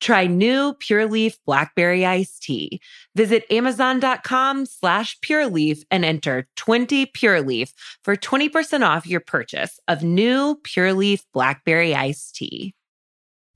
Try 0.00 0.26
new 0.26 0.74
Pure 0.74 1.06
Leaf 1.06 1.38
Blackberry 1.46 2.04
Iced 2.04 2.42
Tea. 2.42 2.80
Visit 3.14 3.44
Amazon.com 3.50 4.66
slash 4.66 5.18
Pure 5.20 5.48
Leaf 5.48 5.84
and 5.90 6.04
enter 6.04 6.48
20 6.56 7.06
Pure 7.06 7.42
Leaf 7.42 7.72
for 8.02 8.16
20% 8.16 8.86
off 8.86 9.06
your 9.06 9.20
purchase 9.20 9.78
of 9.86 10.02
new 10.02 10.58
Pure 10.64 10.94
Leaf 10.94 11.24
Blackberry 11.32 11.94
Iced 11.94 12.34
Tea. 12.34 12.74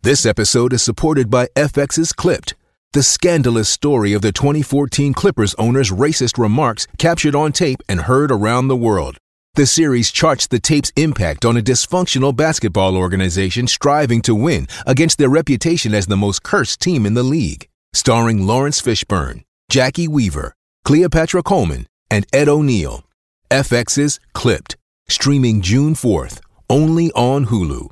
This 0.02 0.26
episode 0.26 0.74
is 0.74 0.82
supported 0.82 1.30
by 1.30 1.46
FX's 1.56 2.12
Clipped, 2.12 2.54
the 2.92 3.02
scandalous 3.02 3.70
story 3.70 4.12
of 4.12 4.20
the 4.20 4.32
2014 4.32 5.14
Clippers 5.14 5.54
owner's 5.54 5.90
racist 5.90 6.36
remarks 6.36 6.86
captured 6.98 7.34
on 7.34 7.52
tape 7.52 7.80
and 7.88 8.02
heard 8.02 8.30
around 8.30 8.68
the 8.68 8.76
world. 8.76 9.16
The 9.56 9.66
series 9.66 10.10
charts 10.10 10.48
the 10.48 10.58
tape's 10.58 10.90
impact 10.96 11.44
on 11.44 11.56
a 11.56 11.62
dysfunctional 11.62 12.34
basketball 12.34 12.96
organization 12.96 13.68
striving 13.68 14.20
to 14.22 14.34
win 14.34 14.66
against 14.84 15.18
their 15.18 15.28
reputation 15.28 15.94
as 15.94 16.08
the 16.08 16.16
most 16.16 16.42
cursed 16.42 16.80
team 16.80 17.06
in 17.06 17.14
the 17.14 17.22
league. 17.22 17.68
Starring 17.92 18.48
Laurence 18.48 18.82
Fishburne, 18.82 19.44
Jacki 19.70 20.08
Weaver, 20.08 20.56
Cleopatra 20.84 21.44
Coleman, 21.44 21.86
and 22.10 22.26
Ed 22.32 22.48
O'Neill. 22.48 23.04
FX's 23.48 24.18
Clipped, 24.32 24.76
streaming 25.06 25.60
June 25.60 25.94
4th, 25.94 26.40
only 26.68 27.12
on 27.12 27.46
Hulu. 27.46 27.90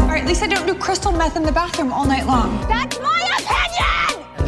All 0.00 0.08
right, 0.08 0.22
at 0.22 0.26
least 0.26 0.42
I 0.42 0.46
don't 0.46 0.66
do 0.66 0.74
crystal 0.76 1.12
meth 1.12 1.36
in 1.36 1.42
the 1.42 1.52
bathroom 1.52 1.92
all 1.92 2.06
night 2.06 2.24
long. 2.24 2.58
That's 2.68 2.98
my 3.00 3.08
opinion! 3.08 3.19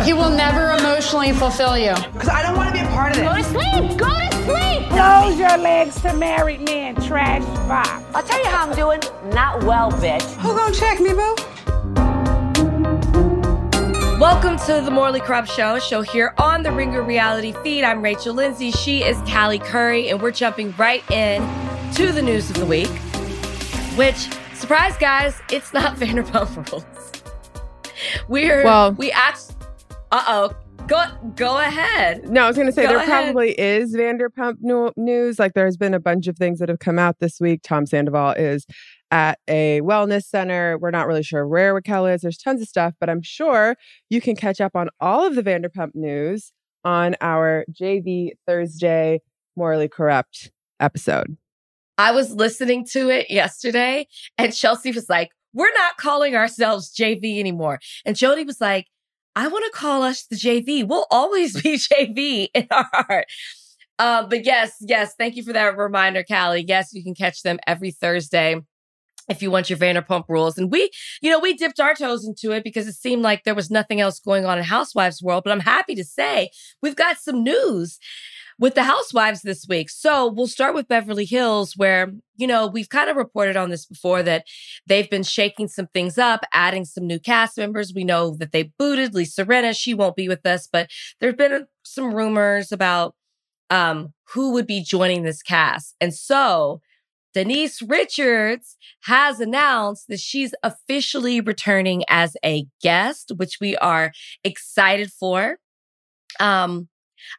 He 0.05 0.13
will 0.13 0.31
never 0.31 0.73
emotionally 0.73 1.33
fulfill 1.33 1.79
you. 1.79 1.95
Because 2.13 2.29
I 2.29 2.43
don't 2.43 2.57
want 2.57 2.69
to 2.69 2.73
be 2.75 2.81
a 2.85 2.89
part 2.91 3.13
of 3.13 3.19
this. 3.19 3.25
Go 3.25 3.37
to 3.37 3.43
this. 3.43 3.47
sleep! 3.51 3.99
Go 3.99 4.07
to 4.09 4.33
sleep! 4.45 4.89
Close 4.91 5.39
your 5.39 5.57
legs 5.59 6.01
to 6.03 6.13
married 6.15 6.61
men, 6.63 6.97
trash 6.97 7.45
box. 7.69 7.89
I'll 8.15 8.23
tell 8.25 8.41
you 8.43 8.49
how 8.49 8.69
I'm 8.69 8.75
doing. 8.75 9.01
Not 9.33 9.63
well, 9.63 9.93
bitch. 9.93 10.23
Who 10.41 10.57
gonna 10.57 10.75
check 10.75 10.99
me, 11.01 11.13
boo? 11.13 11.37
Welcome 14.19 14.57
to 14.67 14.81
the 14.85 14.91
Morally 14.91 15.21
Corrupt 15.21 15.49
Show, 15.49 15.79
show 15.79 16.03
here 16.03 16.35
on 16.39 16.63
the 16.65 16.73
Ringer 16.73 17.03
Reality 17.03 17.53
feed. 17.63 17.85
I'm 17.85 18.03
Rachel 18.03 18.35
Lindsay. 18.35 18.73
She 18.73 19.05
is 19.05 19.17
Callie 19.31 19.59
Curry, 19.61 20.11
and 20.11 20.21
we're 20.21 20.31
jumping 20.33 20.73
right 20.77 21.09
in 21.13 21.43
to 21.95 22.11
the 22.13 22.23
news 22.23 22.51
of 22.51 22.57
the 22.57 22.67
week. 22.67 22.89
Which, 23.97 24.29
surprise, 24.55 24.97
guys, 24.99 25.41
it's 25.51 25.73
not 25.73 25.97
Vanderpump 25.99 26.71
Rules. 26.73 26.85
We're 28.29 28.65
Well- 28.65 28.93
we 28.93 29.13
act. 29.13 29.45
Uh 30.13 30.23
oh. 30.29 30.57
Go 30.87 31.05
go 31.37 31.59
ahead. 31.59 32.29
No, 32.29 32.45
I 32.45 32.49
was 32.49 32.57
going 32.57 32.67
to 32.67 32.73
say 32.73 32.83
Go 32.83 32.89
there 32.89 32.97
ahead. 32.99 33.09
probably 33.09 33.53
is 33.59 33.95
Vanderpump 33.97 34.57
news. 34.97 35.39
Like 35.39 35.55
there's 35.55 35.77
been 35.77 35.95
a 35.95 36.01
bunch 36.01 36.27
of 36.27 36.37
things 36.37 36.59
that 36.59 36.69
have 36.69 36.81
come 36.81 36.99
out 36.99 37.19
this 37.19 37.41
week. 37.41 37.61
Tom 37.63 37.87
Sandoval 37.87 38.33
is 38.33 38.67
at 39.11 39.39
a 39.49 39.81
wellness 39.83 40.25
center. 40.25 40.77
We're 40.79 40.91
not 40.91 41.07
really 41.07 41.23
sure 41.23 41.47
where 41.49 41.73
Raquel 41.73 42.07
is. 42.07 42.21
There's 42.23 42.37
tons 42.37 42.61
of 42.61 42.69
stuff, 42.69 42.95
but 43.01 43.09
I'm 43.09 43.23
sure 43.23 43.77
you 44.11 44.21
can 44.21 44.37
catch 44.37 44.61
up 44.61 44.75
on 44.75 44.89
all 45.01 45.25
of 45.27 45.35
the 45.35 45.43
Vanderpump 45.43 45.95
news 45.95 46.53
on 46.85 47.17
our 47.21 47.65
JV 47.73 48.31
Thursday 48.47 49.21
Morally 49.57 49.89
Corrupt 49.89 50.51
episode. 50.81 51.37
I 51.97 52.11
was 52.13 52.33
listening 52.33 52.85
to 52.93 53.09
it 53.09 53.31
yesterday, 53.31 54.09
and 54.37 54.53
Chelsea 54.53 54.91
was 54.93 55.09
like, 55.09 55.31
We're 55.55 55.73
not 55.75 55.97
calling 55.97 56.35
ourselves 56.35 56.93
JV 56.93 57.39
anymore. 57.39 57.79
And 58.05 58.17
Jodi 58.17 58.45
was 58.45 58.61
like, 58.61 58.87
I 59.35 59.49
want 59.49 59.65
to 59.65 59.79
call 59.79 60.03
us 60.03 60.25
the 60.25 60.37
JV. 60.37 60.87
We'll 60.87 61.07
always 61.11 61.61
be 61.61 61.77
JV 61.79 62.49
in 62.55 62.67
our 62.71 62.89
heart. 62.93 63.27
Uh, 63.99 64.27
but 64.27 64.45
yes, 64.45 64.77
yes, 64.81 65.15
thank 65.17 65.37
you 65.37 65.43
for 65.43 65.53
that 65.53 65.77
reminder, 65.77 66.25
Callie. 66.25 66.65
Yes, 66.67 66.93
you 66.93 67.03
can 67.03 67.15
catch 67.15 67.43
them 67.43 67.59
every 67.67 67.91
Thursday 67.91 68.61
if 69.29 69.43
you 69.43 69.51
want 69.51 69.71
your 69.71 69.79
Vanderpump 69.79 70.25
rules. 70.29 70.59
And 70.59 70.71
we, 70.71 70.91
you 71.21 71.31
know, 71.31 71.39
we 71.39 71.55
dipped 71.55 71.81
our 71.81 71.95
toes 71.95 72.25
into 72.25 72.55
it 72.55 72.65
because 72.65 72.89
it 72.89 72.95
seemed 72.95 73.23
like 73.23 73.45
there 73.45 73.55
was 73.55 73.71
nothing 73.71 74.01
else 74.01 74.19
going 74.19 74.45
on 74.45 74.59
in 74.59 74.65
Housewives 74.65 75.23
world. 75.23 75.45
But 75.45 75.53
I'm 75.53 75.61
happy 75.61 75.95
to 75.95 76.05
say 76.05 76.51
we've 76.83 76.97
got 76.97 77.19
some 77.19 77.43
news 77.43 77.99
with 78.59 78.75
the 78.75 78.85
housewives 78.85 79.43
this 79.43 79.67
week. 79.69 79.91
So 79.91 80.31
we'll 80.31 80.47
start 80.47 80.75
with 80.75 80.89
Beverly 80.89 81.25
Hills, 81.25 81.77
where, 81.77 82.13
you 82.37 82.47
know, 82.47 82.67
we've 82.67 82.89
kind 82.89 83.11
of 83.11 83.17
reported 83.17 83.57
on 83.57 83.71
this 83.71 83.87
before 83.87 84.23
that 84.23 84.47
they've 84.87 85.09
been 85.11 85.23
shaking 85.23 85.69
some 85.69 85.89
things 85.89 86.19
up, 86.19 86.45
adding 86.53 86.85
some 86.85 87.07
new 87.07 87.19
cast 87.19 87.59
members. 87.59 87.93
We 87.95 88.05
know 88.05 88.37
that 88.37 88.53
they 88.53 88.73
booted 88.79 89.15
Lisa 89.15 89.45
Rinna. 89.45 89.77
She 89.77 89.95
won't 89.95 90.17
be 90.17 90.29
with 90.29 90.45
us, 90.47 90.69
but 90.71 90.91
there 91.21 91.31
have 91.31 91.39
been 91.39 91.67
some 91.83 92.15
rumors 92.15 92.73
about 92.73 93.15
um, 93.71 94.13
who 94.29 94.53
would 94.53 94.67
be 94.67 94.83
joining 94.83 95.23
this 95.23 95.43
cast. 95.43 95.97
And 96.01 96.15
so 96.15 96.81
Denise 97.35 97.81
Richards 97.81 98.77
has 99.05 99.41
announced 99.41 100.09
that 100.09 100.21
she's 100.21 100.55
officially 100.63 101.41
returning 101.41 102.05
as 102.09 102.37
a 102.45 102.67
guest, 102.83 103.33
which 103.37 103.59
we 103.61 103.77
are 103.79 104.13
excited 104.45 105.11
for. 105.11 105.59
Um, 106.39 106.89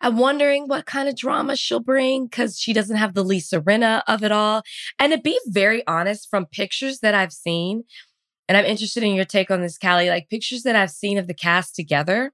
I'm 0.01 0.17
wondering 0.17 0.67
what 0.67 0.85
kind 0.85 1.07
of 1.07 1.15
drama 1.15 1.55
she'll 1.55 1.79
bring 1.79 2.25
because 2.25 2.59
she 2.59 2.73
doesn't 2.73 2.97
have 2.97 3.13
the 3.13 3.23
Lisa 3.23 3.61
Rinna 3.61 4.03
of 4.07 4.23
it 4.23 4.31
all. 4.31 4.63
And 4.99 5.13
to 5.13 5.19
be 5.19 5.39
very 5.47 5.85
honest, 5.87 6.29
from 6.29 6.45
pictures 6.45 6.99
that 6.99 7.15
I've 7.15 7.33
seen, 7.33 7.83
and 8.47 8.57
I'm 8.57 8.65
interested 8.65 9.03
in 9.03 9.15
your 9.15 9.25
take 9.25 9.51
on 9.51 9.61
this, 9.61 9.77
Callie, 9.77 10.09
like 10.09 10.29
pictures 10.29 10.63
that 10.63 10.75
I've 10.75 10.91
seen 10.91 11.17
of 11.17 11.27
the 11.27 11.33
cast 11.33 11.75
together 11.75 12.31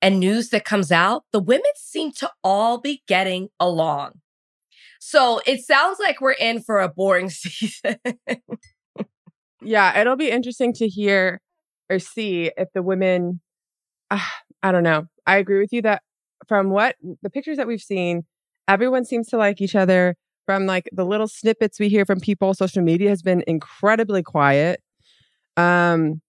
and 0.00 0.18
news 0.18 0.50
that 0.50 0.64
comes 0.64 0.90
out, 0.92 1.24
the 1.32 1.40
women 1.40 1.70
seem 1.76 2.12
to 2.12 2.30
all 2.42 2.78
be 2.78 3.02
getting 3.06 3.48
along. 3.60 4.20
So 4.98 5.40
it 5.46 5.64
sounds 5.64 5.98
like 5.98 6.20
we're 6.20 6.32
in 6.32 6.60
for 6.62 6.80
a 6.80 6.88
boring 6.88 7.30
season. 7.30 7.96
Yeah, 9.60 9.98
it'll 10.00 10.16
be 10.16 10.30
interesting 10.30 10.72
to 10.74 10.88
hear 10.88 11.40
or 11.88 11.98
see 11.98 12.50
if 12.56 12.68
the 12.74 12.82
women. 12.82 13.40
Uh, 14.10 14.20
I 14.62 14.72
don't 14.72 14.82
know. 14.82 15.06
I 15.26 15.38
agree 15.38 15.60
with 15.60 15.72
you 15.72 15.82
that 15.82 16.02
from 16.48 16.70
what 16.70 16.96
the 17.22 17.30
pictures 17.30 17.56
that 17.56 17.66
we've 17.66 17.82
seen, 17.82 18.24
everyone 18.68 19.04
seems 19.04 19.28
to 19.28 19.36
like 19.36 19.60
each 19.60 19.74
other. 19.74 20.16
From 20.44 20.66
like 20.66 20.88
the 20.92 21.04
little 21.04 21.28
snippets 21.28 21.78
we 21.78 21.88
hear 21.88 22.04
from 22.04 22.18
people, 22.18 22.52
social 22.52 22.82
media 22.82 23.08
has 23.10 23.22
been 23.22 23.44
incredibly 23.46 24.24
quiet. 24.24 24.82
Um, 25.56 26.20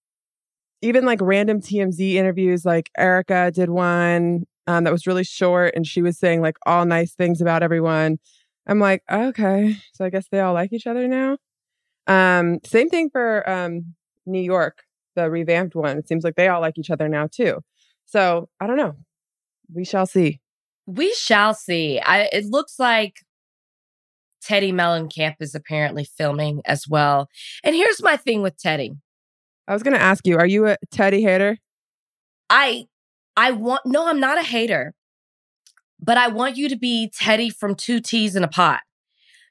even 0.84 1.04
like 1.06 1.20
random 1.22 1.62
TMZ 1.62 2.14
interviews, 2.14 2.64
like 2.64 2.92
Erika 2.96 3.52
did 3.52 3.70
one 3.70 4.46
um, 4.68 4.84
that 4.84 4.94
was 4.94 5.08
really 5.08 5.24
short, 5.24 5.74
and 5.76 5.88
she 5.88 6.02
was 6.02 6.18
saying 6.20 6.42
like 6.42 6.58
all 6.66 6.86
nice 6.86 7.14
things 7.16 7.42
about 7.42 7.64
everyone. 7.64 8.20
I'm 8.68 8.80
like, 8.80 9.02
okay, 9.12 9.78
so 9.94 10.06
I 10.06 10.10
guess 10.10 10.28
they 10.32 10.40
all 10.40 10.54
like 10.54 10.72
each 10.72 10.88
other 10.88 11.08
now. 11.08 11.38
Um, 12.08 12.60
same 12.66 12.90
thing 12.90 13.10
for 13.10 13.50
um 13.50 13.96
New 14.26 14.42
York, 14.42 14.84
the 15.16 15.30
revamped 15.30 15.76
one. 15.76 15.98
It 15.98 16.08
seems 16.08 16.24
like 16.24 16.36
they 16.36 16.48
all 16.50 16.62
like 16.62 16.78
each 16.78 16.92
other 16.92 17.10
now 17.10 17.28
too. 17.28 17.62
So 18.06 18.50
I 18.60 18.68
don't 18.68 18.78
know. 18.78 18.96
We 19.74 19.86
shall 19.86 20.06
see. 20.06 20.40
we 20.86 21.14
shall 21.14 21.54
see. 21.54 22.00
I, 22.00 22.30
it 22.32 22.46
looks 22.46 22.78
like 22.80 23.18
Teddi 24.46 24.74
Mellencamp 24.74 25.36
is 25.40 25.56
apparently 25.56 26.04
filming 26.04 26.62
as 26.66 26.88
well. 26.88 27.30
And 27.64 27.76
here's 27.76 28.02
my 28.04 28.18
thing 28.18 28.42
with 28.42 28.58
Teddi. 28.58 28.98
I 29.68 29.74
was 29.74 29.84
gonna 29.84 29.98
ask 29.98 30.28
you, 30.28 30.38
are 30.38 30.46
you 30.46 30.68
a 30.68 30.78
Teddi 30.94 31.22
hater? 31.22 31.58
I 32.50 32.88
I 33.38 33.52
want 33.52 33.86
no, 33.86 34.08
I'm 34.08 34.20
not 34.20 34.38
a 34.38 34.44
hater. 34.44 34.94
But 36.00 36.18
I 36.18 36.28
want 36.28 36.58
you 36.58 36.68
to 36.68 36.76
be 36.76 37.10
Teddi 37.18 37.54
from 37.56 37.76
Two 37.76 38.02
T's 38.02 38.36
in 38.36 38.44
a 38.44 38.48
Pod. 38.50 38.80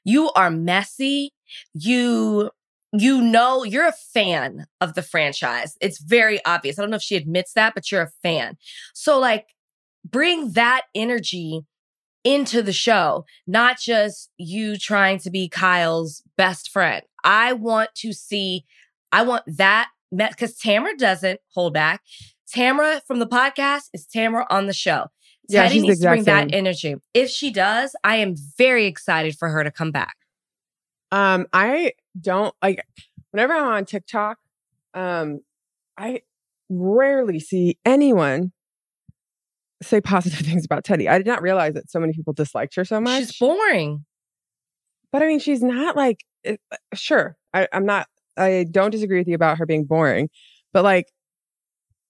You 0.05 0.31
are 0.33 0.51
messy. 0.51 1.33
You 1.73 2.51
you 2.95 3.21
know 3.21 3.63
you're 3.63 3.87
a 3.87 3.91
fan 4.13 4.67
of 4.79 4.93
the 4.93 5.01
franchise. 5.01 5.75
It's 5.81 5.99
very 5.99 6.39
obvious. 6.45 6.77
I 6.77 6.83
don't 6.83 6.91
know 6.91 6.97
if 6.97 7.01
she 7.01 7.15
admits 7.15 7.53
that, 7.53 7.73
but 7.73 7.91
you're 7.91 8.03
a 8.03 8.11
fan. 8.21 8.57
So 8.93 9.19
like 9.19 9.47
bring 10.13 10.51
that 10.51 10.83
energy 10.95 11.65
into 12.23 12.61
the 12.61 12.71
show, 12.71 13.25
not 13.45 13.77
just 13.79 14.29
you 14.37 14.77
trying 14.77 15.17
to 15.19 15.29
be 15.29 15.49
Kyle's 15.49 16.23
best 16.37 16.69
friend. 16.69 17.03
I 17.25 17.51
want 17.51 17.89
to 17.95 18.13
see, 18.13 18.63
I 19.11 19.23
want 19.23 19.43
that 19.45 19.89
because 20.11 20.57
Tamra 20.57 20.97
doesn't 20.97 21.41
hold 21.53 21.73
back. 21.73 22.01
Tamra 22.55 23.01
from 23.05 23.19
the 23.19 23.27
podcast 23.27 23.89
is 23.93 24.07
Tamra 24.07 24.45
on 24.49 24.67
the 24.67 24.73
show. 24.73 25.07
Yeah, 25.49 25.67
she's 25.67 25.83
needs 25.83 25.99
to 25.99 26.07
bring 26.07 26.23
that 26.23 26.53
energy. 26.53 26.95
If 27.13 27.29
she 27.29 27.51
does, 27.51 27.95
I 28.03 28.17
am 28.17 28.35
very 28.57 28.85
excited 28.85 29.35
for 29.37 29.49
her 29.49 29.63
to 29.63 29.71
come 29.71 29.91
back. 29.91 30.15
Um, 31.11 31.47
I 31.51 31.93
don't 32.19 32.55
like 32.61 32.85
whenever 33.31 33.53
I'm 33.53 33.67
on 33.67 33.85
TikTok, 33.85 34.37
um, 34.93 35.41
I 35.97 36.21
rarely 36.69 37.39
see 37.39 37.77
anyone 37.85 38.53
say 39.83 40.01
positive 40.01 40.39
things 40.45 40.65
about 40.65 40.83
Teddi. 40.83 41.09
I 41.09 41.17
did 41.17 41.27
not 41.27 41.41
realize 41.41 41.73
that 41.73 41.89
so 41.89 41.99
many 41.99 42.13
people 42.13 42.33
disliked 42.33 42.75
her 42.75 42.85
so 42.85 42.99
much. 42.99 43.19
She's 43.19 43.37
boring. 43.37 44.05
But 45.11 45.21
I 45.21 45.27
mean, 45.27 45.39
she's 45.39 45.61
not 45.61 45.95
like 45.95 46.21
it, 46.43 46.59
sure. 46.93 47.37
I, 47.53 47.67
I'm 47.71 47.85
not. 47.85 48.07
I 48.35 48.65
don't 48.69 48.91
disagree 48.91 49.19
with 49.19 49.27
you 49.27 49.35
about 49.35 49.59
her 49.59 49.65
being 49.65 49.85
boring, 49.85 50.29
but 50.73 50.83
like 50.83 51.07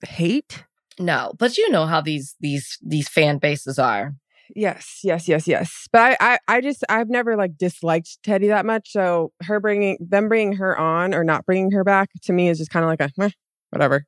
hate. 0.05 0.63
No, 0.99 1.33
but 1.37 1.57
you 1.57 1.69
know 1.69 1.85
how 1.85 2.01
these 2.01 2.35
these 2.39 2.77
these 2.81 3.09
fan 3.09 3.39
bases 3.39 3.77
are. 3.77 4.13
Yes, 4.55 4.99
yes, 5.03 5.27
yes, 5.27 5.47
yes. 5.47 5.87
But 5.91 6.17
I, 6.21 6.33
I, 6.33 6.39
I 6.47 6.61
just, 6.61 6.83
I've 6.89 7.09
never 7.09 7.35
like 7.35 7.57
disliked 7.57 8.19
Teddi 8.23 8.49
that 8.49 8.65
much. 8.65 8.91
So 8.91 9.31
her 9.43 9.59
bringing 9.59 9.97
them 9.99 10.27
bringing 10.27 10.53
her 10.57 10.77
on 10.77 11.13
or 11.13 11.23
not 11.23 11.45
bringing 11.45 11.71
her 11.71 11.83
back 11.83 12.09
to 12.23 12.33
me 12.33 12.49
is 12.49 12.57
just 12.59 12.69
kind 12.69 12.83
of 12.83 12.89
like 12.89 13.01
a 13.01 13.23
eh, 13.23 13.29
whatever. 13.71 14.05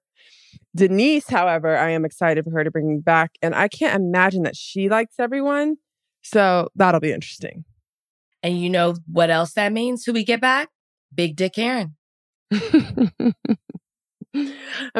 Denise, 0.75 1.29
however, 1.29 1.77
I 1.77 1.91
am 1.91 2.05
excited 2.05 2.43
for 2.43 2.51
her 2.51 2.63
to 2.63 2.71
bring 2.71 2.99
back, 2.99 3.31
and 3.41 3.55
I 3.55 3.67
can't 3.67 3.95
imagine 3.95 4.43
that 4.43 4.55
she 4.55 4.89
likes 4.89 5.15
everyone. 5.19 5.77
So 6.21 6.69
that'll 6.75 6.99
be 6.99 7.11
interesting. 7.11 7.65
And 8.41 8.59
you 8.59 8.69
know 8.69 8.95
what 9.11 9.29
else 9.29 9.53
that 9.53 9.71
means? 9.71 10.05
Who 10.05 10.13
we 10.13 10.23
get 10.23 10.41
back? 10.41 10.69
Big 11.13 11.35
Dick 11.35 11.57
Aaron. 11.57 11.95
I'm 12.51 13.33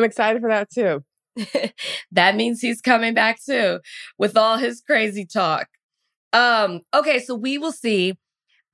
excited 0.04 0.42
for 0.42 0.50
that 0.50 0.70
too. 0.72 1.04
that 2.12 2.36
means 2.36 2.62
he's 2.62 2.82
coming 2.82 3.14
back 3.14 3.40
too 3.44 3.80
with 4.18 4.38
all 4.38 4.58
his 4.58 4.82
crazy 4.82 5.26
talk. 5.26 5.68
Um, 6.34 6.82
okay, 6.94 7.20
so 7.20 7.36
we 7.36 7.58
will 7.58 7.72
see. 7.72 8.18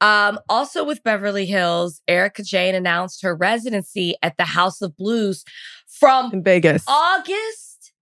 Um, 0.01 0.39
also 0.49 0.83
with 0.83 1.03
Beverly 1.03 1.45
Hills, 1.45 2.01
Erika 2.07 2.41
Jayne 2.43 2.73
announced 2.73 3.21
her 3.21 3.35
residency 3.35 4.15
at 4.23 4.35
the 4.37 4.45
House 4.45 4.81
of 4.81 4.97
Blues 4.97 5.45
from 5.87 6.33
in 6.33 6.43
Vegas. 6.43 6.83
August 6.87 7.93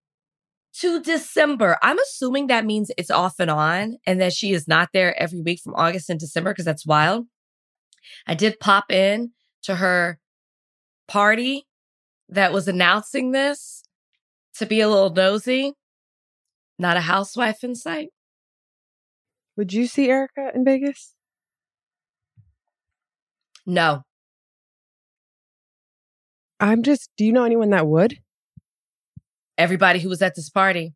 to 0.75 1.03
December. 1.03 1.77
I'm 1.83 1.99
assuming 1.99 2.47
that 2.47 2.65
means 2.65 2.93
it's 2.97 3.11
off 3.11 3.35
and 3.41 3.51
on 3.51 3.99
and 4.07 4.21
that 4.21 4.33
she 4.33 4.53
is 4.53 4.69
not 4.69 4.91
there 4.93 5.21
every 5.21 5.41
week 5.41 5.61
from 5.63 5.75
August 5.75 6.09
and 6.09 6.21
December 6.21 6.53
because 6.53 6.65
that's 6.65 6.87
wild. 6.87 7.27
I 8.29 8.35
did 8.35 8.61
pop 8.61 8.93
in 8.93 9.33
to 9.65 9.77
her 9.77 10.21
party 11.09 11.67
that 12.29 12.53
was 12.53 12.69
announcing 12.69 13.33
this 13.33 13.83
to 14.55 14.67
be 14.67 14.81
a 14.81 14.89
little 14.89 15.11
nosy. 15.11 15.73
Not 16.79 16.97
a 16.97 17.01
housewife 17.01 17.65
in 17.65 17.75
sight. 17.75 18.11
Would 19.57 19.73
you 19.73 19.89
see 19.89 20.09
Erika 20.09 20.53
in 20.55 20.65
Vegas? 20.65 21.15
No. 23.69 24.03
I'm 26.59 26.83
just, 26.83 27.11
do 27.19 27.25
you 27.27 27.33
know 27.33 27.45
anyone 27.45 27.71
that 27.71 27.87
would? 27.87 28.19
Everybody 29.59 30.01
who 30.01 30.09
was 30.09 30.23
at 30.23 30.35
this 30.35 30.49
party. 30.49 30.95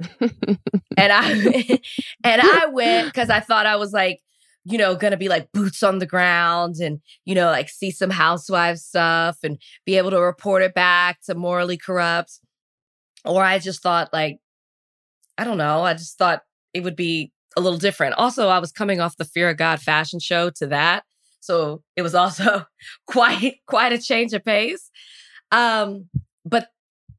and 0.20 0.58
I 0.98 1.80
and 2.24 2.42
I 2.42 2.66
went 2.72 3.06
because 3.06 3.30
I 3.30 3.38
thought 3.38 3.66
I 3.66 3.76
was 3.76 3.92
like, 3.92 4.20
you 4.64 4.78
know, 4.78 4.96
gonna 4.96 5.16
be 5.16 5.28
like 5.28 5.52
boots 5.52 5.84
on 5.84 6.00
the 6.00 6.06
ground 6.06 6.76
and, 6.82 7.00
you 7.24 7.36
know, 7.36 7.46
like 7.46 7.68
see 7.68 7.92
some 7.92 8.10
housewives 8.10 8.82
stuff 8.84 9.38
and 9.44 9.62
be 9.86 9.96
able 9.96 10.10
to 10.10 10.20
report 10.20 10.62
it 10.62 10.74
back 10.74 11.20
to 11.26 11.36
morally 11.36 11.76
corrupt. 11.76 12.40
Or 13.24 13.44
I 13.44 13.60
just 13.60 13.80
thought 13.80 14.12
like, 14.12 14.38
I 15.38 15.44
don't 15.44 15.58
know, 15.58 15.82
I 15.82 15.94
just 15.94 16.18
thought 16.18 16.42
it 16.74 16.82
would 16.82 16.96
be 16.96 17.30
a 17.56 17.60
little 17.60 17.78
different. 17.78 18.14
Also, 18.14 18.48
I 18.48 18.58
was 18.58 18.72
coming 18.72 19.00
off 19.00 19.16
the 19.16 19.24
Fear 19.24 19.50
of 19.50 19.56
God 19.56 19.80
fashion 19.80 20.18
show 20.18 20.50
to 20.56 20.66
that. 20.66 21.04
So 21.42 21.82
it 21.96 22.02
was 22.02 22.14
also 22.14 22.64
quite 23.06 23.56
quite 23.66 23.92
a 23.92 23.98
change 23.98 24.32
of 24.32 24.44
pace. 24.44 24.90
Um, 25.50 26.08
but 26.44 26.68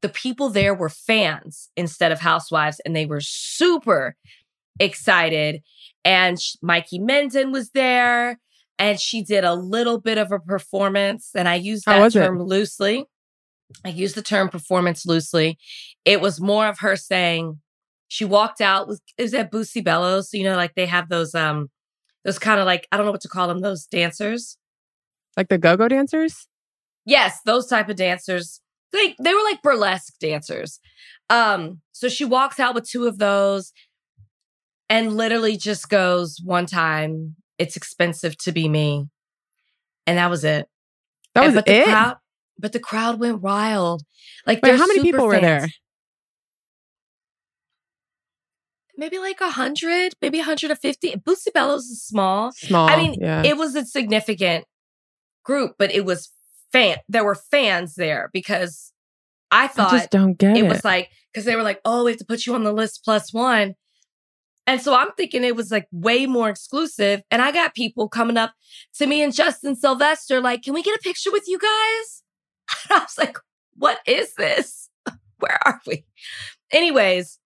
the 0.00 0.08
people 0.08 0.50
there 0.50 0.74
were 0.74 0.88
fans 0.88 1.70
instead 1.76 2.12
of 2.12 2.20
housewives, 2.20 2.80
and 2.84 2.94
they 2.94 3.06
were 3.06 3.20
super 3.20 4.16
excited. 4.80 5.62
And 6.04 6.38
Mikey 6.62 6.98
Menden 6.98 7.52
was 7.52 7.70
there, 7.70 8.38
and 8.78 9.00
she 9.00 9.22
did 9.22 9.44
a 9.44 9.54
little 9.54 10.00
bit 10.00 10.18
of 10.18 10.32
a 10.32 10.38
performance. 10.38 11.30
And 11.34 11.48
I 11.48 11.54
use 11.54 11.82
that 11.84 12.12
term 12.12 12.40
it? 12.40 12.44
loosely. 12.44 13.06
I 13.84 13.88
use 13.90 14.14
the 14.14 14.22
term 14.22 14.48
performance 14.48 15.06
loosely. 15.06 15.58
It 16.04 16.20
was 16.20 16.40
more 16.40 16.66
of 16.66 16.80
her 16.80 16.96
saying 16.96 17.60
she 18.08 18.24
walked 18.24 18.60
out 18.60 18.88
with 18.88 19.00
it 19.16 19.22
was 19.22 19.34
at 19.34 19.50
Bootsy 19.50 19.82
Bellows. 19.82 20.30
So, 20.30 20.36
you 20.36 20.44
know, 20.44 20.56
like 20.56 20.74
they 20.74 20.86
have 20.86 21.08
those 21.08 21.34
um 21.34 21.70
those 22.24 22.38
kind 22.38 22.60
of 22.60 22.66
like 22.66 22.86
I 22.90 22.96
don't 22.96 23.06
know 23.06 23.12
what 23.12 23.20
to 23.22 23.28
call 23.28 23.48
them, 23.48 23.60
those 23.60 23.86
dancers. 23.86 24.56
Like 25.36 25.48
the 25.48 25.58
go-go 25.58 25.88
dancers? 25.88 26.46
Yes, 27.04 27.40
those 27.44 27.66
type 27.66 27.88
of 27.88 27.96
dancers. 27.96 28.60
They 28.92 29.14
they 29.20 29.34
were 29.34 29.42
like 29.42 29.62
burlesque 29.62 30.18
dancers. 30.20 30.80
Um, 31.30 31.80
so 31.92 32.08
she 32.08 32.24
walks 32.24 32.60
out 32.60 32.74
with 32.74 32.88
two 32.88 33.06
of 33.06 33.18
those 33.18 33.72
and 34.88 35.16
literally 35.16 35.56
just 35.56 35.88
goes 35.88 36.40
one 36.44 36.66
time, 36.66 37.36
it's 37.58 37.76
expensive 37.76 38.36
to 38.38 38.52
be 38.52 38.68
me. 38.68 39.08
And 40.06 40.18
that 40.18 40.30
was 40.30 40.44
it. 40.44 40.68
That 41.34 41.40
was 41.40 41.56
and, 41.56 41.64
but 41.64 41.68
it. 41.68 41.84
The 41.86 41.90
crowd, 41.90 42.16
but 42.58 42.72
the 42.72 42.80
crowd 42.80 43.18
went 43.18 43.40
wild. 43.40 44.02
Like, 44.46 44.60
Wait, 44.62 44.76
how 44.76 44.86
many 44.86 45.00
people 45.00 45.30
fans. 45.30 45.34
were 45.34 45.40
there? 45.40 45.68
Maybe 48.96 49.18
like 49.18 49.40
a 49.40 49.50
hundred, 49.50 50.12
maybe 50.22 50.38
150. 50.38 51.12
Bootsy 51.16 51.52
Bellows 51.52 51.86
is 51.86 52.04
small. 52.04 52.52
Small. 52.52 52.88
I 52.88 52.96
mean, 52.96 53.16
yeah. 53.20 53.42
it 53.44 53.56
was 53.56 53.74
a 53.74 53.84
significant 53.84 54.66
group, 55.44 55.74
but 55.78 55.92
it 55.92 56.04
was 56.04 56.30
fan. 56.72 56.98
There 57.08 57.24
were 57.24 57.34
fans 57.34 57.94
there 57.94 58.30
because 58.32 58.92
I 59.50 59.68
thought 59.68 59.92
I 59.92 59.98
just 59.98 60.10
don't 60.10 60.34
get 60.34 60.56
it. 60.56 60.64
it 60.64 60.68
was 60.68 60.84
like 60.84 61.10
because 61.32 61.44
they 61.44 61.56
were 61.56 61.62
like, 61.62 61.80
"Oh, 61.84 62.04
we 62.04 62.12
have 62.12 62.18
to 62.18 62.24
put 62.24 62.46
you 62.46 62.54
on 62.54 62.64
the 62.64 62.72
list 62.72 63.06
one," 63.32 63.74
and 64.66 64.80
so 64.80 64.94
I'm 64.94 65.12
thinking 65.12 65.44
it 65.44 65.56
was 65.56 65.70
like 65.70 65.86
way 65.92 66.26
more 66.26 66.48
exclusive. 66.48 67.22
And 67.30 67.40
I 67.40 67.52
got 67.52 67.74
people 67.74 68.08
coming 68.08 68.36
up 68.36 68.52
to 68.96 69.06
me 69.06 69.22
and 69.22 69.34
Justin 69.34 69.76
Sylvester 69.76 70.40
like, 70.40 70.62
"Can 70.62 70.74
we 70.74 70.82
get 70.82 70.96
a 70.96 71.02
picture 71.02 71.30
with 71.30 71.44
you 71.46 71.58
guys?" 71.58 72.22
And 72.88 72.98
I 72.98 73.04
was 73.04 73.18
like, 73.18 73.38
"What 73.76 74.00
is 74.06 74.34
this? 74.34 74.90
Where 75.38 75.58
are 75.64 75.80
we?" 75.86 76.04
Anyways, 76.72 77.38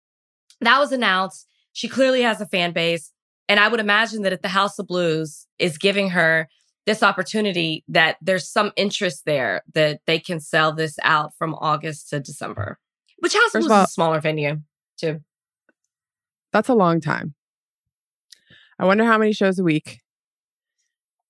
that 0.61 0.79
was 0.79 0.93
announced. 0.93 1.47
She 1.73 1.89
clearly 1.89 2.23
has 2.23 2.41
a 2.41 2.47
fan 2.47 2.73
base. 2.73 3.13
And 3.49 3.59
I 3.59 3.69
would 3.69 3.81
imagine 3.81 4.23
that 4.23 4.33
if 4.33 4.43
the 4.43 4.49
House 4.49 4.79
of 4.79 4.87
Blues 4.87 5.47
is 5.59 5.79
giving 5.79 6.11
her 6.11 6.49
this 6.87 7.03
opportunity, 7.03 7.85
that 7.89 8.17
there's 8.21 8.49
some 8.49 8.73
interest 8.77 9.25
there 9.25 9.63
that 9.75 10.01
they 10.07 10.19
can 10.19 10.41
sell 10.41 10.73
this 10.73 10.99
out 11.03 11.35
from 11.37 11.55
August 11.55 12.11
to 12.11 12.21
December, 12.21 12.79
which 13.19 13.35
House 13.35 13.55
of 13.55 13.61
Blues 13.61 13.71
all, 13.71 13.83
is 13.83 13.89
a 13.89 13.93
smaller 13.93 14.21
venue 14.21 14.61
too. 14.99 15.21
That's 16.53 16.69
a 16.69 16.75
long 16.75 17.01
time. 17.01 17.35
I 18.79 18.87
wonder 18.87 19.05
how 19.05 19.19
many 19.19 19.33
shows 19.33 19.59
a 19.59 19.65
week. 19.65 20.01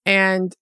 And 0.05 0.55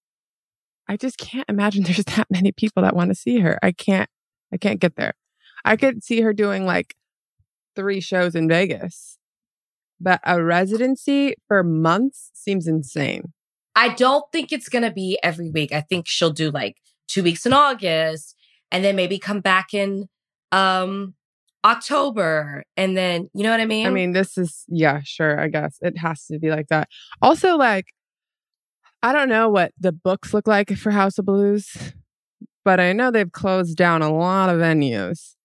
I 0.89 0.97
just 0.97 1.19
can't 1.19 1.49
imagine 1.49 1.83
there's 1.85 2.05
that 2.05 2.27
many 2.31 2.53
people 2.53 2.83
that 2.83 2.97
want 2.97 3.11
to 3.11 3.15
see 3.15 3.39
her. 3.41 3.59
I 3.63 3.73
can't, 3.73 4.11
I 4.53 4.57
can't 4.57 4.81
get 4.81 4.97
there. 4.97 5.15
I 5.65 5.77
could 5.77 6.05
see 6.05 6.21
her 6.21 6.33
doing 6.33 6.65
like 6.65 6.95
three 7.77 8.01
shows 8.01 8.35
in 8.35 8.49
Vegas. 8.49 9.19
But 10.01 10.21
a 10.25 10.43
residency 10.43 11.35
for 11.49 11.63
months 11.63 12.31
seems 12.35 12.67
insane. 12.67 13.33
I 13.75 13.95
don't 13.95 14.25
think 14.33 14.53
it's 14.53 14.69
going 14.69 14.83
to 14.85 14.91
be 14.91 15.19
every 15.23 15.51
week. 15.51 15.73
I 15.73 15.83
think 15.83 16.07
she'll 16.09 16.31
do 16.31 16.51
like 16.51 16.77
two 17.09 17.23
weeks 17.23 17.47
in 17.47 17.53
August 17.53 18.35
and 18.73 18.85
then 18.85 18.97
maybe 18.97 19.19
come 19.19 19.41
back 19.41 19.73
in 19.73 20.09
um 20.53 21.15
October 21.65 22.63
and 22.77 22.97
then 22.97 23.29
you 23.35 23.43
know 23.43 23.51
what 23.51 23.61
I 23.61 23.67
mean? 23.67 23.87
I 23.87 23.91
mean, 23.91 24.13
this 24.13 24.39
is 24.39 24.65
yeah, 24.69 25.01
sure, 25.05 25.41
I 25.41 25.49
guess. 25.49 25.79
It 25.83 25.99
has 25.99 26.27
to 26.27 26.39
be 26.39 26.51
like 26.51 26.69
that. 26.69 26.89
Also 27.21 27.57
like 27.57 27.87
I 29.03 29.13
don't 29.13 29.29
know 29.29 29.49
what 29.49 29.73
the 29.79 29.93
books 29.93 30.33
look 30.33 30.47
like 30.47 30.71
for 30.77 30.91
House 30.91 31.19
of 31.19 31.27
Blues, 31.27 31.93
but 32.65 32.81
I 32.81 32.93
know 32.93 33.11
they've 33.11 33.31
closed 33.31 33.77
down 33.77 34.03
a 34.03 34.13
lot 34.13 34.49
of 34.49 34.61
venues. 34.61 35.36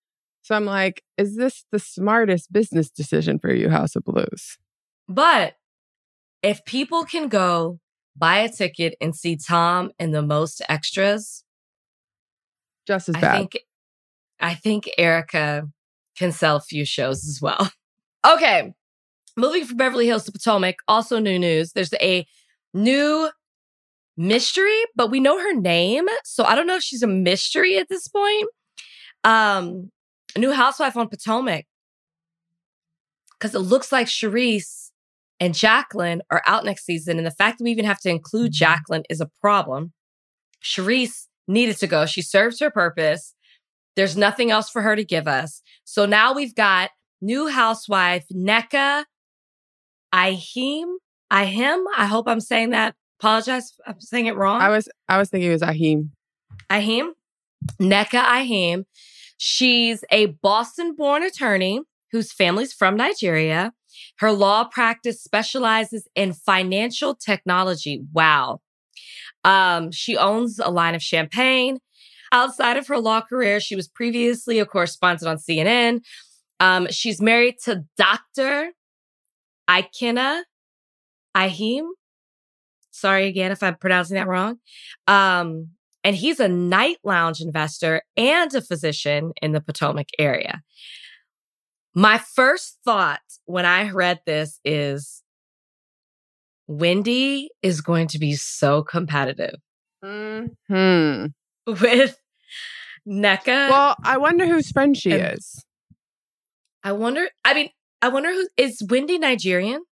So 0.51 0.57
I'm 0.57 0.65
like, 0.65 1.01
is 1.17 1.37
this 1.37 1.63
the 1.71 1.79
smartest 1.79 2.51
business 2.51 2.89
decision 2.89 3.39
for 3.39 3.53
you, 3.53 3.69
House 3.69 3.95
of 3.95 4.03
Blues? 4.03 4.57
But 5.07 5.53
if 6.43 6.65
people 6.65 7.05
can 7.05 7.29
go 7.29 7.79
buy 8.17 8.39
a 8.39 8.49
ticket 8.49 8.95
and 8.99 9.15
see 9.15 9.37
Tom 9.37 9.91
and 9.97 10.13
the 10.13 10.21
most 10.21 10.61
extras. 10.67 11.45
Just 12.85 13.07
as 13.07 13.15
I 13.15 13.21
bad. 13.21 13.37
think 13.37 13.59
I 14.41 14.55
think 14.55 14.89
Erika 14.97 15.69
can 16.17 16.33
sell 16.33 16.57
a 16.57 16.61
few 16.61 16.83
shows 16.83 17.25
as 17.25 17.41
well. 17.41 17.71
Okay. 18.23 18.71
Moving 19.35 19.65
from 19.65 19.77
Beverly 19.77 20.05
Hills 20.05 20.25
to 20.25 20.31
Potomac, 20.31 20.75
also 20.87 21.17
new 21.17 21.39
news. 21.39 21.71
There's 21.71 21.91
a 21.95 22.27
new 22.71 23.31
mystery, 24.15 24.77
but 24.95 25.09
we 25.09 25.19
know 25.19 25.39
her 25.39 25.55
name. 25.55 26.05
So 26.23 26.43
I 26.43 26.53
don't 26.53 26.67
know 26.67 26.75
if 26.75 26.83
she's 26.83 27.01
a 27.01 27.07
mystery 27.07 27.79
at 27.79 27.89
this 27.89 28.07
point. 28.07 28.47
Um, 29.23 29.89
a 30.35 30.39
new 30.39 30.51
housewife 30.51 30.97
on 30.97 31.07
Potomac. 31.07 31.65
Because 33.39 33.55
it 33.55 33.59
looks 33.59 33.91
like 33.91 34.07
Charrisse 34.07 34.91
and 35.39 35.55
Jacqueline 35.55 36.21
are 36.29 36.43
out 36.45 36.63
next 36.63 36.85
season. 36.85 37.17
And 37.17 37.25
the 37.25 37.31
fact 37.31 37.57
that 37.57 37.63
we 37.63 37.71
even 37.71 37.85
have 37.85 37.99
to 38.01 38.09
include 38.09 38.51
mm-hmm. 38.51 38.63
Jacqueline 38.63 39.03
is 39.09 39.19
a 39.19 39.29
problem. 39.41 39.93
Charrisse 40.63 41.27
needed 41.47 41.77
to 41.77 41.87
go. 41.87 42.05
She 42.05 42.21
serves 42.21 42.59
her 42.59 42.69
purpose. 42.69 43.33
There's 43.95 44.15
nothing 44.15 44.51
else 44.51 44.69
for 44.69 44.81
her 44.81 44.95
to 44.95 45.03
give 45.03 45.27
us. 45.27 45.61
So 45.83 46.05
now 46.05 46.33
we've 46.33 46.55
got 46.55 46.91
new 47.21 47.47
housewife 47.47 48.25
Nneka 48.33 49.05
Ihim. 50.13 50.93
Ihim. 51.31 51.83
I 51.97 52.05
hope 52.05 52.27
I'm 52.27 52.39
saying 52.39 52.71
that. 52.71 52.95
Apologize 53.19 53.71
if 53.71 53.75
I'm 53.87 54.01
saying 54.01 54.25
it 54.25 54.35
wrong. 54.35 54.61
I 54.61 54.69
was 54.69 54.89
I 55.07 55.17
was 55.17 55.29
thinking 55.29 55.49
it 55.49 55.53
was 55.53 55.61
Ahim. 55.61 56.09
Ahim. 56.69 57.09
Nneka 57.79 58.23
Ihim. 58.23 58.85
She's 59.43 60.03
a 60.11 60.27
Boston 60.27 60.93
born 60.93 61.23
attorney 61.23 61.81
whose 62.11 62.31
family's 62.31 62.73
from 62.73 62.95
Nigeria. 62.95 63.73
Her 64.19 64.31
law 64.31 64.65
practice 64.65 65.23
specializes 65.23 66.07
in 66.13 66.33
financial 66.33 67.15
technology. 67.15 68.03
Wow. 68.13 68.59
Um, 69.43 69.91
she 69.91 70.15
owns 70.15 70.59
a 70.59 70.69
line 70.69 70.93
of 70.93 71.01
champagne. 71.01 71.79
Outside 72.31 72.77
of 72.77 72.85
her 72.85 72.99
law 72.99 73.21
career, 73.21 73.59
she 73.59 73.75
was 73.75 73.87
previously 73.87 74.59
a 74.59 74.65
correspondent 74.67 75.27
on 75.27 75.37
CNN. 75.37 76.01
Um, 76.59 76.85
she's 76.91 77.19
married 77.19 77.55
to 77.63 77.85
Dr. 77.97 78.73
Ikena 79.67 80.43
Ihim. 81.35 81.87
Sorry 82.91 83.25
again 83.25 83.51
if 83.51 83.63
I'm 83.63 83.73
pronouncing 83.73 84.17
that 84.17 84.27
wrong. 84.27 84.59
Um, 85.07 85.69
and 86.03 86.15
he's 86.15 86.39
a 86.39 86.47
night 86.47 86.97
lounge 87.03 87.41
investor 87.41 88.01
and 88.17 88.53
a 88.53 88.61
physician 88.61 89.31
in 89.41 89.51
the 89.51 89.61
Potomac 89.61 90.07
area. 90.19 90.61
My 91.93 92.17
first 92.17 92.77
thought 92.85 93.21
when 93.45 93.65
I 93.65 93.89
read 93.91 94.21
this 94.25 94.59
is 94.63 95.23
Wendy 96.67 97.49
is 97.61 97.81
going 97.81 98.07
to 98.07 98.19
be 98.19 98.33
so 98.33 98.81
competitive 98.83 99.55
Hmm. 100.03 101.25
with 101.67 102.17
Nneka. 103.07 103.69
Well, 103.69 103.95
I 104.03 104.17
wonder 104.17 104.45
whose 104.47 104.71
friend 104.71 104.95
she 104.97 105.11
And- 105.11 105.37
is. 105.37 105.63
I 106.83 106.93
wonder, 106.93 107.29
I 107.45 107.53
mean, 107.53 107.69
I 108.01 108.07
wonder 108.07 108.31
who 108.31 108.47
is 108.57 108.81
Wendy 108.89 109.19
Nigerian? 109.19 109.83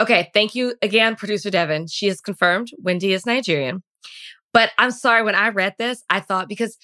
Okay, 0.00 0.30
thank 0.34 0.54
you 0.56 0.74
again, 0.82 1.14
producer 1.14 1.50
Devon. 1.50 1.86
She 1.86 2.06
has 2.06 2.20
confirmed 2.20 2.70
Wendy 2.78 3.12
is 3.12 3.24
Nigerian. 3.26 3.82
But 4.52 4.70
I'm 4.78 4.90
sorry, 4.90 5.22
when 5.22 5.34
I 5.34 5.48
read 5.48 5.74
this, 5.78 6.02
I 6.08 6.20
thought 6.20 6.48
because 6.48 6.76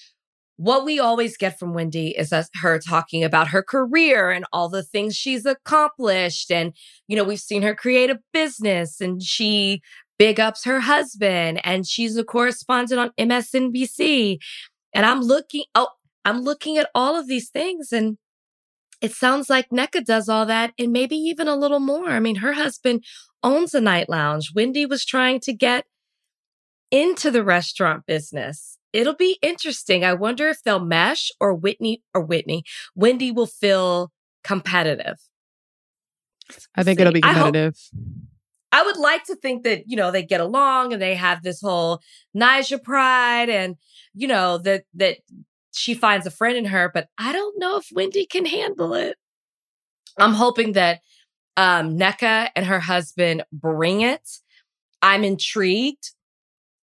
what 0.57 0.85
we 0.85 0.99
always 0.99 1.35
get 1.35 1.59
from 1.59 1.73
Wendy 1.73 2.17
is 2.17 2.31
us, 2.31 2.49
her 2.61 2.79
talking 2.79 3.23
about 3.23 3.49
her 3.49 3.61
career 3.61 4.31
and 4.31 4.45
all 4.53 4.69
the 4.69 4.83
things 4.83 5.15
she's 5.15 5.45
accomplished. 5.45 6.49
And, 6.49 6.73
you 7.07 7.15
know, 7.15 7.25
we've 7.25 7.39
seen 7.39 7.61
her 7.63 7.75
create 7.75 8.09
a 8.09 8.19
business 8.31 9.01
and 9.01 9.21
she 9.21 9.81
big 10.17 10.39
ups 10.39 10.63
her 10.63 10.79
husband 10.79 11.59
and 11.65 11.85
she's 11.85 12.15
a 12.15 12.23
correspondent 12.23 12.99
on 12.99 13.11
MSNBC. 13.19 14.37
And 14.93 15.05
I'm 15.05 15.21
looking, 15.21 15.65
oh, 15.75 15.89
I'm 16.23 16.41
looking 16.41 16.77
at 16.77 16.89
all 16.95 17.19
of 17.19 17.27
these 17.27 17.49
things 17.49 17.91
and 17.91 18.17
it 19.01 19.11
sounds 19.11 19.49
like 19.49 19.69
Nneka 19.69 20.05
does 20.05 20.29
all 20.29 20.45
that 20.45 20.71
and 20.79 20.93
maybe 20.93 21.17
even 21.17 21.49
a 21.49 21.55
little 21.55 21.81
more. 21.81 22.07
I 22.07 22.21
mean, 22.21 22.37
her 22.37 22.53
husband 22.53 23.03
owns 23.43 23.73
a 23.73 23.81
night 23.81 24.07
lounge. 24.07 24.53
Wendy 24.55 24.85
was 24.85 25.05
trying 25.05 25.41
to 25.41 25.53
get 25.53 25.85
into 26.91 27.31
the 27.31 27.43
restaurant 27.43 28.05
business. 28.05 28.77
It'll 28.93 29.15
be 29.15 29.37
interesting. 29.41 30.05
I 30.05 30.13
wonder 30.13 30.47
if 30.47 30.63
they'll 30.63 30.83
mesh 30.83 31.31
or 31.39 31.53
Whitney 31.53 32.01
or 32.13 32.21
Whitney, 32.21 32.63
Wendy 32.95 33.31
will 33.31 33.47
feel 33.47 34.11
competitive. 34.43 35.17
I 36.75 36.83
think 36.83 36.99
See, 36.99 37.01
it'll 37.01 37.13
be 37.13 37.23
I 37.23 37.33
hope- 37.33 37.45
competitive. 37.53 37.77
I 38.71 38.83
would 38.83 38.97
like 38.97 39.23
to 39.25 39.35
think 39.37 39.63
that, 39.63 39.83
you 39.87 39.95
know, 39.95 40.11
they 40.11 40.21
get 40.23 40.41
along 40.41 40.91
and 40.91 41.01
they 41.01 41.15
have 41.15 41.43
this 41.43 41.61
whole 41.61 42.01
Naija 42.35 42.83
pride 42.83 43.47
and, 43.49 43.77
you 44.13 44.27
know, 44.27 44.57
that, 44.57 44.83
that 44.95 45.19
she 45.71 45.93
finds 45.93 46.27
a 46.27 46.31
friend 46.31 46.57
in 46.57 46.65
her, 46.65 46.91
but 46.93 47.07
I 47.17 47.31
don't 47.31 47.57
know 47.57 47.77
if 47.77 47.87
Wendy 47.93 48.25
can 48.25 48.45
handle 48.45 48.93
it. 48.93 49.15
I'm 50.17 50.33
hoping 50.33 50.73
that, 50.73 50.99
um, 51.55 51.97
Nneka 51.97 52.49
and 52.53 52.65
her 52.65 52.81
husband 52.81 53.45
bring 53.53 54.01
it. 54.01 54.29
I'm 55.01 55.23
intrigued. 55.23 56.11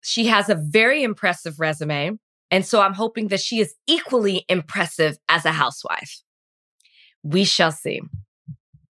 She 0.01 0.27
has 0.27 0.50
a 0.50 0.55
very 0.55 1.03
impressive 1.03 1.60
resume. 1.60 2.17
And 2.50 2.65
so 2.65 2.81
I'm 2.81 2.93
hoping 2.93 3.29
that 3.29 3.39
she 3.39 3.60
is 3.60 3.75
equally 3.88 4.46
impressive 4.50 5.17
as 5.29 5.46
a 5.46 5.51
housewife. 5.51 6.22
We 7.24 7.46
shall 7.46 7.72
see. 7.72 8.01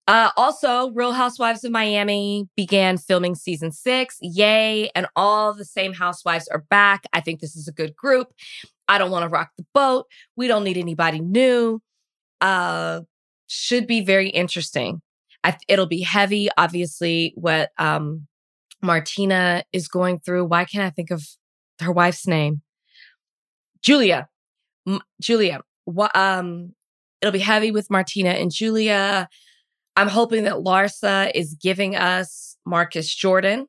Uh, 0.06 0.30
also, 0.36 0.90
Real 0.90 1.12
Housewives 1.12 1.62
of 1.62 1.70
Miami 1.70 2.48
began 2.56 2.96
filming 2.96 3.34
season 3.34 3.70
six. 3.70 4.16
Yay. 4.20 4.90
And 4.94 5.06
all 5.14 5.52
the 5.52 5.64
same 5.64 5.92
housewives 5.92 6.48
are 6.48 6.64
back. 6.70 7.04
I 7.12 7.20
think 7.20 7.40
this 7.40 7.54
is 7.54 7.68
a 7.68 7.72
good 7.72 7.94
group. 7.94 8.32
I 8.88 8.98
don't 8.98 9.10
want 9.10 9.22
to 9.22 9.28
rock 9.28 9.50
the 9.56 9.64
boat. 9.72 10.06
We 10.36 10.48
don't 10.48 10.64
need 10.64 10.78
anybody 10.78 11.20
new. 11.20 11.80
Uh, 12.40 13.02
should 13.46 13.86
be 13.86 14.00
very 14.00 14.30
interesting. 14.30 15.00
I, 15.44 15.56
it'll 15.68 15.86
be 15.86 16.02
heavy, 16.02 16.48
obviously, 16.56 17.32
what 17.36 17.70
um, 17.78 18.26
Martina 18.82 19.64
is 19.72 19.88
going 19.88 20.20
through. 20.20 20.44
Why 20.46 20.64
can't 20.64 20.84
I 20.84 20.90
think 20.90 21.10
of 21.10 21.26
her 21.80 21.92
wife's 21.92 22.26
name? 22.26 22.62
Julia. 23.82 24.28
M- 24.86 25.00
Julia. 25.20 25.60
What, 25.84 26.14
um, 26.16 26.74
it'll 27.20 27.32
be 27.32 27.38
heavy 27.38 27.70
with 27.70 27.90
Martina 27.90 28.30
and 28.30 28.50
Julia. 28.50 29.28
I'm 29.96 30.08
hoping 30.08 30.44
that 30.44 30.54
Larsa 30.54 31.30
is 31.34 31.54
giving 31.60 31.96
us 31.96 32.56
Marcus 32.64 33.14
Jordan. 33.14 33.66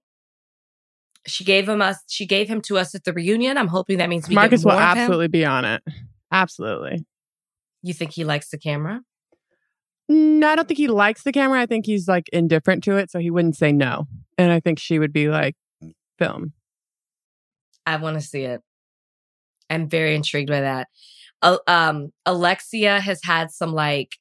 She 1.27 1.43
gave 1.43 1.67
him 1.69 1.81
us. 1.81 1.97
She 2.07 2.25
gave 2.25 2.47
him 2.47 2.61
to 2.61 2.77
us 2.77 2.95
at 2.95 3.03
the 3.03 3.13
reunion. 3.13 3.57
I'm 3.57 3.67
hoping 3.67 3.97
that 3.97 4.09
means 4.09 4.27
we 4.27 4.35
Marcus 4.35 4.61
get 4.61 4.65
will 4.65 4.73
more 4.73 4.81
of 4.83 4.97
him. 4.97 5.01
absolutely 5.03 5.27
be 5.27 5.45
on 5.45 5.65
it. 5.65 5.83
Absolutely. 6.31 7.05
You 7.83 7.93
think 7.93 8.11
he 8.11 8.23
likes 8.23 8.49
the 8.49 8.57
camera? 8.57 9.01
No, 10.11 10.49
I 10.49 10.55
don't 10.55 10.67
think 10.67 10.77
he 10.77 10.87
likes 10.89 11.23
the 11.23 11.31
camera. 11.31 11.61
I 11.61 11.65
think 11.65 11.85
he's 11.85 12.07
like 12.07 12.27
indifferent 12.33 12.83
to 12.83 12.97
it, 12.97 13.09
so 13.09 13.19
he 13.19 13.31
wouldn't 13.31 13.55
say 13.55 13.71
no. 13.71 14.07
And 14.37 14.51
I 14.51 14.59
think 14.59 14.77
she 14.77 14.99
would 14.99 15.13
be 15.13 15.29
like, 15.29 15.55
film. 16.19 16.51
I 17.85 17.95
want 17.95 18.19
to 18.19 18.25
see 18.25 18.41
it. 18.41 18.61
I'm 19.69 19.87
very 19.87 20.13
intrigued 20.15 20.49
by 20.49 20.61
that. 20.61 20.89
Uh, 21.41 21.57
um, 21.65 22.11
Alexia 22.25 22.99
has 22.99 23.21
had 23.23 23.51
some 23.51 23.73
like 23.73 24.17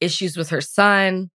issues 0.00 0.36
with 0.36 0.50
her 0.50 0.60
son. 0.60 1.30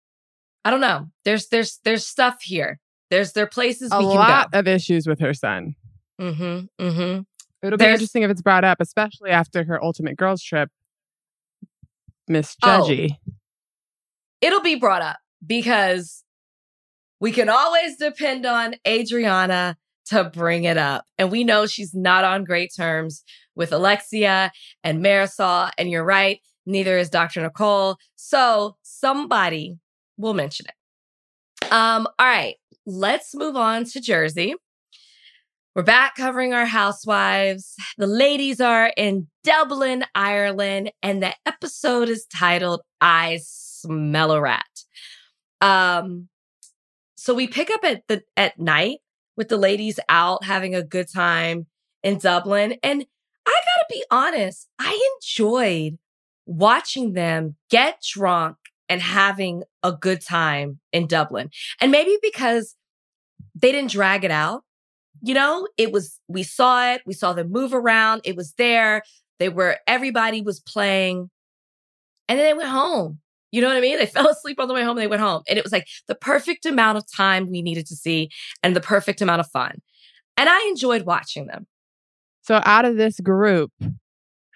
I 0.65 0.71
don't 0.71 0.81
know. 0.81 1.09
There's 1.27 1.49
there's 1.49 1.79
there's 1.85 2.07
stuff 2.07 2.41
here. 2.43 2.81
There's 3.11 3.33
there 3.33 3.45
are 3.45 3.49
places 3.49 3.91
A 3.93 4.01
lot 4.01 4.49
of 4.55 4.67
issues 4.67 5.07
with 5.07 5.21
her 5.21 5.35
son. 5.35 5.75
Mm-hmm. 6.19 6.83
Mm-hmm. 6.83 7.21
It'll 7.63 7.77
be 7.77 7.85
There's- 7.85 7.95
interesting 8.01 8.23
if 8.23 8.31
it's 8.31 8.43
brought 8.43 8.65
up, 8.65 8.79
especially 8.81 9.31
after 9.31 9.65
her 9.65 9.83
ultimate 9.85 10.17
girls 10.17 10.43
trip. 10.43 10.71
Miss 12.27 12.57
Oh. 12.63 12.89
It'll 14.45 14.61
be 14.61 14.75
brought 14.75 15.01
up 15.01 15.17
because 15.47 16.23
we 17.19 17.33
can 17.33 17.49
always 17.49 17.97
depend 17.97 18.45
on 18.45 18.75
Adriana 18.87 19.79
to 20.09 20.25
bring 20.25 20.65
it 20.65 20.77
up. 20.77 21.07
And 21.17 21.31
we 21.31 21.45
know 21.45 21.65
she's 21.65 21.95
not 21.95 22.25
on 22.25 22.45
great 22.45 22.71
terms 22.77 23.25
with 23.55 23.73
Alexia 23.73 24.53
and 24.83 25.03
Marisol. 25.03 25.71
And 25.79 25.89
you're 25.89 26.05
right, 26.05 26.41
neither 26.67 26.99
is 26.99 27.09
Dr. 27.09 27.41
Nicole. 27.41 27.97
So 28.17 28.77
somebody 28.83 29.79
will 30.19 30.35
mention 30.35 30.67
it. 30.67 31.73
Um, 31.73 32.07
all 32.19 32.27
right, 32.27 32.57
let's 32.85 33.35
move 33.35 33.57
on 33.57 33.87
to 33.87 34.01
Jersey. 34.03 34.57
We're 35.75 35.85
back 35.85 36.17
covering 36.17 36.53
our 36.53 36.67
housewives. 36.67 37.75
The 37.97 38.07
ladies 38.07 38.61
are 38.61 38.93
in 38.95 39.29
Dublin, 39.43 40.05
Ireland, 40.15 40.93
and 41.03 41.23
the 41.23 41.33
episode 41.47 42.11
is 42.11 42.27
titled 42.27 42.83
I 43.01 43.41
Smell 43.85 44.33
a 44.33 44.41
Rat. 44.41 44.65
Um, 45.61 46.29
so 47.17 47.35
we 47.35 47.47
pick 47.47 47.71
up 47.71 47.85
at 47.85 48.03
the 48.09 48.23
at 48.37 48.59
night 48.59 48.99
with 49.37 49.49
the 49.49 49.57
ladies 49.57 50.01
out 50.09 50.45
having 50.45 50.75
a 50.75 50.83
good 50.83 51.09
time 51.13 51.67
in 52.03 52.19
Dublin. 52.19 52.77
And 52.83 53.05
I 53.47 53.51
gotta 53.51 53.87
be 53.91 54.05
honest, 54.11 54.69
I 54.79 55.17
enjoyed 55.17 55.99
watching 56.47 57.13
them 57.13 57.57
get 57.71 58.03
drunk 58.03 58.57
and 58.89 59.01
having 59.01 59.65
a 59.83 59.93
good 59.93 60.21
time 60.21 60.81
in 60.93 61.07
Dublin. 61.07 61.51
And 61.81 61.91
maybe 61.91 62.17
because 62.23 62.77
they 63.55 63.73
didn't 63.73 63.91
drag 63.91 64.25
it 64.25 64.31
out. 64.31 64.63
You 65.23 65.35
know, 65.35 65.67
it 65.79 65.93
was, 65.93 66.21
we 66.29 66.43
saw 66.43 66.93
it, 66.93 67.03
we 67.07 67.15
saw 67.15 67.33
them 67.33 67.51
move 67.51 67.73
around, 67.73 68.23
it 68.25 68.37
was 68.37 68.53
there. 68.55 69.03
They 69.39 69.49
were, 69.49 69.79
everybody 69.87 70.43
was 70.43 70.61
playing. 70.61 71.31
And 72.29 72.39
then 72.39 72.47
they 72.47 72.55
went 72.55 72.69
home. 72.69 73.21
You 73.55 73.61
know 73.61 73.69
what 73.69 73.77
I 73.77 73.81
mean? 73.81 73.99
They 73.99 74.07
fell 74.19 74.29
asleep 74.29 74.59
on 74.59 74.67
the 74.67 74.75
way 74.75 74.83
home 74.83 74.97
and 74.97 74.99
they 74.99 75.07
went 75.07 75.23
home. 75.23 75.43
And 75.49 75.57
it 75.57 75.65
was 75.65 75.73
like 75.73 75.87
the 76.09 76.17
perfect 76.17 76.67
amount 76.67 76.99
of 76.99 77.05
time 77.11 77.49
we 77.49 77.63
needed 77.63 77.87
to 77.87 77.95
see 77.95 78.29
and 78.65 78.75
the 78.75 78.81
perfect 78.81 79.23
amount 79.23 79.41
of 79.41 79.47
fun. 79.49 79.81
And 80.37 80.49
I 80.49 80.67
enjoyed 80.69 81.03
watching 81.07 81.47
them. 81.47 81.67
So, 82.43 82.61
out 82.65 82.85
of 82.85 82.97
this 82.97 83.21
group, 83.21 83.71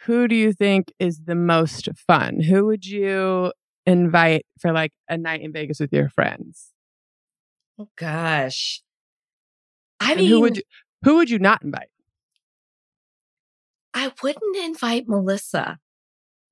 who 0.05 0.27
do 0.27 0.35
you 0.35 0.53
think 0.53 0.93
is 0.99 1.21
the 1.27 1.37
most 1.37 1.89
fun? 2.09 2.41
Who 2.41 2.67
would 2.67 2.85
you 2.87 3.53
invite 3.87 4.45
for 4.61 4.73
like 4.73 4.93
a 5.09 5.17
night 5.17 5.43
in 5.43 5.53
Vegas 5.53 5.79
with 5.79 5.93
your 5.93 6.09
friends? 6.09 6.73
Oh 7.79 7.89
gosh. 7.97 8.83
I 10.01 10.11
And 10.13 10.21
mean, 10.21 10.29
who 10.29 10.41
would 10.41 10.57
you, 10.57 10.63
who 11.05 11.17
would 11.17 11.31
you 11.31 11.39
not 11.39 11.63
invite? 11.63 11.89
I 13.95 14.13
wouldn't 14.23 14.57
invite 14.57 15.09
Melissa. 15.09 15.79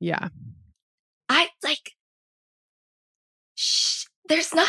Yeah. 0.01 0.29
I 1.29 1.49
like, 1.65 1.93
there's 4.29 4.55
not 4.55 4.69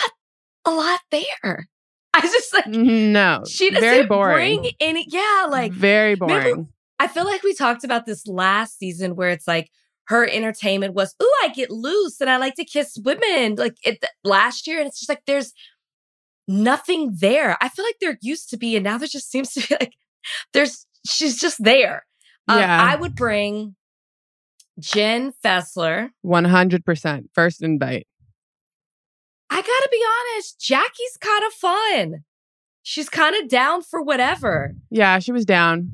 a 0.65 0.71
lot 0.71 0.99
there. 1.11 1.67
I 2.13 2.21
just 2.21 2.53
like, 2.53 2.67
No. 2.67 3.43
she 3.47 3.69
doesn't 3.69 3.81
very 3.87 4.05
boring. 4.05 4.61
bring 4.61 4.71
any, 4.79 5.05
yeah, 5.09 5.47
like, 5.49 5.71
very 5.71 6.15
remember- 6.15 6.43
boring. 6.51 6.67
I 6.99 7.07
feel 7.07 7.25
like 7.25 7.43
we 7.43 7.53
talked 7.53 7.83
about 7.83 8.07
this 8.07 8.25
last 8.25 8.79
season 8.79 9.15
where 9.15 9.29
it's 9.29 9.47
like 9.47 9.69
her 10.07 10.27
entertainment 10.27 10.95
was, 10.95 11.13
ooh, 11.21 11.33
I 11.43 11.49
get 11.49 11.69
loose 11.69 12.19
and 12.19 12.27
I 12.29 12.37
like 12.37 12.55
to 12.55 12.65
kiss 12.65 12.97
women 13.03 13.53
like 13.55 13.75
it 13.85 14.03
last 14.23 14.65
year. 14.65 14.79
And 14.79 14.87
it's 14.87 14.97
just 14.99 15.09
like 15.09 15.21
there's 15.27 15.53
nothing 16.47 17.15
there. 17.19 17.55
I 17.61 17.69
feel 17.69 17.85
like 17.85 17.97
there 18.01 18.17
used 18.21 18.49
to 18.49 18.57
be, 18.57 18.75
and 18.75 18.83
now 18.83 18.97
there 18.97 19.07
just 19.07 19.29
seems 19.29 19.53
to 19.53 19.67
be 19.67 19.75
like 19.79 19.93
there's 20.53 20.87
she's 21.05 21.39
just 21.39 21.63
there. 21.63 22.05
Um, 22.47 22.59
Yeah. 22.59 22.81
I 22.91 22.95
would 22.95 23.13
bring 23.15 23.75
Jen 24.79 25.33
Fessler. 25.43 26.09
100%. 26.25 27.23
First 27.35 27.61
invite. 27.61 28.07
I 29.49 29.55
gotta 29.61 29.89
be 29.91 30.03
honest, 30.35 30.59
Jackie's 30.59 31.17
kind 31.19 31.43
of 31.47 31.53
fun. 31.53 32.23
She's 32.83 33.09
kind 33.09 33.35
of 33.35 33.49
down 33.49 33.81
for 33.81 34.01
whatever. 34.01 34.73
Yeah, 34.89 35.19
she 35.19 35.31
was 35.31 35.45
down. 35.45 35.89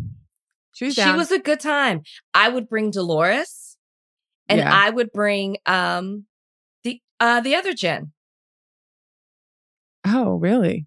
She 0.73 0.85
was 0.85 0.95
She 0.95 1.11
was 1.11 1.31
a 1.31 1.39
good 1.39 1.59
time. 1.59 2.01
I 2.33 2.49
would 2.49 2.67
bring 2.67 2.89
Dolores, 2.91 3.77
and 4.49 4.59
Yeah. 4.59 4.71
I 4.73 4.89
would 4.89 5.11
bring 5.11 5.57
um 5.65 6.25
the 6.83 6.99
uh 7.19 7.41
the 7.41 7.55
other 7.55 7.73
Jen. 7.73 8.11
oh, 10.05 10.35
really? 10.35 10.85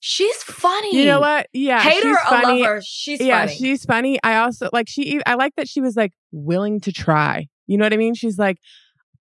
She's 0.00 0.36
funny. 0.42 0.96
You 0.96 1.06
know 1.06 1.20
what? 1.20 1.48
Yeah. 1.52 1.80
Hate 1.80 2.02
her 2.04 2.10
she's 2.10 2.16
or 2.16 2.28
funny. 2.42 2.60
love 2.62 2.68
her, 2.68 2.82
she's 2.84 3.20
yeah, 3.20 3.40
funny. 3.46 3.56
she's 3.56 3.84
funny. 3.84 4.18
I 4.22 4.36
also 4.38 4.68
like 4.72 4.88
she. 4.88 5.20
I 5.26 5.34
like 5.34 5.54
that 5.56 5.68
she 5.68 5.80
was 5.80 5.96
like 5.96 6.12
willing 6.32 6.80
to 6.80 6.92
try. 6.92 7.48
You 7.66 7.76
know 7.78 7.84
what 7.84 7.92
I 7.92 7.96
mean? 7.96 8.14
She's 8.14 8.38
like, 8.38 8.58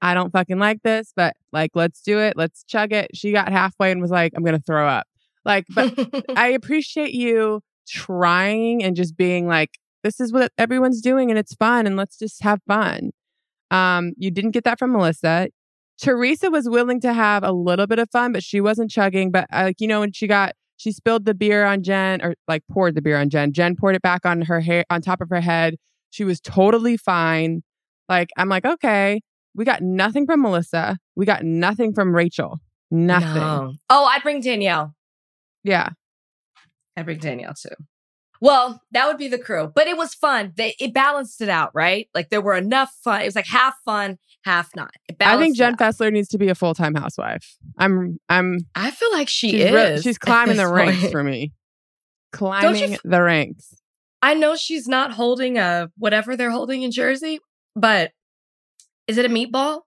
I 0.05 0.13
don't 0.13 0.31
fucking 0.31 0.59
like 0.59 0.83
this, 0.83 1.11
but 1.15 1.35
like, 1.51 1.71
let's 1.73 1.99
do 2.03 2.19
it. 2.19 2.37
Let's 2.37 2.63
chug 2.63 2.93
it. 2.93 3.09
She 3.15 3.31
got 3.31 3.51
halfway 3.51 3.91
and 3.91 3.99
was 3.99 4.11
like, 4.11 4.33
I'm 4.35 4.43
gonna 4.43 4.59
throw 4.59 4.87
up. 4.87 5.07
Like, 5.43 5.65
but 5.67 5.97
I 6.37 6.49
appreciate 6.49 7.11
you 7.13 7.61
trying 7.87 8.83
and 8.83 8.95
just 8.95 9.17
being 9.17 9.47
like, 9.47 9.79
this 10.03 10.19
is 10.19 10.31
what 10.31 10.51
everyone's 10.59 11.01
doing 11.01 11.31
and 11.31 11.39
it's 11.39 11.55
fun 11.55 11.87
and 11.87 11.97
let's 11.97 12.19
just 12.19 12.43
have 12.43 12.59
fun. 12.67 13.13
Um, 13.71 14.13
you 14.15 14.29
didn't 14.29 14.51
get 14.51 14.63
that 14.65 14.77
from 14.77 14.91
Melissa. 14.91 15.49
Teresa 15.99 16.51
was 16.51 16.69
willing 16.69 17.01
to 17.01 17.11
have 17.11 17.43
a 17.43 17.51
little 17.51 17.87
bit 17.87 17.97
of 17.97 18.07
fun, 18.11 18.31
but 18.31 18.43
she 18.43 18.61
wasn't 18.61 18.91
chugging. 18.91 19.31
But 19.31 19.47
uh, 19.51 19.63
like, 19.63 19.81
you 19.81 19.87
know, 19.87 20.01
when 20.01 20.11
she 20.11 20.27
got, 20.27 20.53
she 20.77 20.91
spilled 20.91 21.25
the 21.25 21.33
beer 21.33 21.65
on 21.65 21.81
Jen 21.81 22.21
or 22.21 22.35
like 22.47 22.61
poured 22.71 22.93
the 22.93 23.01
beer 23.01 23.17
on 23.17 23.31
Jen. 23.31 23.53
Jen 23.53 23.75
poured 23.75 23.95
it 23.95 24.03
back 24.03 24.23
on 24.23 24.43
her 24.43 24.59
hair, 24.59 24.85
on 24.91 25.01
top 25.01 25.19
of 25.19 25.29
her 25.29 25.41
head. 25.41 25.77
She 26.11 26.23
was 26.23 26.39
totally 26.39 26.95
fine. 26.95 27.63
Like, 28.07 28.29
I'm 28.37 28.49
like, 28.49 28.65
okay, 28.65 29.21
we 29.55 29.65
got 29.65 29.81
nothing 29.81 30.25
from 30.25 30.41
Melissa. 30.41 30.97
We 31.15 31.25
got 31.25 31.43
nothing 31.43 31.93
from 31.93 32.13
Rachel. 32.13 32.59
Nothing. 32.91 33.33
No. 33.35 33.73
Oh, 33.89 34.05
I'd 34.05 34.23
bring 34.23 34.41
Danielle. 34.41 34.93
Yeah. 35.63 35.89
I'd 36.95 37.05
bring 37.05 37.19
Danielle 37.19 37.53
too. 37.53 37.75
Well, 38.41 38.81
that 38.91 39.07
would 39.07 39.17
be 39.17 39.27
the 39.27 39.39
crew, 39.39 39.71
but 39.73 39.87
it 39.87 39.97
was 39.97 40.13
fun. 40.13 40.53
They 40.55 40.75
it 40.79 40.93
balanced 40.93 41.41
it 41.41 41.49
out, 41.49 41.71
right? 41.73 42.07
Like 42.13 42.29
there 42.29 42.41
were 42.41 42.55
enough 42.55 42.91
fun. 43.03 43.21
It 43.21 43.25
was 43.25 43.35
like 43.35 43.47
half 43.47 43.75
fun, 43.85 44.17
half 44.43 44.75
not. 44.75 44.91
It 45.07 45.15
I 45.21 45.37
think 45.37 45.55
Jen. 45.55 45.75
Fessler 45.77 46.11
needs 46.11 46.27
to 46.29 46.37
be 46.37 46.49
a 46.49 46.55
full 46.55 46.73
time 46.75 46.95
housewife. 46.95 47.57
I'm 47.77 48.19
I'm 48.29 48.59
I 48.75 48.91
feel 48.91 49.11
like 49.13 49.29
she 49.29 49.51
she's 49.51 49.61
is. 49.61 50.03
she's 50.03 50.17
climbing 50.17 50.57
the 50.57 50.67
ranks 50.67 50.99
point. 50.99 51.11
for 51.11 51.23
me. 51.23 51.53
Climbing 52.33 52.95
f- 52.95 53.01
the 53.03 53.21
ranks. 53.21 53.73
I 54.21 54.33
know 54.33 54.55
she's 54.55 54.87
not 54.87 55.13
holding 55.13 55.57
a 55.57 55.89
whatever 55.97 56.35
they're 56.35 56.51
holding 56.51 56.83
in 56.83 56.91
Jersey, 56.91 57.39
but 57.75 58.11
is 59.07 59.17
it 59.17 59.25
a 59.25 59.29
meatball? 59.29 59.81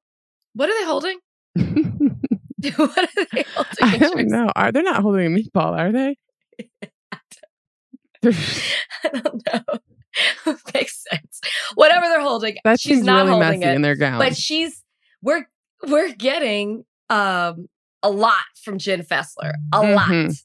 What 0.54 0.68
are 0.68 0.78
they 0.80 0.86
holding? 0.86 1.18
what 2.76 2.98
are 2.98 3.24
they 3.32 3.44
holding? 3.54 3.72
I 3.82 3.98
don't 3.98 4.12
Jersey? 4.16 4.24
know. 4.28 4.50
Are 4.56 4.72
they're 4.72 4.82
not 4.82 5.02
holding 5.02 5.26
a 5.26 5.38
meatball, 5.38 5.78
are 5.78 5.92
they? 5.92 6.16
I 8.24 9.08
don't 9.12 9.42
know. 9.52 9.78
Makes 10.74 11.04
sense. 11.10 11.40
Whatever 11.74 12.06
they're 12.06 12.20
holding, 12.20 12.56
that 12.64 12.80
she's 12.80 13.02
not 13.02 13.26
really 13.26 13.42
holding 13.42 13.62
it. 13.62 13.74
in 13.76 13.82
their 13.82 13.94
gown. 13.94 14.18
but 14.18 14.36
she's 14.36 14.82
we're 15.22 15.46
we're 15.86 16.12
getting 16.12 16.84
um 17.10 17.68
a 18.02 18.10
lot 18.10 18.34
from 18.64 18.78
Jen 18.78 19.02
Fessler, 19.02 19.52
a 19.72 19.80
lot. 19.82 20.08
Mhm. 20.08 20.42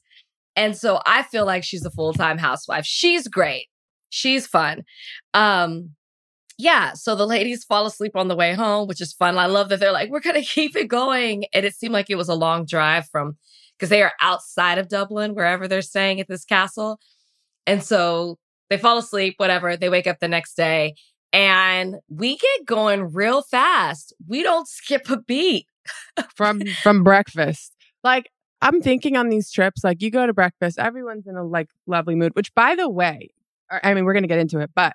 And 0.56 0.76
so 0.76 1.00
I 1.04 1.24
feel 1.24 1.44
like 1.46 1.64
she's 1.64 1.84
a 1.84 1.90
full-time 1.90 2.38
housewife. 2.38 2.84
She's 2.86 3.26
great. 3.26 3.66
She's 4.10 4.46
fun. 4.46 4.84
Um 5.32 5.90
yeah, 6.58 6.92
so 6.92 7.14
the 7.16 7.26
ladies 7.26 7.64
fall 7.64 7.86
asleep 7.86 8.14
on 8.16 8.28
the 8.28 8.36
way 8.36 8.54
home, 8.54 8.86
which 8.86 9.00
is 9.00 9.12
fun. 9.12 9.36
I 9.38 9.46
love 9.46 9.68
that 9.70 9.80
they're 9.80 9.92
like, 9.92 10.10
we're 10.10 10.20
gonna 10.20 10.42
keep 10.42 10.76
it 10.76 10.88
going. 10.88 11.44
And 11.52 11.64
it 11.66 11.74
seemed 11.74 11.92
like 11.92 12.10
it 12.10 12.16
was 12.16 12.28
a 12.28 12.34
long 12.34 12.64
drive 12.66 13.08
from 13.10 13.36
because 13.76 13.88
they 13.88 14.02
are 14.02 14.12
outside 14.20 14.78
of 14.78 14.88
Dublin, 14.88 15.34
wherever 15.34 15.66
they're 15.66 15.82
staying 15.82 16.20
at 16.20 16.28
this 16.28 16.44
castle. 16.44 16.98
And 17.66 17.82
so 17.82 18.38
they 18.70 18.78
fall 18.78 18.98
asleep, 18.98 19.34
whatever. 19.38 19.76
They 19.76 19.88
wake 19.88 20.06
up 20.06 20.20
the 20.20 20.28
next 20.28 20.54
day 20.54 20.94
and 21.32 21.96
we 22.08 22.36
get 22.36 22.66
going 22.66 23.12
real 23.12 23.42
fast. 23.42 24.12
We 24.28 24.42
don't 24.44 24.68
skip 24.68 25.10
a 25.10 25.20
beat. 25.20 25.66
from 26.36 26.60
from 26.82 27.02
breakfast. 27.02 27.74
Like 28.04 28.30
I'm 28.62 28.80
thinking 28.80 29.16
on 29.16 29.28
these 29.28 29.50
trips, 29.50 29.82
like 29.82 30.00
you 30.02 30.10
go 30.10 30.26
to 30.26 30.32
breakfast, 30.32 30.78
everyone's 30.78 31.26
in 31.26 31.36
a 31.36 31.42
like 31.44 31.68
lovely 31.86 32.14
mood. 32.14 32.34
Which, 32.36 32.54
by 32.54 32.76
the 32.76 32.88
way, 32.88 33.30
or- 33.72 33.84
I 33.84 33.92
mean 33.94 34.04
we're 34.04 34.14
gonna 34.14 34.28
get 34.28 34.38
into 34.38 34.60
it, 34.60 34.70
but 34.74 34.94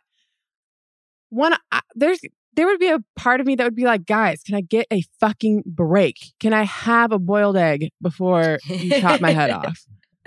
one 1.29 1.55
I, 1.71 1.81
there's 1.95 2.19
there 2.53 2.67
would 2.67 2.79
be 2.79 2.89
a 2.89 2.99
part 3.15 3.39
of 3.39 3.47
me 3.47 3.55
that 3.55 3.63
would 3.63 3.75
be 3.75 3.85
like, 3.85 4.05
guys, 4.05 4.41
can 4.43 4.55
I 4.55 4.61
get 4.61 4.87
a 4.91 5.03
fucking 5.19 5.63
break? 5.65 6.17
Can 6.39 6.53
I 6.53 6.63
have 6.63 7.11
a 7.11 7.19
boiled 7.19 7.55
egg 7.55 7.89
before 8.01 8.59
you 8.65 8.99
chop 8.99 9.21
my 9.21 9.31
head 9.31 9.49
off? 9.51 9.79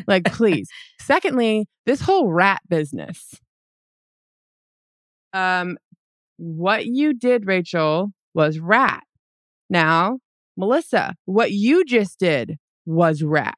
Like, 0.07 0.25
please. 0.33 0.69
Secondly, 1.01 1.67
this 1.85 2.01
whole 2.01 2.33
rat 2.33 2.63
business. 2.69 3.35
Um, 5.33 5.77
what 6.39 6.87
you 6.87 7.13
did, 7.13 7.47
Rachel, 7.47 8.13
was 8.35 8.59
rat. 8.59 9.03
Now, 9.69 10.19
Melissa, 10.57 11.15
what 11.25 11.53
you 11.53 11.85
just 11.85 12.19
did 12.19 12.57
was 12.87 13.23
rat. 13.23 13.55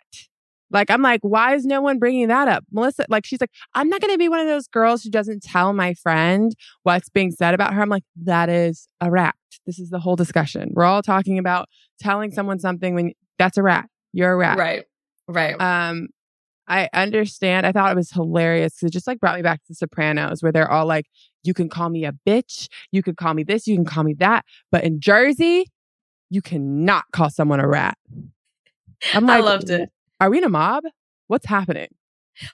Like, 0.75 0.91
I'm 0.91 1.03
like, 1.03 1.21
why 1.23 1.55
is 1.55 1.65
no 1.65 1.81
one 1.81 1.99
bringing 1.99 2.29
that 2.29 2.49
up? 2.49 2.65
Melissa, 2.73 3.07
like, 3.09 3.25
she's 3.25 3.41
like, 3.41 3.53
I'm 3.75 3.89
not 3.89 4.01
going 4.01 4.13
to 4.13 4.19
be 4.19 4.29
one 4.29 4.41
of 4.41 4.47
those 4.47 4.67
girls 4.67 5.03
who 5.03 5.11
doesn't 5.11 5.43
tell 5.43 5.73
my 5.73 5.95
friend 5.95 6.53
what's 6.83 7.09
being 7.09 7.31
said 7.31 7.55
about 7.55 7.73
her. 7.75 7.81
I'm 7.81 7.89
like, 7.89 8.03
that 8.25 8.49
is 8.49 8.89
a 9.01 9.11
rat. 9.11 9.37
This 9.67 9.79
is 9.79 9.91
the 9.91 10.01
whole 10.01 10.17
discussion. 10.17 10.73
We're 10.75 10.85
all 10.85 11.01
talking 11.01 11.39
about 11.39 11.69
telling 12.01 12.33
someone 12.33 12.59
something 12.59 12.95
when 12.95 13.13
that's 13.39 13.57
a 13.57 13.63
rat. 13.63 13.89
You're 14.13 14.33
a 14.33 14.37
rat. 14.37 14.59
Right. 14.59 14.85
Right. 15.29 15.59
Um, 15.61 16.09
I 16.67 16.89
understand. 16.93 17.67
I 17.67 17.73
thought 17.73 17.93
it 17.93 17.97
was 17.97 18.11
hilarious 18.11 18.75
because 18.75 18.89
it 18.89 18.93
just 18.93 19.07
like 19.07 19.21
brought 19.21 19.37
me 19.37 19.43
back 19.43 19.61
to 19.61 19.69
The 19.69 19.75
Sopranos, 19.75 20.43
where 20.43 20.51
they're 20.51 20.71
all 20.71 20.87
like, 20.87 21.07
"You 21.43 21.53
can 21.53 21.69
call 21.69 21.91
me 21.91 22.05
a 22.07 22.13
bitch, 22.27 22.69
you 22.91 23.03
can 23.03 23.15
call 23.15 23.35
me 23.35 23.43
this, 23.43 23.67
you 23.67 23.77
can 23.77 23.85
call 23.85 24.03
me 24.03 24.15
that," 24.15 24.47
but 24.73 24.83
in 24.83 24.99
Jersey, 25.01 25.67
you 26.31 26.41
cannot 26.41 27.05
call 27.13 27.29
someone 27.29 27.61
a 27.61 27.69
rat. 27.69 27.99
I'm 29.13 29.27
like, 29.27 29.43
I 29.43 29.45
loved 29.45 29.71
it. 29.71 29.91
Are 30.25 30.31
we 30.31 30.39
in 30.39 30.45
a 30.45 30.49
mob? 30.49 30.85
What's 31.27 31.45
happening? 31.45 31.89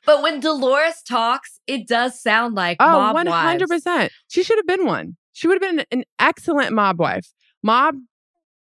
But 0.05 0.23
when 0.25 0.41
Dolores 0.41 1.03
talks, 1.09 1.61
it 1.69 1.87
does 1.87 2.21
sound 2.21 2.57
like 2.57 2.79
Oh, 2.81 2.85
mob 2.85 3.15
one 3.15 3.27
hundred 3.29 3.69
wives. 3.71 3.85
percent. 3.85 4.13
She 4.27 4.43
should 4.43 4.59
have 4.59 4.67
been 4.67 4.85
one. 4.87 5.17
She 5.35 5.47
would 5.47 5.63
have 5.63 5.77
been 5.77 5.85
an 5.93 6.03
excellent 6.19 6.73
mob 6.73 6.99
wife. 6.99 7.29
Mob, 7.63 7.95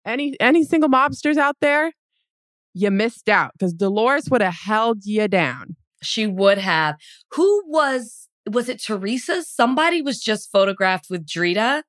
any 0.06 0.36
any 0.42 0.66
single 0.66 0.90
mobsters 0.90 1.38
out 1.38 1.56
there, 1.62 1.94
you 2.74 2.92
missed 2.92 3.30
out 3.30 3.52
because 3.58 3.72
Dolores 3.74 4.30
would 4.30 4.42
have 4.42 4.56
held 4.66 5.06
you 5.06 5.30
down. 5.30 5.78
She 6.04 6.28
would 6.28 6.58
have. 6.58 6.96
Who 7.36 7.64
was 7.68 8.28
was 8.50 8.68
it 8.68 8.82
Teresa? 8.84 9.42
Somebody 9.44 10.02
was 10.02 10.20
just 10.20 10.52
photographed 10.52 11.06
with 11.10 11.26
Drita 11.26 11.84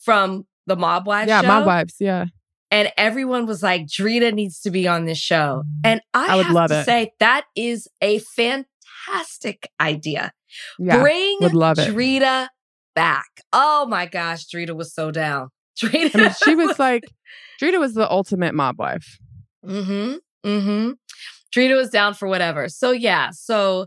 from 0.00 0.48
the 0.66 0.74
Mob 0.74 1.06
Wives 1.06 1.28
yeah, 1.28 1.42
show. 1.42 1.46
mob 1.46 1.66
wives. 1.66 1.94
Yeah. 2.00 2.24
And 2.72 2.90
everyone 2.96 3.44
was 3.44 3.62
like, 3.62 3.86
Drita 3.86 4.32
needs 4.32 4.60
to 4.62 4.70
be 4.70 4.88
on 4.88 5.04
this 5.04 5.18
show. 5.18 5.62
And 5.84 6.00
I, 6.14 6.28
I 6.28 6.36
would 6.36 6.46
have 6.46 6.54
love 6.54 6.70
to 6.70 6.80
it. 6.80 6.84
say 6.84 7.12
that 7.20 7.44
is 7.54 7.86
a 8.00 8.18
fantastic 8.20 9.68
idea. 9.78 10.32
Yeah, 10.78 11.00
Bring 11.02 11.36
would 11.42 11.52
love 11.52 11.78
it. 11.78 11.94
Drita 11.94 12.48
back. 12.94 13.26
Oh 13.52 13.86
my 13.86 14.06
gosh, 14.06 14.46
Drita 14.46 14.74
was 14.74 14.94
so 14.94 15.10
down. 15.10 15.50
Drita. 15.78 16.14
I 16.14 16.18
mean, 16.18 16.30
she 16.42 16.54
was 16.54 16.78
like, 16.78 17.02
Drita 17.62 17.78
was 17.78 17.92
the 17.92 18.10
ultimate 18.10 18.54
mob 18.54 18.78
wife. 18.78 19.18
Mm-hmm. 19.64 20.14
Mm-hmm. 20.48 20.92
Drita 21.54 21.76
was 21.76 21.90
down 21.90 22.14
for 22.14 22.26
whatever. 22.26 22.70
So 22.70 22.90
yeah, 22.90 23.30
so 23.32 23.86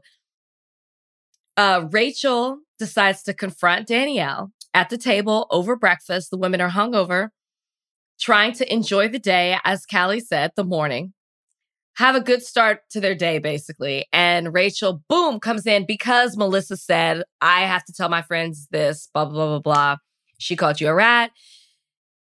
uh 1.58 1.88
Rachel 1.90 2.60
decides 2.78 3.24
to 3.24 3.34
confront 3.34 3.88
Danielle 3.88 4.52
at 4.76 4.92
the 4.92 4.98
table 5.00 5.48
over 5.50 5.76
breakfast. 5.76 6.30
The 6.30 6.38
women 6.38 6.62
are 6.62 6.70
hungover, 6.70 7.30
trying 8.20 8.54
to 8.54 8.74
enjoy 8.74 9.08
the 9.10 9.20
day, 9.20 9.58
as 9.64 9.86
Callie 9.86 10.20
said, 10.20 10.52
the 10.56 10.64
morning. 10.64 11.14
Have 11.98 12.16
a 12.16 12.22
good 12.22 12.44
start 12.44 12.82
to 12.92 13.00
their 13.00 13.16
day, 13.16 13.40
basically. 13.40 14.06
And 14.12 14.54
Rachel, 14.54 15.02
boom, 15.08 15.40
comes 15.40 15.66
in 15.66 15.86
because 15.86 16.36
Melissa 16.36 16.76
said, 16.76 17.24
I 17.42 17.62
have 17.62 17.86
to 17.86 17.94
tell 17.94 18.10
my 18.10 18.22
friends 18.22 18.68
this, 18.70 19.10
blah, 19.14 19.26
blah, 19.26 19.34
blah, 19.34 19.48
blah, 19.48 19.60
blah. 19.60 19.96
She 20.38 20.56
called 20.58 20.82
you 20.82 20.90
a 20.90 20.94
rat. 20.94 21.32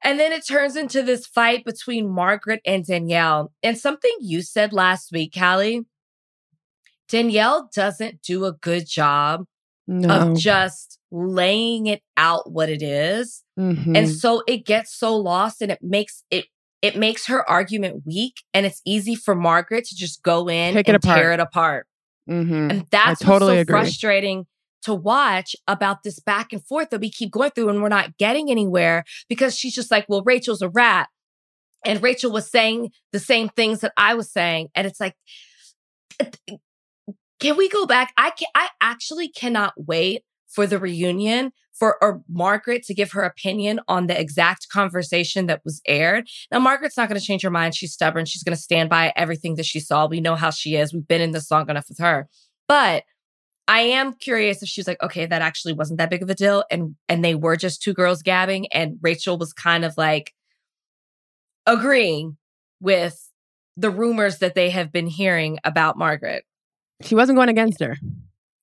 And 0.04 0.20
then 0.20 0.32
it 0.32 0.46
turns 0.46 0.76
into 0.76 1.02
this 1.02 1.26
fight 1.26 1.64
between 1.64 2.08
Margaret 2.08 2.60
and 2.66 2.84
Danielle. 2.84 3.52
And 3.62 3.76
something 3.78 4.12
you 4.20 4.42
said 4.42 4.72
last 4.72 5.10
week, 5.10 5.34
Callie, 5.36 5.86
Danielle 7.08 7.70
doesn't 7.74 8.22
do 8.22 8.44
a 8.44 8.52
good 8.52 8.86
job 8.86 9.44
No. 9.86 10.08
of 10.08 10.36
just 10.38 10.98
laying 11.10 11.86
it 11.86 12.02
out 12.16 12.50
what 12.50 12.68
it 12.68 12.82
is. 12.82 13.43
Mhm. 13.58 13.96
And 13.96 14.10
so 14.10 14.42
it 14.46 14.66
gets 14.66 14.94
so 14.94 15.16
lost 15.16 15.62
and 15.62 15.70
it 15.70 15.78
makes 15.82 16.24
it 16.30 16.46
it 16.82 16.96
makes 16.96 17.26
her 17.26 17.48
argument 17.48 18.02
weak 18.04 18.42
and 18.52 18.66
it's 18.66 18.82
easy 18.84 19.14
for 19.14 19.34
Margaret 19.34 19.84
to 19.86 19.96
just 19.96 20.22
go 20.22 20.48
in 20.48 20.74
Pick 20.74 20.88
it 20.88 20.94
and 20.94 21.02
tear 21.02 21.32
it 21.32 21.40
apart. 21.40 21.86
Mhm. 22.28 22.70
And 22.70 22.86
that's 22.90 23.20
totally 23.20 23.56
what's 23.56 23.58
so 23.58 23.60
agree. 23.62 23.72
frustrating 23.72 24.46
to 24.82 24.94
watch 24.94 25.56
about 25.66 26.02
this 26.02 26.20
back 26.20 26.52
and 26.52 26.64
forth 26.66 26.90
that 26.90 27.00
we 27.00 27.10
keep 27.10 27.30
going 27.30 27.50
through 27.52 27.70
and 27.70 27.82
we're 27.82 27.88
not 27.88 28.18
getting 28.18 28.50
anywhere 28.50 29.04
because 29.30 29.56
she's 29.56 29.74
just 29.74 29.90
like, 29.90 30.04
well, 30.08 30.22
Rachel's 30.22 30.60
a 30.60 30.68
rat. 30.68 31.08
And 31.86 32.02
Rachel 32.02 32.30
was 32.30 32.50
saying 32.50 32.90
the 33.12 33.20
same 33.20 33.48
things 33.50 33.80
that 33.80 33.92
I 33.96 34.14
was 34.14 34.30
saying. 34.30 34.68
And 34.74 34.86
it's 34.86 35.00
like, 35.00 35.14
can 37.40 37.56
we 37.56 37.68
go 37.68 37.86
back? 37.86 38.12
I 38.16 38.30
can 38.30 38.48
I 38.54 38.68
actually 38.80 39.28
cannot 39.28 39.72
wait 39.76 40.22
for 40.54 40.66
the 40.66 40.78
reunion 40.78 41.52
for 41.72 42.02
or 42.02 42.22
Margaret 42.28 42.84
to 42.84 42.94
give 42.94 43.12
her 43.12 43.22
opinion 43.22 43.80
on 43.88 44.06
the 44.06 44.18
exact 44.18 44.68
conversation 44.68 45.46
that 45.46 45.62
was 45.64 45.82
aired. 45.86 46.28
Now 46.50 46.60
Margaret's 46.60 46.96
not 46.96 47.08
going 47.08 47.20
to 47.20 47.26
change 47.26 47.42
her 47.42 47.50
mind. 47.50 47.74
She's 47.74 47.92
stubborn. 47.92 48.24
She's 48.24 48.44
going 48.44 48.56
to 48.56 48.62
stand 48.62 48.88
by 48.88 49.12
everything 49.16 49.56
that 49.56 49.66
she 49.66 49.80
saw. 49.80 50.06
We 50.06 50.20
know 50.20 50.36
how 50.36 50.50
she 50.50 50.76
is. 50.76 50.94
We've 50.94 51.06
been 51.06 51.20
in 51.20 51.32
this 51.32 51.50
long 51.50 51.68
enough 51.68 51.88
with 51.88 51.98
her. 51.98 52.28
But 52.68 53.04
I 53.66 53.80
am 53.80 54.12
curious 54.14 54.62
if 54.62 54.68
she's 54.68 54.86
like, 54.86 55.02
okay, 55.02 55.26
that 55.26 55.42
actually 55.42 55.72
wasn't 55.72 55.98
that 55.98 56.10
big 56.10 56.22
of 56.22 56.30
a 56.30 56.34
deal, 56.34 56.64
and 56.70 56.96
and 57.08 57.24
they 57.24 57.34
were 57.34 57.56
just 57.56 57.82
two 57.82 57.94
girls 57.94 58.22
gabbing, 58.22 58.66
and 58.72 58.98
Rachel 59.00 59.38
was 59.38 59.52
kind 59.54 59.84
of 59.84 59.96
like 59.96 60.34
agreeing 61.66 62.36
with 62.80 63.30
the 63.76 63.90
rumors 63.90 64.38
that 64.38 64.54
they 64.54 64.68
have 64.70 64.92
been 64.92 65.06
hearing 65.06 65.58
about 65.64 65.96
Margaret. 65.96 66.44
She 67.02 67.14
wasn't 67.14 67.36
going 67.36 67.48
against 67.48 67.80
her. 67.80 67.96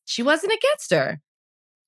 She 0.06 0.22
wasn't 0.24 0.54
against 0.54 0.92
her. 0.92 1.20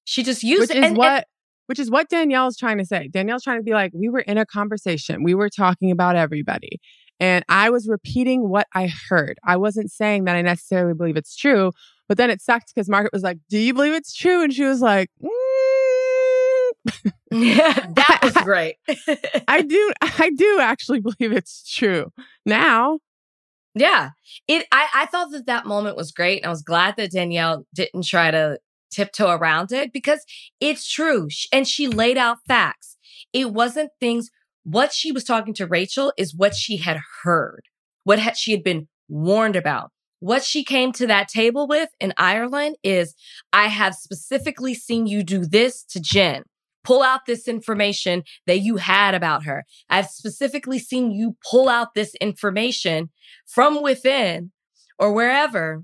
She 0.06 0.24
just 0.24 0.44
used 0.44 0.62
which 0.62 0.72
it. 0.72 0.78
is 0.78 0.84
and- 0.86 0.98
what 0.98 1.12
and- 1.12 1.26
which 1.68 1.80
is 1.80 1.89
what 1.89 2.10
Danielle's 2.10 2.58
trying 2.58 2.78
to 2.78 2.86
say. 2.86 3.08
Danielle's 3.08 3.42
trying 3.44 3.58
to 3.58 3.63
be 3.63 3.72
like, 3.72 3.92
we 3.94 4.10
were 4.10 4.20
in 4.20 4.38
a 4.38 4.46
conversation. 4.46 5.24
We 5.24 5.34
were 5.34 5.50
talking 5.50 5.92
about 5.92 6.18
everybody. 6.18 6.82
And 7.22 7.46
I 7.48 7.70
was 7.70 7.88
repeating 7.88 8.50
what 8.50 8.68
I 8.76 8.92
heard. 9.10 9.38
I 9.46 9.56
wasn't 9.56 9.89
saying 9.89 10.26
that 10.26 10.36
I 10.36 10.42
necessarily 10.42 10.94
believe 10.94 11.16
it's 11.16 11.38
true. 11.38 11.72
But 12.10 12.18
then 12.18 12.30
it 12.30 12.42
sucked 12.42 12.74
because 12.76 12.89
Margaret 12.89 13.13
was 13.13 13.24
like, 13.24 13.38
Do 13.50 13.58
you 13.58 13.74
believe 13.74 13.94
it's 13.94 14.13
true? 14.13 14.44
And 14.44 14.54
she 14.54 14.66
was 14.66 14.82
like, 14.82 15.10
"Mm." 15.24 15.32
yeah, 17.32 17.88
that 17.96 18.20
was 18.22 18.34
great. 18.44 18.76
I 19.48 19.62
do 19.68 19.92
I 20.02 20.32
do 20.36 20.60
actually 20.60 21.00
believe 21.00 21.32
it's 21.32 21.63
true. 21.74 22.12
Now, 22.46 23.00
Yeah. 23.74 24.10
It 24.50 24.66
I, 24.72 24.88
I 24.94 25.06
thought 25.06 25.32
that 25.32 25.46
that 25.46 25.66
moment 25.66 25.96
was 25.96 26.12
great. 26.12 26.39
And 26.42 26.48
I 26.48 26.50
was 26.50 26.62
glad 26.62 26.96
that 26.98 27.12
Danielle 27.12 27.66
didn't 27.74 28.06
try 28.06 28.32
to 28.32 28.60
tiptoe 28.93 29.32
around 29.32 29.71
it 29.71 29.91
because 29.91 30.23
it's 30.60 30.91
true. 30.91 31.27
And 31.51 31.67
she 31.67 31.88
laid 31.88 32.17
out 32.17 32.38
facts. 32.47 32.97
It 33.34 33.51
wasn't 33.51 33.91
things, 33.99 34.29
what 34.63 34.93
she 34.93 35.12
was 35.12 35.23
talking 35.23 35.53
to 35.56 35.67
Rachel 35.67 36.13
is 36.17 36.36
what 36.36 36.56
she 36.56 36.77
had 36.77 36.99
heard, 37.23 37.63
what 38.03 38.19
had, 38.19 38.38
she 38.38 38.51
had 38.51 38.63
been 38.63 38.88
warned 39.10 39.56
about. 39.56 39.91
What 40.19 40.43
she 40.43 40.63
came 40.63 40.93
to 40.93 41.08
that 41.08 41.27
table 41.27 41.67
with 41.67 41.89
in 41.99 42.13
Ireland 42.17 42.77
is 42.82 43.13
I 43.51 43.67
have 43.67 43.93
specifically 43.93 44.73
seen 44.73 45.06
you 45.06 45.21
do 45.21 45.45
this 45.45 45.84
to 45.89 45.99
Jen. 45.99 46.43
Pull 46.86 47.01
out 47.01 47.21
this 47.27 47.47
information 47.47 48.23
that 48.47 48.60
you 48.60 48.77
had 48.77 49.15
about 49.15 49.43
her. 49.43 49.65
I've 49.89 50.08
specifically 50.08 50.79
seen 50.79 51.12
you 51.12 51.36
pull 51.49 51.67
out 51.67 51.93
this 51.93 52.15
information 52.21 53.10
from 53.45 53.82
within 53.82 54.51
or 54.97 55.12
wherever 55.12 55.84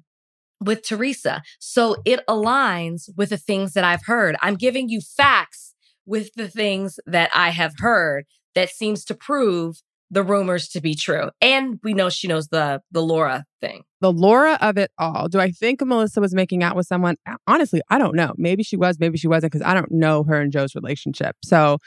with 0.60 0.84
Teresa. 0.84 1.42
So 1.60 1.98
it 2.06 2.20
aligns 2.28 3.10
with 3.16 3.30
the 3.30 3.38
things 3.38 3.74
that 3.74 3.84
I've 3.84 4.06
heard. 4.06 4.36
I'm 4.42 4.56
giving 4.56 4.90
you 4.90 5.02
facts 5.02 5.74
with 6.06 6.34
the 6.36 6.48
things 6.48 7.00
that 7.06 7.30
I 7.34 7.50
have 7.50 7.74
heard 7.78 8.26
that 8.56 8.70
seems 8.70 9.06
to 9.06 9.16
prove 9.16 9.82
the 10.12 10.24
rumors 10.24 10.68
to 10.70 10.82
be 10.82 10.96
true. 10.96 11.30
And 11.40 11.80
we 11.84 11.94
know 11.94 12.10
she 12.10 12.28
knows 12.28 12.48
the 12.48 12.82
the 12.92 13.02
Laura 13.02 13.46
thing. 13.62 13.84
the 14.02 14.12
Laura 14.12 14.58
of 14.60 14.76
it 14.78 14.92
all. 14.98 15.28
Do 15.28 15.40
I 15.40 15.52
think 15.52 15.82
Melissa 15.86 16.20
was 16.20 16.34
making 16.34 16.64
out 16.64 16.76
with 16.76 16.88
someone? 16.88 17.16
Honestly, 17.46 17.82
I 17.90 18.00
don't 18.00 18.16
know. 18.16 18.34
Maybe 18.38 18.64
she 18.64 18.76
was, 18.76 18.98
maybe 19.00 19.18
she 19.20 19.28
wasn't, 19.28 19.52
because 19.52 19.66
I 19.66 19.74
don't 19.76 19.92
know 19.92 20.24
her 20.24 20.42
and 20.42 20.52
Joe's 20.52 20.74
relationship. 20.74 21.36
So 21.44 21.78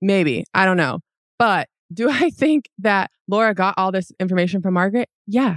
maybe, 0.00 0.44
I 0.54 0.66
don't 0.66 0.76
know. 0.76 1.00
But 1.36 1.68
do 1.92 2.08
I 2.10 2.30
think 2.30 2.66
that 2.78 3.10
Laura 3.26 3.54
got 3.54 3.74
all 3.76 3.90
this 3.90 4.12
information 4.20 4.62
from 4.62 4.74
Margaret? 4.74 5.08
Yeah. 5.26 5.56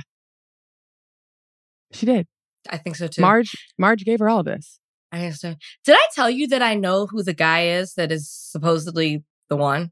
She 1.91 2.05
did. 2.05 2.25
I 2.69 2.77
think 2.77 2.95
so 2.95 3.07
too. 3.07 3.21
Marge 3.21 3.55
Marge 3.77 4.03
gave 4.05 4.19
her 4.19 4.29
all 4.29 4.39
of 4.39 4.45
this. 4.45 4.79
I 5.11 5.19
think 5.19 5.35
so. 5.35 5.55
Did 5.85 5.95
I 5.95 6.07
tell 6.13 6.29
you 6.29 6.47
that 6.47 6.61
I 6.61 6.75
know 6.75 7.07
who 7.07 7.23
the 7.23 7.33
guy 7.33 7.67
is 7.67 7.93
that 7.93 8.11
is 8.11 8.29
supposedly 8.29 9.23
the 9.49 9.55
one? 9.55 9.91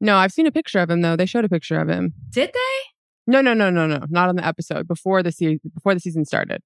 No, 0.00 0.16
I've 0.16 0.32
seen 0.32 0.46
a 0.46 0.52
picture 0.52 0.78
of 0.78 0.90
him 0.90 1.02
though. 1.02 1.16
They 1.16 1.26
showed 1.26 1.44
a 1.44 1.48
picture 1.48 1.78
of 1.80 1.88
him. 1.88 2.14
Did 2.30 2.50
they? 2.52 3.30
No, 3.32 3.40
no, 3.40 3.54
no, 3.54 3.70
no, 3.70 3.86
no. 3.86 4.04
Not 4.08 4.28
on 4.28 4.36
the 4.36 4.46
episode 4.46 4.86
before 4.86 5.22
the 5.22 5.32
se- 5.32 5.60
before 5.74 5.94
the 5.94 6.00
season 6.00 6.24
started. 6.24 6.62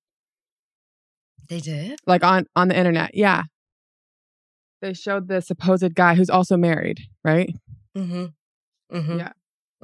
They 1.49 1.61
did. 1.61 1.99
Like 2.07 2.23
on 2.23 2.47
on 2.55 2.69
the 2.69 2.77
internet. 2.77 3.15
Yeah. 3.15 3.45
They 4.83 4.95
showed 4.95 5.29
the 5.29 5.41
supposed 5.43 5.95
guy 5.95 6.15
who's 6.15 6.31
also 6.31 6.57
married, 6.57 7.01
right? 7.25 7.55
Mm-hmm. 7.97 8.27
Mm-hmm. 8.97 9.19
Yeah. 9.19 9.33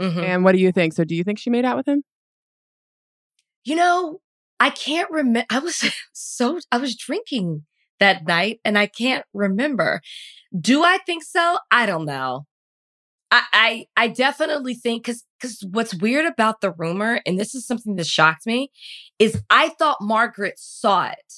Mm-hmm. 0.00 0.20
And 0.20 0.44
what 0.44 0.52
do 0.52 0.58
you 0.58 0.72
think? 0.72 0.92
So 0.92 1.04
do 1.04 1.14
you 1.14 1.24
think 1.24 1.38
she 1.38 1.50
made 1.50 1.64
out 1.64 1.76
with 1.76 1.86
him? 1.86 2.02
You 3.64 3.76
know, 3.76 4.20
I 4.58 4.70
can't 4.70 5.10
remember. 5.10 5.46
I 5.50 5.58
was 5.58 5.84
so, 6.12 6.60
I 6.72 6.78
was 6.78 6.96
drinking 6.96 7.64
that 8.00 8.26
night 8.26 8.60
and 8.64 8.78
I 8.78 8.86
can't 8.86 9.24
remember. 9.32 10.00
Do 10.58 10.84
I 10.84 10.98
think 11.06 11.22
so? 11.22 11.58
I 11.70 11.86
don't 11.86 12.06
know. 12.06 12.46
I, 13.30 13.42
I, 13.52 13.86
I 13.96 14.08
definitely 14.08 14.74
think 14.74 15.04
because, 15.04 15.24
because 15.40 15.64
what's 15.70 15.94
weird 15.94 16.26
about 16.26 16.60
the 16.60 16.72
rumor, 16.72 17.20
and 17.26 17.38
this 17.38 17.54
is 17.54 17.66
something 17.66 17.96
that 17.96 18.06
shocked 18.06 18.46
me, 18.46 18.70
is 19.18 19.42
I 19.50 19.70
thought 19.70 19.98
Margaret 20.00 20.54
saw 20.58 21.08
it. 21.08 21.34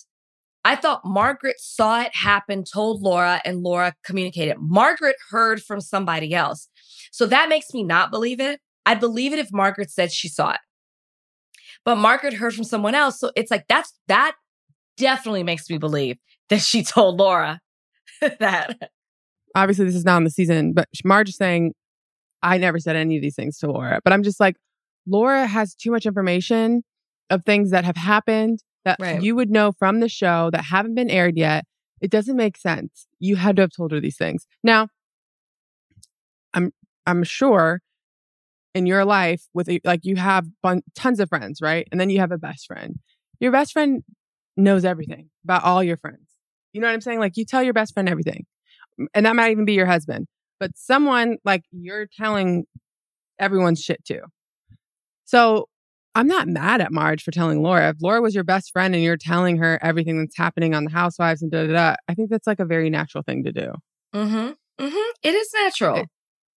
I 0.65 0.77
thought 0.77 1.01
Margaret 1.05 1.59
saw 1.59 2.03
it 2.03 2.15
happen, 2.15 2.63
told 2.63 3.01
Laura, 3.01 3.41
and 3.45 3.63
Laura 3.63 3.95
communicated. 4.05 4.57
Margaret 4.59 5.17
heard 5.31 5.63
from 5.63 5.81
somebody 5.81 6.35
else. 6.35 6.69
So 7.11 7.27
that 7.27 7.49
makes 7.49 7.73
me 7.73 7.85
not 7.85 8.11
believe 8.11 8.39
it. 8.39 8.61
I'd 8.85 9.01
believe 9.01 9.33
it 9.33 9.39
if 9.39 9.49
Margaret 9.51 9.91
said 9.91 10.13
she 10.13 10.29
saw 10.29 10.51
it 10.51 10.61
but 11.85 11.97
Margaret 11.97 12.35
heard 12.35 12.55
from 12.55 12.65
someone 12.65 12.95
else. 12.95 13.19
So 13.21 13.31
it's 13.37 13.51
like 13.51 13.65
that's 13.69 13.93
that 14.09 14.35
definitely 14.97 15.43
makes 15.43 15.69
me 15.71 15.79
believe 15.79 16.19
that 16.51 16.61
she 16.61 16.83
told 16.83 17.19
Laura 17.19 17.61
that. 18.41 18.91
Obviously, 19.55 19.85
this 19.87 19.95
is 19.95 20.05
not 20.05 20.19
in 20.19 20.25
the 20.25 20.31
season, 20.31 20.73
but 20.73 20.89
Marge 21.05 21.31
is 21.31 21.37
saying, 21.37 21.73
I 22.43 22.59
never 22.59 22.79
said 22.79 22.97
any 22.97 23.17
of 23.17 23.23
these 23.23 23.35
things 23.35 23.59
to 23.59 23.71
Laura. 23.71 24.01
But 24.05 24.13
I'm 24.13 24.23
just 24.23 24.39
like, 24.41 24.57
Laura 25.07 25.47
has 25.47 25.75
too 25.75 25.91
much 25.91 26.05
information 26.07 26.83
of 27.31 27.45
things 27.45 27.71
that 27.71 27.85
have 27.85 27.97
happened 27.97 28.61
that 28.85 28.97
Right. 29.01 29.21
you 29.23 29.35
would 29.37 29.51
know 29.51 29.73
from 29.73 30.01
the 30.01 30.09
show 30.09 30.51
that 30.53 30.65
haven't 30.65 30.95
been 30.95 31.11
aired 31.11 31.37
yet. 31.37 31.65
It 32.01 32.11
doesn't 32.11 32.37
make 32.37 32.57
sense. 32.57 33.07
You 33.19 33.37
had 33.37 33.57
to 33.57 33.63
have 33.63 33.71
told 33.77 33.91
her 33.93 34.01
these 34.01 34.17
things. 34.17 34.47
Now, 34.63 34.89
I'm 36.55 36.73
I'm 37.07 37.25
sure 37.25 37.81
in 38.79 38.87
your 38.87 39.05
life 39.05 39.43
with 39.53 39.69
a- 39.69 39.81
like 39.85 40.05
you 40.05 40.17
have 40.17 40.47
bun- 40.63 40.83
tons 40.95 41.21
of 41.21 41.29
friends, 41.29 41.61
right? 41.61 41.87
And 41.93 42.01
then 42.01 42.09
you 42.09 42.21
have 42.21 42.33
a 42.33 42.39
best 42.39 42.67
friend. 42.67 42.97
Your 43.41 43.53
best 43.53 43.73
friend 43.73 44.03
knows 44.57 44.85
everything 44.85 45.29
about 45.45 45.65
all 45.65 45.83
your 45.83 45.97
friends. 45.97 46.27
You 46.73 46.81
know 46.81 46.87
what 46.87 46.95
I'm 46.95 47.01
saying? 47.01 47.19
Like 47.19 47.37
you 47.37 47.45
tell 47.45 47.63
your 47.63 47.75
best 47.75 47.93
friend 47.95 48.09
everything. 48.09 48.47
And 49.15 49.27
that 49.27 49.37
might 49.37 49.51
even 49.51 49.65
be 49.65 49.75
your 49.75 49.87
husband. 49.87 50.27
But 50.59 50.71
someone 50.77 51.39
like 51.45 51.63
you're 51.71 52.07
telling 52.07 52.65
everyone's 53.39 53.81
shit 53.81 54.05
too. 54.05 54.21
So 55.25 55.69
I'm 56.15 56.27
not 56.27 56.49
mad 56.49 56.81
at 56.81 56.93
Marge 56.93 57.23
for 57.23 57.31
telling 57.31 57.63
Laura. 57.63 57.91
If 57.91 57.97
Laura 58.01 58.21
was 58.21 58.35
your 58.35 58.45
best 58.45 58.73
friend 58.73 58.95
and 58.95 59.05
you're 59.05 59.17
telling 59.17 59.59
her 59.59 59.79
everything 59.83 60.19
that's 60.19 60.37
happening 60.37 60.75
on 60.75 60.85
the 60.85 60.91
housewives 60.91 61.43
and 61.43 61.51
da 61.51 61.67
da 61.67 61.73
da, 61.73 61.97
I 62.09 62.15
think 62.15 62.31
that's 62.31 62.47
like 62.47 62.61
a 62.61 62.65
very 62.65 62.91
natural 62.91 63.23
thing 63.23 63.45
to 63.45 63.53
do. 63.53 63.73
Mm-hmm. 64.15 64.85
Mm-hmm. 64.85 65.11
It 65.23 65.35
is 65.35 65.49
natural. 65.55 65.99
It, 65.99 66.09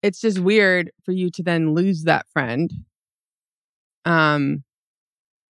it's 0.01 0.21
just 0.21 0.39
weird 0.39 0.91
for 1.03 1.11
you 1.11 1.29
to 1.31 1.43
then 1.43 1.73
lose 1.73 2.03
that 2.03 2.27
friend. 2.31 2.71
Um, 4.05 4.63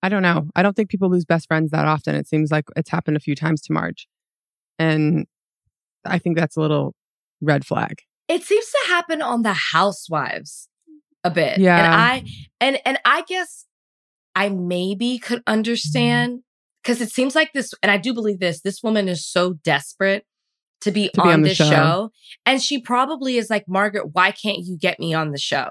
I 0.02 0.10
don't 0.10 0.24
know. 0.24 0.48
I 0.56 0.64
don't 0.64 0.76
think 0.76 0.90
people 0.90 1.10
lose 1.10 1.26
best 1.26 1.48
friends 1.48 1.72
that 1.72 1.86
often. 1.86 2.16
It 2.16 2.28
seems 2.28 2.52
like 2.52 2.66
it's 2.76 2.90
happened 2.90 3.18
a 3.18 3.22
few 3.22 3.36
times 3.36 3.62
to 3.64 3.74
Marge. 3.74 4.08
And 4.78 5.28
I 6.06 6.20
think 6.20 6.38
that's 6.38 6.56
a 6.56 6.62
little 6.62 6.96
red 7.42 7.66
flag. 7.66 8.02
It 8.28 8.44
seems 8.44 8.66
to 8.66 8.80
happen 8.88 9.22
on 9.22 9.42
the 9.42 9.54
housewives 9.54 10.70
a 11.24 11.32
bit. 11.32 11.58
Yeah. 11.58 11.78
And 11.78 11.94
I 11.94 12.24
and 12.62 12.80
and 12.86 13.00
I 13.04 13.24
guess 13.24 13.66
I 14.36 14.50
maybe 14.50 15.18
could 15.20 15.44
understand 15.48 16.42
because 16.82 17.02
it 17.02 17.12
seems 17.12 17.36
like 17.36 17.52
this, 17.54 17.74
and 17.84 17.92
I 17.92 17.98
do 17.98 18.14
believe 18.14 18.40
this, 18.40 18.62
this 18.62 18.82
woman 18.82 19.10
is 19.10 19.28
so 19.28 19.54
desperate 19.54 20.26
to 20.82 20.92
be, 20.92 21.10
To 21.10 21.22
on, 21.22 21.28
be 21.28 21.34
on 21.34 21.42
this 21.42 21.58
show. 21.58 21.70
show. 21.70 22.12
And 22.46 22.62
she 22.62 22.80
probably 22.80 23.38
is 23.38 23.50
like, 23.50 23.66
Margaret, 23.68 24.14
why 24.14 24.32
can't 24.32 24.60
you 24.60 24.78
get 24.78 25.00
me 25.00 25.14
on 25.14 25.32
the 25.32 25.38
show? 25.38 25.70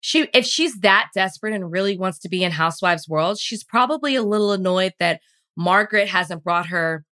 She 0.00 0.28
if 0.32 0.44
she's 0.44 0.78
that 0.80 1.08
desperate 1.14 1.54
and 1.54 1.70
really 1.70 1.98
wants 1.98 2.18
to 2.20 2.28
be 2.28 2.44
in 2.44 2.52
Housewives 2.52 3.08
world, 3.08 3.38
she's 3.38 3.64
probably 3.64 4.14
a 4.14 4.22
little 4.22 4.52
annoyed 4.52 4.92
that 5.00 5.20
Margaret 5.56 6.06
hasn't 6.08 6.44
brought 6.44 6.66
her 6.66 7.04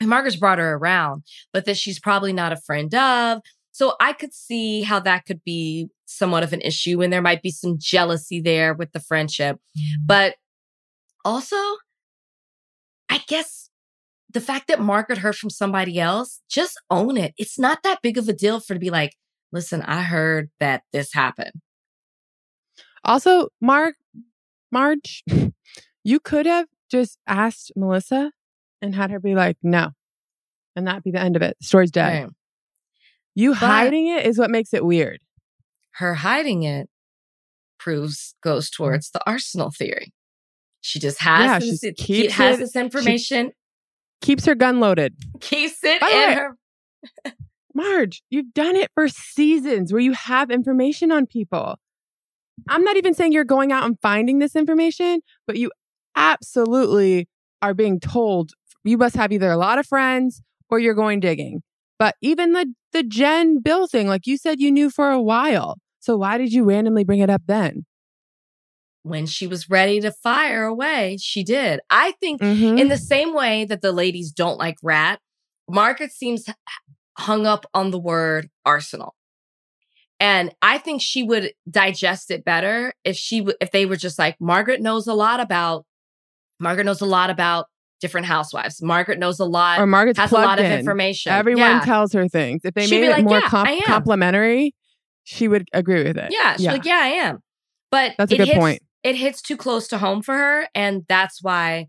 and 0.00 0.10
Margaret's 0.10 0.36
brought 0.36 0.58
her 0.58 0.74
around, 0.74 1.22
but 1.52 1.64
that 1.64 1.76
she's 1.76 2.00
probably 2.00 2.32
not 2.32 2.52
a 2.52 2.56
friend 2.56 2.94
of. 2.94 3.40
So 3.72 3.94
I 4.00 4.12
could 4.12 4.34
see 4.34 4.82
how 4.82 5.00
that 5.00 5.24
could 5.24 5.42
be 5.44 5.88
somewhat 6.06 6.42
of 6.42 6.52
an 6.52 6.60
issue 6.60 7.00
and 7.02 7.12
there 7.12 7.22
might 7.22 7.42
be 7.42 7.50
some 7.50 7.76
jealousy 7.78 8.40
there 8.40 8.74
with 8.74 8.92
the 8.92 9.00
friendship. 9.00 9.56
Mm. 9.76 10.06
But 10.06 10.34
also, 11.24 11.56
I 13.08 13.20
guess 13.26 13.70
the 14.34 14.40
fact 14.40 14.68
that 14.68 14.80
Margaret 14.80 15.18
heard 15.18 15.36
from 15.36 15.48
somebody 15.50 15.98
else, 15.98 16.40
just 16.50 16.80
own 16.90 17.16
it. 17.16 17.32
It's 17.38 17.58
not 17.58 17.82
that 17.84 18.02
big 18.02 18.18
of 18.18 18.28
a 18.28 18.32
deal 18.32 18.60
for 18.60 18.74
to 18.74 18.80
be 18.80 18.90
like, 18.90 19.14
listen, 19.52 19.80
I 19.82 20.02
heard 20.02 20.50
that 20.60 20.82
this 20.92 21.12
happened. 21.14 21.52
Also, 23.04 23.48
Mark, 23.60 23.94
Marge, 24.72 25.22
you 26.04 26.20
could 26.20 26.46
have 26.46 26.66
just 26.90 27.18
asked 27.26 27.72
Melissa 27.76 28.32
and 28.82 28.94
had 28.94 29.10
her 29.10 29.20
be 29.20 29.34
like, 29.34 29.56
no. 29.62 29.90
And 30.76 30.86
that'd 30.86 31.04
be 31.04 31.10
the 31.10 31.20
end 31.20 31.36
of 31.36 31.42
it. 31.42 31.56
The 31.60 31.66
story's 31.66 31.90
dead. 31.90 32.24
Right. 32.24 32.32
You 33.34 33.50
But- 33.50 33.58
hiding 33.58 34.08
it 34.08 34.26
is 34.26 34.38
what 34.38 34.50
makes 34.50 34.74
it 34.74 34.84
weird. 34.84 35.20
Her 35.92 36.14
hiding 36.14 36.64
it 36.64 36.88
proves 37.78 38.34
goes 38.42 38.70
towards 38.70 39.10
the 39.10 39.20
arsenal 39.26 39.70
theory. 39.70 40.12
She 40.80 40.98
just 40.98 41.20
has 41.20 41.64
Yeah, 41.64 41.70
this, 41.90 41.94
keeps 41.96 42.34
has 42.34 42.56
it- 42.56 42.60
this 42.60 42.76
information, 42.76 43.52
Keeps 44.24 44.46
her 44.46 44.54
gun 44.54 44.80
loaded. 44.80 45.14
keeps 45.40 45.84
it 45.84 46.00
By 46.00 46.08
in 46.08 46.38
her. 46.38 46.56
Marge, 47.74 48.22
you've 48.30 48.54
done 48.54 48.74
it 48.74 48.90
for 48.94 49.06
seasons 49.08 49.92
where 49.92 50.00
you 50.00 50.12
have 50.12 50.50
information 50.50 51.12
on 51.12 51.26
people. 51.26 51.76
I'm 52.68 52.84
not 52.84 52.96
even 52.96 53.14
saying 53.14 53.32
you're 53.32 53.44
going 53.44 53.70
out 53.72 53.84
and 53.84 53.98
finding 54.00 54.38
this 54.38 54.56
information, 54.56 55.20
but 55.46 55.56
you 55.56 55.70
absolutely 56.16 57.28
are 57.60 57.74
being 57.74 58.00
told 58.00 58.52
you 58.84 58.96
must 58.96 59.16
have 59.16 59.32
either 59.32 59.50
a 59.50 59.56
lot 59.56 59.78
of 59.78 59.86
friends 59.86 60.42
or 60.70 60.78
you're 60.78 60.94
going 60.94 61.20
digging. 61.20 61.62
But 61.98 62.14
even 62.20 62.52
the 62.52 62.72
the 62.92 63.02
Jen 63.02 63.60
Bill 63.60 63.86
thing, 63.86 64.08
like 64.08 64.26
you 64.26 64.36
said 64.36 64.60
you 64.60 64.70
knew 64.70 64.88
for 64.88 65.10
a 65.10 65.20
while. 65.20 65.76
So 66.00 66.16
why 66.16 66.38
did 66.38 66.52
you 66.52 66.64
randomly 66.64 67.04
bring 67.04 67.20
it 67.20 67.30
up 67.30 67.42
then? 67.46 67.84
When 69.04 69.26
she 69.26 69.46
was 69.46 69.68
ready 69.68 70.00
to 70.00 70.10
fire 70.10 70.64
away, 70.64 71.18
she 71.20 71.44
did. 71.44 71.80
I 71.90 72.12
think 72.20 72.40
Mhm. 72.40 72.80
in 72.80 72.88
the 72.88 72.96
same 72.96 73.34
way 73.34 73.64
that 73.66 73.82
the 73.82 73.92
ladies 73.92 74.32
don't 74.32 74.58
like 74.58 74.76
rat, 74.82 75.20
Margaret 75.68 76.10
seems 76.10 76.46
hung 77.18 77.46
up 77.46 77.66
on 77.74 77.90
the 77.90 77.98
word 77.98 78.48
arsenal. 78.64 79.14
And 80.20 80.54
I 80.62 80.78
think 80.78 81.02
she 81.02 81.22
would 81.22 81.52
digest 81.70 82.30
it 82.30 82.44
better 82.46 82.94
if 83.04 83.14
she 83.16 83.40
w- 83.40 83.56
if 83.60 83.70
they 83.72 83.84
were 83.84 83.96
just 83.96 84.18
like 84.18 84.36
Margaret 84.40 84.80
knows 84.80 85.06
a 85.06 85.12
lot 85.14 85.38
about 85.38 85.84
Margaret 86.58 86.84
knows 86.84 87.00
a 87.02 87.06
lot 87.06 87.28
about 87.30 87.66
different 88.00 88.26
housewives. 88.26 88.80
Margaret 88.82 89.18
knows 89.18 89.38
a 89.38 89.44
lot 89.44 89.80
or 89.80 89.86
Margaret's 89.86 90.18
has 90.18 90.32
a 90.32 90.34
lot 90.34 90.58
of 90.58 90.64
information. 90.64 91.30
Everyone 91.32 91.60
yeah. 91.62 91.80
tells 91.80 92.12
her 92.14 92.26
things. 92.28 92.62
If 92.64 92.72
they 92.74 92.86
She'd 92.86 93.00
made 93.02 93.06
it 93.08 93.12
like, 93.12 93.24
more 93.24 93.40
"Yeah, 93.40 93.48
com- 93.48 93.80
complimentary, 93.84 94.74
she 95.24 95.46
would 95.46 95.68
agree 95.74 96.04
with 96.04 96.16
it. 96.16 96.32
Yeah, 96.32 96.56
she's 96.56 96.66
like, 96.66 96.84
yeah, 96.86 97.00
I 97.02 97.08
am. 97.08 97.40
But 97.90 98.14
That's 98.18 98.32
a 98.32 98.36
good 98.36 98.48
hits, 98.48 98.58
point. 98.58 98.82
It 99.04 99.14
hits 99.14 99.40
too 99.40 99.56
close 99.56 99.86
to 99.88 99.98
home 99.98 100.22
for 100.22 100.34
her, 100.34 100.66
and 100.74 101.04
that's 101.08 101.42
why, 101.42 101.88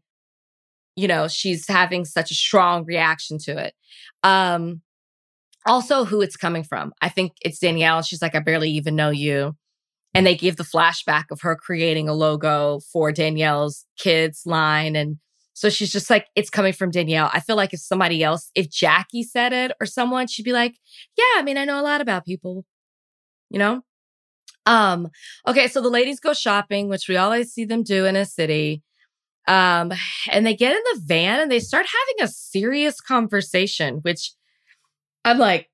you 0.95 1.07
know, 1.07 1.27
she's 1.27 1.67
having 1.67 2.05
such 2.05 2.29
a 2.29 2.35
strong 2.35 2.85
reaction 2.85 3.39
to 3.45 3.57
it. 3.57 3.73
Um, 4.21 4.81
also, 5.65 6.05
who 6.05 6.21
it's 6.21 6.37
coming 6.37 6.63
from. 6.63 6.93
I 7.01 7.09
think 7.09 7.31
it's 7.41 7.57
Danielle. 7.57 8.03
She's 8.03 8.21
like, 8.21 8.35
I 8.35 8.39
barely 8.39 8.69
even 8.69 8.95
know 8.95 9.09
you. 9.09 9.55
And 10.13 10.25
they 10.25 10.35
give 10.35 10.57
the 10.57 10.63
flashback 10.63 11.25
of 11.31 11.41
her 11.41 11.55
creating 11.55 12.07
a 12.07 12.13
logo 12.13 12.79
for 12.91 13.11
Danielle's 13.11 13.85
kids 13.97 14.43
line. 14.45 14.95
And 14.95 15.17
so 15.53 15.69
she's 15.69 15.91
just 15.91 16.09
like, 16.09 16.27
it's 16.35 16.49
coming 16.49 16.71
from 16.71 16.91
Danielle. 16.91 17.29
I 17.33 17.39
feel 17.39 17.55
like 17.55 17.73
if 17.73 17.79
somebody 17.79 18.23
else, 18.23 18.51
if 18.55 18.69
Jackie 18.69 19.23
said 19.23 19.53
it 19.53 19.71
or 19.81 19.85
someone, 19.85 20.27
she'd 20.27 20.43
be 20.43 20.53
like, 20.53 20.75
yeah, 21.17 21.39
I 21.39 21.41
mean, 21.43 21.57
I 21.57 21.65
know 21.65 21.79
a 21.79 21.83
lot 21.83 21.99
about 21.99 22.25
people, 22.25 22.63
you 23.49 23.59
know? 23.59 23.81
Um, 24.65 25.09
okay, 25.47 25.67
so 25.67 25.81
the 25.81 25.89
ladies 25.89 26.19
go 26.19 26.33
shopping, 26.33 26.89
which 26.89 27.07
we 27.07 27.17
always 27.17 27.51
see 27.51 27.65
them 27.65 27.83
do 27.83 28.05
in 28.05 28.15
a 28.15 28.25
city. 28.25 28.81
Um, 29.47 29.93
and 30.31 30.45
they 30.45 30.55
get 30.55 30.75
in 30.75 30.81
the 30.93 31.01
van 31.05 31.39
and 31.39 31.51
they 31.51 31.59
start 31.59 31.85
having 31.85 32.27
a 32.27 32.31
serious 32.31 32.99
conversation, 32.99 33.99
which 34.01 34.31
I'm 35.23 35.37
like, 35.37 35.69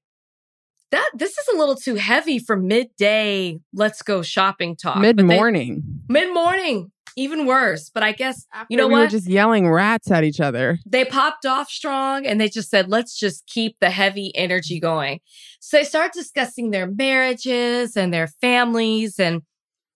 that 0.91 1.10
this 1.13 1.32
is 1.32 1.47
a 1.54 1.58
little 1.58 1.75
too 1.75 1.95
heavy 1.95 2.38
for 2.38 2.58
midday. 2.58 3.60
Let's 3.73 4.01
go 4.01 4.21
shopping 4.21 4.75
talk. 4.75 4.97
Mid 4.97 5.21
morning. 5.21 5.84
Mid 6.10 6.34
morning, 6.34 6.91
even 7.15 7.45
worse. 7.45 7.89
But 7.93 8.04
I 8.04 8.12
guess 8.12 8.45
you 8.69 8.78
know 8.78 8.88
we 8.88 8.93
what? 8.93 9.00
were 9.02 9.08
just 9.08 9.28
yelling 9.28 9.69
rats 9.69 10.10
at 10.12 10.24
each 10.24 10.39
other. 10.39 10.80
they 10.86 11.06
popped 11.06 11.45
off 11.45 11.69
strong 11.69 12.26
and 12.26 12.39
they 12.39 12.50
just 12.50 12.69
said, 12.69 12.89
let's 12.89 13.17
just 13.17 13.45
keep 13.47 13.78
the 13.80 13.89
heavy 13.89 14.36
energy 14.36 14.80
going. 14.80 15.19
So 15.60 15.78
they 15.78 15.84
start 15.84 16.13
discussing 16.13 16.71
their 16.71 16.89
marriages 16.89 17.95
and 17.95 18.13
their 18.13 18.28
families 18.28 19.19
and 19.19 19.41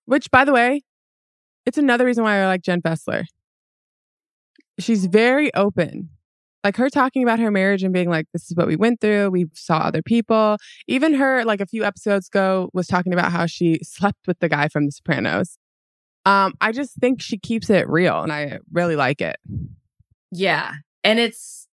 Which, 0.05 0.29
by 0.31 0.45
the 0.45 0.53
way, 0.53 0.83
it's 1.65 1.77
another 1.77 2.05
reason 2.05 2.23
why 2.23 2.41
I 2.41 2.45
like 2.45 2.61
Jen 2.61 2.81
Fessler. 2.81 3.25
She's 4.79 5.05
very 5.05 5.53
open. 5.53 6.09
Like 6.63 6.77
her 6.77 6.89
talking 6.89 7.21
about 7.21 7.39
her 7.39 7.51
marriage 7.51 7.83
and 7.83 7.93
being 7.93 8.09
like, 8.09 8.25
this 8.33 8.49
is 8.49 8.55
what 8.55 8.67
we 8.67 8.75
went 8.75 8.99
through. 8.99 9.29
We 9.29 9.45
saw 9.53 9.77
other 9.77 10.01
people. 10.01 10.57
Even 10.87 11.13
her, 11.13 11.45
like 11.45 11.61
a 11.61 11.67
few 11.67 11.83
episodes 11.83 12.27
ago, 12.27 12.69
was 12.73 12.87
talking 12.87 13.13
about 13.13 13.31
how 13.31 13.45
she 13.45 13.79
slept 13.83 14.27
with 14.27 14.39
the 14.39 14.49
guy 14.49 14.67
from 14.67 14.85
The 14.85 14.91
Sopranos. 14.91 15.57
Um, 16.25 16.55
I 16.59 16.71
just 16.71 16.95
think 16.95 17.21
she 17.21 17.37
keeps 17.37 17.69
it 17.69 17.87
real 17.87 18.21
and 18.21 18.31
I 18.31 18.59
really 18.71 18.95
like 18.95 19.21
it. 19.21 19.37
Yeah. 20.31 20.73
And 21.03 21.19
it's, 21.19 21.67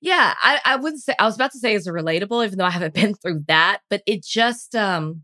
yeah, 0.00 0.34
I, 0.42 0.60
I 0.64 0.76
wouldn't 0.76 1.02
say, 1.02 1.14
I 1.18 1.24
was 1.24 1.36
about 1.36 1.52
to 1.52 1.58
say 1.58 1.74
it's 1.74 1.88
relatable, 1.88 2.44
even 2.44 2.58
though 2.58 2.64
I 2.64 2.70
haven't 2.70 2.94
been 3.00 3.14
through 3.14 3.44
that, 3.48 3.80
but 3.88 4.02
it 4.06 4.24
just, 4.24 4.74
um, 4.74 5.22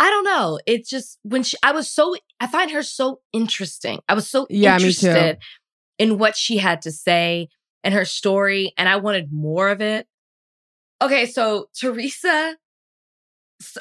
I 0.00 0.10
don't 0.10 0.24
know. 0.24 0.58
It 0.66 0.86
just, 0.86 1.18
when 1.22 1.42
she, 1.42 1.56
I 1.62 1.72
was 1.72 1.88
so, 1.88 2.14
I 2.40 2.46
find 2.46 2.70
her 2.70 2.82
so 2.82 3.20
interesting. 3.32 4.00
I 4.08 4.14
was 4.14 4.28
so 4.28 4.46
Yeah, 4.50 4.76
me 4.76 4.92
too. 4.92 5.06
interested 5.08 5.38
in 5.98 6.18
what 6.18 6.36
she 6.36 6.58
had 6.58 6.82
to 6.82 6.92
say 6.92 7.48
and 7.82 7.94
her 7.94 8.04
story, 8.04 8.72
and 8.76 8.88
I 8.88 8.96
wanted 8.96 9.32
more 9.32 9.68
of 9.68 9.80
it. 9.80 10.06
Okay. 11.02 11.26
So 11.26 11.68
Teresa 11.78 12.56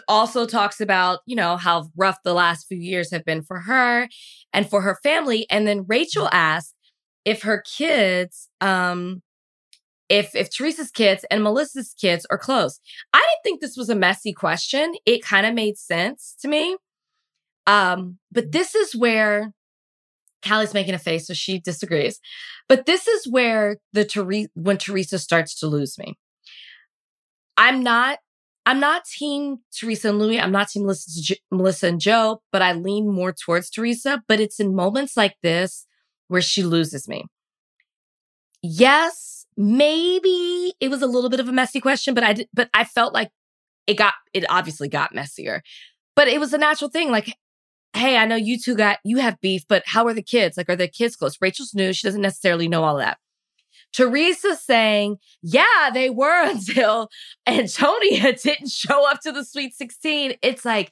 also 0.08 0.46
talks 0.46 0.82
about, 0.82 1.20
you 1.26 1.36
know, 1.36 1.58
how 1.58 1.90
rough 1.96 2.18
the 2.24 2.34
last 2.34 2.68
few 2.68 2.78
years 2.78 3.12
have 3.12 3.26
been 3.26 3.44
for 3.44 3.62
her 3.62 4.08
and 4.54 4.70
for 4.70 4.82
her 4.82 4.98
family. 5.04 5.46
And 5.50 5.68
then 5.68 5.86
Rachel 5.88 6.30
asks 6.32 6.74
if 7.26 7.44
her 7.44 7.62
kids, 7.62 8.50
um, 8.62 9.22
if 10.10 10.36
if 10.36 10.50
Teresa's 10.50 10.92
kids 10.92 11.26
and 11.30 11.44
Melissa's 11.44 11.94
kids 12.00 12.26
are 12.30 12.38
close. 12.38 12.80
I 13.14 13.18
didn't 13.18 13.44
think 13.44 13.62
this 13.62 13.78
was 13.78 13.90
a 13.90 13.96
messy 13.96 14.34
question. 14.34 14.94
It 15.06 15.24
kind 15.24 15.46
of 15.46 15.54
made 15.54 15.78
sense 15.78 16.36
to 16.42 16.48
me. 16.48 16.78
Um, 17.66 18.18
but 18.32 18.54
this 18.54 18.74
is 18.74 18.96
where 18.96 19.52
Callie's 20.42 20.74
making 20.74 20.94
a 20.94 21.00
face, 21.00 21.28
so 21.28 21.34
she 21.34 21.60
disagrees. 21.60 22.20
But 22.70 22.86
this 22.86 23.08
is 23.08 23.28
where 23.28 23.78
the 23.94 24.06
Teresa 24.06 24.50
when 24.54 24.78
Teresa 24.78 25.20
starts 25.20 25.60
to 25.60 25.68
lose 25.68 25.98
me. 25.98 26.16
I'm 27.58 27.84
not 27.84 28.20
I'm 28.68 28.82
not 28.82 29.06
team 29.06 29.60
Teresa 29.74 30.10
and 30.10 30.20
Luis. 30.20 30.42
I'm 30.42 30.52
not 30.52 30.68
team 30.68 30.84
Melissa, 31.50 31.88
and 31.88 32.02
Joe, 32.02 32.42
but 32.52 32.62
I 32.62 32.74
lean 32.74 33.08
more 33.10 33.32
towards 33.32 33.70
Teresa. 33.70 34.22
But 34.28 34.42
it's 34.42 34.60
in 34.60 34.76
moments 34.76 35.16
like 35.16 35.36
this 35.42 35.88
where 36.28 36.42
she 36.42 36.64
loses 36.64 37.08
me. 37.08 37.24
Yes, 38.62 39.46
maybe 39.56 40.74
it 40.82 40.90
was 40.90 41.02
a 41.02 41.08
little 41.08 41.30
bit 41.30 41.40
of 41.40 41.48
a 41.48 41.54
messy 41.54 41.80
question, 41.80 42.14
but 42.14 42.26
I 42.26 42.34
did, 42.34 42.50
but 42.54 42.70
I 42.74 42.84
felt 42.84 43.14
like 43.14 43.30
it 43.88 43.94
got 43.94 44.16
it 44.34 44.44
obviously 44.50 44.90
got 44.90 45.16
messier. 45.16 45.64
but 46.14 46.28
it 46.28 46.42
was 46.42 46.52
a 46.52 46.58
natural 46.58 46.90
thing. 46.90 47.10
Like, 47.10 47.34
hey, 47.94 48.18
I 48.18 48.26
know 48.26 48.36
you 48.36 48.60
two 48.60 48.76
got 48.76 49.00
you 49.06 49.20
have 49.20 49.40
beef, 49.40 49.64
but 49.70 49.84
how 49.86 50.06
are 50.08 50.14
the 50.14 50.22
kids? 50.22 50.58
Like, 50.58 50.68
are 50.70 50.76
the 50.76 50.90
kids 50.90 51.16
close? 51.16 51.38
Rachel's 51.40 51.74
new; 51.74 51.94
she 51.94 52.06
doesn't 52.06 52.22
necessarily 52.22 52.68
know 52.68 52.84
all 52.84 52.98
that. 52.98 53.18
Teresa 53.94 54.56
saying, 54.56 55.18
yeah, 55.42 55.90
they 55.94 56.10
were 56.10 56.44
until 56.50 57.10
Antonia 57.46 58.34
didn't 58.44 58.70
show 58.70 59.10
up 59.10 59.22
to 59.22 59.32
the 59.32 59.46
Sweet 59.46 59.74
16. 59.74 60.36
It's 60.42 60.66
like, 60.66 60.92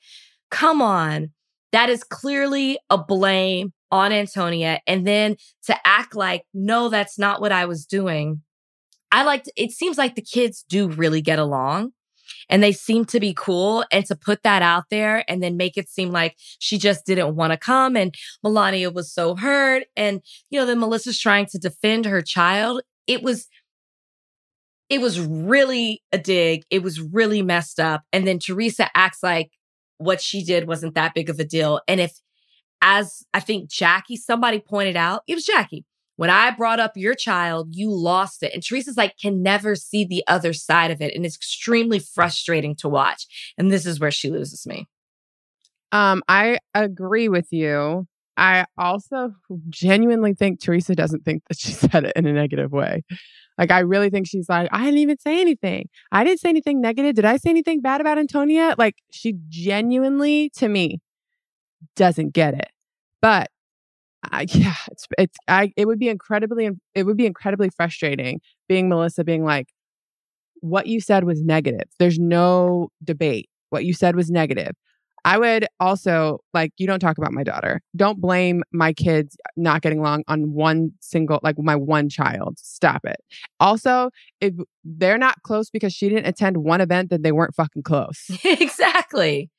come 0.52 0.82
on. 0.82 1.32
That 1.72 1.90
is 1.90 2.04
clearly 2.04 2.80
a 2.90 2.98
blame 2.98 3.74
on 3.92 4.12
Antonia. 4.12 4.80
And 4.88 5.06
then 5.06 5.36
to 5.66 5.76
act 5.86 6.16
like, 6.16 6.44
no, 6.54 6.90
that's 6.90 7.20
not 7.20 7.42
what 7.42 7.52
I 7.52 7.66
was 7.66 7.86
doing. 7.86 8.42
I 9.12 9.24
like, 9.24 9.46
it 9.56 9.72
seems 9.72 9.98
like 9.98 10.16
the 10.16 10.22
kids 10.22 10.66
do 10.68 10.88
really 10.88 11.22
get 11.22 11.40
along 11.40 11.92
and 12.50 12.62
they 12.62 12.72
seem 12.72 13.06
to 13.06 13.20
be 13.20 13.34
cool. 13.34 13.84
And 13.92 14.06
to 14.06 14.16
put 14.16 14.44
that 14.44 14.62
out 14.62 14.86
there 14.90 15.24
and 15.28 15.42
then 15.42 15.58
make 15.58 15.78
it 15.78 15.90
seem 15.90 16.12
like 16.12 16.36
she 16.60 16.78
just 16.78 17.06
didn't 17.06 17.36
want 17.36 17.52
to 17.52 17.58
come 17.58 17.96
and 17.96 18.14
Milania 18.44 18.94
was 18.94 19.12
so 19.12 19.36
hurt. 19.36 19.84
And, 19.96 20.22
you 20.50 20.60
know, 20.60 20.66
then 20.66 20.80
Melissa's 20.80 21.20
trying 21.20 21.46
to 21.48 21.58
defend 21.58 22.06
her 22.06 22.22
child. 22.22 22.82
It 23.08 23.24
was, 23.24 23.48
it 24.90 25.02
was 25.02 25.20
really 25.20 26.02
a 26.12 26.18
dig. 26.18 26.64
It 26.70 26.84
was 26.84 27.02
really 27.02 27.42
messed 27.42 27.80
up. 27.80 28.04
And 28.14 28.28
then 28.28 28.40
Teresa 28.40 28.90
acts 28.96 29.24
like 29.24 29.52
what 29.98 30.22
she 30.22 30.44
did 30.44 30.68
wasn't 30.68 30.96
that 30.96 31.14
big 31.14 31.30
of 31.30 31.40
a 31.40 31.46
deal. 31.46 31.82
And 31.88 32.00
if, 32.00 32.20
as 32.82 33.24
I 33.34 33.40
think 33.40 33.70
Jackie, 33.70 34.18
somebody 34.18 34.60
pointed 34.60 34.96
out, 34.96 35.24
it 35.28 35.36
was 35.36 35.46
Jackie. 35.46 35.86
When 36.18 36.30
I 36.30 36.52
brought 36.52 36.80
up 36.80 36.94
your 36.96 37.14
child, 37.14 37.70
you 37.72 37.92
lost 37.92 38.42
it. 38.42 38.54
And 38.54 38.64
Teresa's 38.64 38.98
like, 38.98 39.18
can 39.18 39.44
never 39.44 39.76
see 39.76 40.06
the 40.06 40.24
other 40.28 40.54
side 40.54 40.92
of 40.92 41.02
it. 41.02 41.14
And 41.14 41.26
it's 41.26 41.36
extremely 41.36 42.00
frustrating 42.00 42.76
to 42.78 42.90
watch. 42.90 43.54
And 43.58 43.72
this 43.72 43.86
is 43.86 44.00
where 44.00 44.12
she 44.12 44.30
loses 44.30 44.66
me. 44.66 44.88
Um, 45.92 46.24
I 46.28 46.60
agree 46.74 47.30
with 47.30 47.48
you. 47.52 48.08
I 48.38 48.66
also 48.78 49.34
genuinely 49.70 50.34
think 50.34 50.60
Teresa 50.60 50.96
doesn't 50.96 51.24
think 51.24 51.44
that 51.48 51.58
she 51.58 51.72
said 51.72 52.06
it 52.06 52.14
in 52.16 52.26
a 52.26 52.34
negative 52.34 52.72
way. 52.72 53.04
Like, 53.58 53.72
I 53.72 53.80
really 53.80 54.10
think 54.10 54.28
she's 54.28 54.50
like, 54.50 54.68
I 54.74 54.84
didn't 54.84 55.00
even 55.00 55.18
say 55.20 55.40
anything. 55.40 55.88
I 56.12 56.26
didn't 56.26 56.42
say 56.42 56.50
anything 56.50 56.82
negative. 56.82 57.16
Did 57.16 57.24
I 57.24 57.38
say 57.38 57.50
anything 57.50 57.80
bad 57.80 58.02
about 58.02 58.18
Antonia? 58.18 58.76
Like, 58.78 58.96
she 59.12 59.36
genuinely, 59.48 60.50
to 60.58 60.68
me, 60.68 61.00
doesn't 61.96 62.34
get 62.34 62.54
it. 62.54 62.70
But 63.22 63.50
uh, 64.32 64.46
yeah, 64.50 64.76
it's 64.92 65.08
it's 65.18 65.38
I 65.48 65.74
it 65.76 65.86
would 65.86 66.00
be 66.00 66.10
incredibly 66.10 66.70
it 66.94 67.04
would 67.04 67.18
be 67.18 67.26
incredibly 67.26 67.70
frustrating 67.70 68.42
being 68.68 68.90
Melissa 68.90 69.24
being 69.24 69.44
like 69.44 69.68
what 70.62 70.88
you 70.88 71.00
said 71.00 71.24
was 71.26 71.42
negative. 71.42 71.88
There's 72.00 72.18
no 72.18 72.90
debate. 73.04 73.50
What 73.70 73.86
you 73.86 73.94
said 73.94 74.16
was 74.16 74.32
negative. 74.32 74.72
I 75.26 75.40
would 75.40 75.66
also 75.80 76.40
like 76.54 76.72
you 76.78 76.86
don't 76.86 77.00
talk 77.00 77.18
about 77.18 77.34
my 77.34 77.44
daughter. 77.44 77.82
Don't 77.96 78.22
blame 78.22 78.62
my 78.72 78.94
kids 78.94 79.36
not 79.58 79.82
getting 79.82 80.00
along 80.00 80.24
on 80.28 80.54
one 80.54 80.92
single 81.02 81.40
like 81.42 81.58
my 81.58 81.76
one 81.76 82.10
child. 82.10 82.60
Stop 82.60 83.02
it. 83.06 83.18
Also, 83.60 84.12
if 84.40 84.54
they're 84.84 85.18
not 85.18 85.42
close 85.42 85.72
because 85.72 85.94
she 85.94 86.10
didn't 86.10 86.28
attend 86.28 86.58
one 86.58 86.80
event, 86.80 87.10
then 87.10 87.24
they 87.24 87.32
weren't 87.32 87.56
fucking 87.56 87.82
close. 87.82 88.30
exactly. 88.44 89.50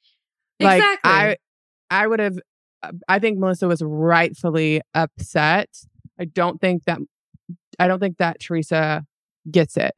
Like 0.61 0.79
exactly. 0.79 1.11
I 1.11 1.37
I 1.91 2.07
would 2.07 2.21
have 2.21 2.39
I 3.09 3.19
think 3.19 3.39
Melissa 3.39 3.69
was 3.69 3.83
rightfully 3.83 4.81
upset. 4.95 5.69
I 6.19 6.25
don't 6.25 6.61
think 6.61 6.85
that 6.85 6.99
I 7.79 7.89
don't 7.89 8.01
think 8.01 8.19
that 8.19 8.41
Teresa 8.41 9.05
gets 9.51 9.77
it. 9.77 9.95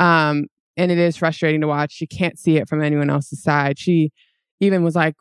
Um 0.00 0.46
and 0.76 0.90
it 0.90 0.98
is 0.98 1.16
frustrating 1.16 1.60
to 1.60 1.66
watch. 1.66 1.92
She 1.92 2.06
can't 2.06 2.38
see 2.38 2.56
it 2.56 2.68
from 2.68 2.82
anyone 2.82 3.10
else's 3.10 3.42
side. 3.42 3.78
She 3.78 4.10
even 4.60 4.82
was 4.82 4.94
like, 4.94 5.14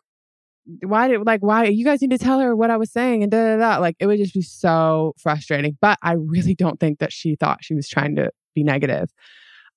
why 0.83 1.07
did 1.07 1.25
like 1.25 1.41
why 1.41 1.65
you 1.65 1.83
guys 1.83 2.01
need 2.01 2.11
to 2.11 2.17
tell 2.17 2.39
her 2.39 2.55
what 2.55 2.69
I 2.69 2.77
was 2.77 2.91
saying 2.91 3.23
and 3.23 3.31
da 3.31 3.57
da 3.57 3.57
da. 3.57 3.79
Like 3.79 3.95
it 3.99 4.07
would 4.07 4.17
just 4.17 4.33
be 4.33 4.41
so 4.41 5.13
frustrating. 5.17 5.77
But 5.81 5.97
I 6.01 6.13
really 6.13 6.55
don't 6.55 6.79
think 6.79 6.99
that 6.99 7.11
she 7.11 7.35
thought 7.35 7.63
she 7.63 7.73
was 7.73 7.89
trying 7.89 8.15
to 8.15 8.31
be 8.55 8.63
negative. 8.63 9.09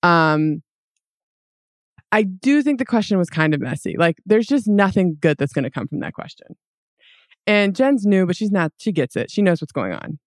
Um 0.03 0.63
I 2.13 2.23
do 2.23 2.63
think 2.63 2.79
the 2.79 2.85
question 2.85 3.19
was 3.19 3.29
kind 3.29 3.55
of 3.55 3.61
messy. 3.61 3.97
Like 3.99 4.19
there's 4.25 4.47
just 4.47 4.69
nothing 4.69 5.17
good 5.21 5.37
that's 5.37 5.53
gonna 5.53 5.71
come 5.71 5.89
from 5.89 6.01
that 6.01 6.13
question. 6.15 6.47
And 7.47 7.77
Jen's 7.77 8.07
new, 8.07 8.27
but 8.27 8.37
she's 8.37 8.51
not, 8.51 8.73
she 8.79 8.93
gets 8.93 9.17
it. 9.17 9.31
She 9.31 9.43
knows 9.43 9.61
what's 9.61 9.73
going 9.73 9.93
on. 9.93 10.19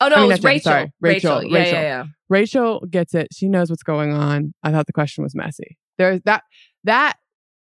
Oh 0.00 0.08
no, 0.08 0.16
I 0.16 0.20
mean, 0.20 0.30
it 0.30 0.34
was 0.34 0.42
not 0.42 0.42
Jen, 0.42 0.52
Rachel. 0.52 0.70
sorry. 0.70 0.92
Rachel. 1.00 1.36
Rachel. 1.36 1.50
Yeah, 1.50 1.58
Rachel. 1.58 1.74
yeah, 1.74 1.82
yeah. 1.82 2.04
Rachel 2.28 2.86
gets 2.90 3.14
it. 3.14 3.28
She 3.32 3.48
knows 3.48 3.70
what's 3.70 3.82
going 3.82 4.12
on. 4.12 4.52
I 4.62 4.70
thought 4.70 4.86
the 4.86 4.92
question 4.92 5.24
was 5.24 5.34
messy. 5.34 5.78
There's 5.98 6.20
that 6.22 6.42
that 6.84 7.14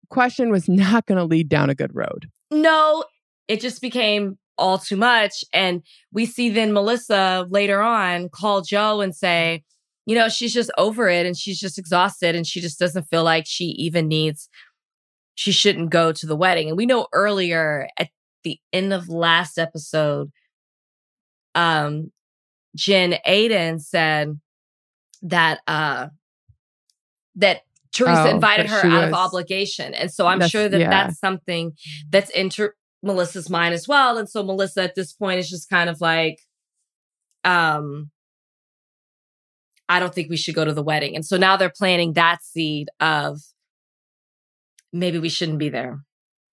question 0.09 0.49
was 0.49 0.67
not 0.69 1.05
going 1.05 1.17
to 1.17 1.23
lead 1.25 1.49
down 1.49 1.69
a 1.69 1.75
good 1.75 1.91
road. 1.93 2.27
No, 2.51 3.05
it 3.47 3.61
just 3.61 3.81
became 3.81 4.37
all 4.57 4.77
too 4.77 4.97
much. 4.97 5.43
And 5.53 5.83
we 6.11 6.25
see 6.25 6.49
then 6.49 6.73
Melissa 6.73 7.47
later 7.49 7.81
on 7.81 8.29
call 8.29 8.61
Joe 8.61 9.01
and 9.01 9.15
say, 9.15 9.63
you 10.05 10.15
know, 10.15 10.29
she's 10.29 10.53
just 10.53 10.71
over 10.77 11.09
it 11.09 11.25
and 11.25 11.37
she's 11.37 11.59
just 11.59 11.77
exhausted 11.77 12.35
and 12.35 12.47
she 12.47 12.61
just 12.61 12.79
doesn't 12.79 13.09
feel 13.09 13.23
like 13.23 13.45
she 13.45 13.65
even 13.65 14.07
needs, 14.07 14.49
she 15.35 15.51
shouldn't 15.51 15.91
go 15.91 16.11
to 16.11 16.25
the 16.25 16.35
wedding. 16.35 16.69
And 16.69 16.77
we 16.77 16.85
know 16.85 17.07
earlier 17.13 17.89
at 17.99 18.07
the 18.47 18.59
end 18.73 18.93
of 18.93 19.09
last 19.09 19.57
episode, 19.57 20.31
um, 21.55 22.11
Jen 22.75 23.15
Aydin 23.27 23.81
said 23.81 24.39
that, 25.23 25.59
uh, 25.67 26.07
that 27.35 27.61
Teresa 27.93 28.23
Oh, 28.23 28.29
invited 28.29 28.67
her 28.67 28.85
out 28.85 29.07
of 29.07 29.13
obligation. 29.13 29.93
And 29.93 30.11
so 30.11 30.27
I'm 30.27 30.39
That's- 30.39 30.51
sure 30.51 30.69
that 30.69 30.79
yeah. 30.79 30.89
that's 30.89 31.19
something 31.19 31.73
that's 32.09 32.29
in 32.31 32.49
Ter- 32.49 32.75
Melissa's 33.01 33.49
mind 33.49 33.73
as 33.73 33.87
well. 33.87 34.17
And 34.17 34.29
so 34.29 34.43
Melissa 34.43 34.83
at 34.83 34.95
this 34.95 35.13
point 35.13 35.39
is 35.39 35.49
just 35.49 35.69
kind 35.69 35.89
of 35.89 35.99
like, 36.01 36.39
um, 37.43 38.11
I 39.89 39.99
don't 39.99 40.13
think 40.13 40.29
we 40.29 40.37
should 40.37 40.55
go 40.55 40.65
to 40.65 40.73
the 40.73 40.83
wedding. 40.83 41.15
And 41.15 41.25
so 41.25 41.37
now 41.37 41.55
they're 41.57 41.71
planting 41.75 42.13
that 42.13 42.43
seed 42.43 42.89
of 42.99 43.39
maybe 44.91 45.17
we 45.19 45.29
shouldn't 45.29 45.59
be 45.59 45.69
there. 45.69 45.99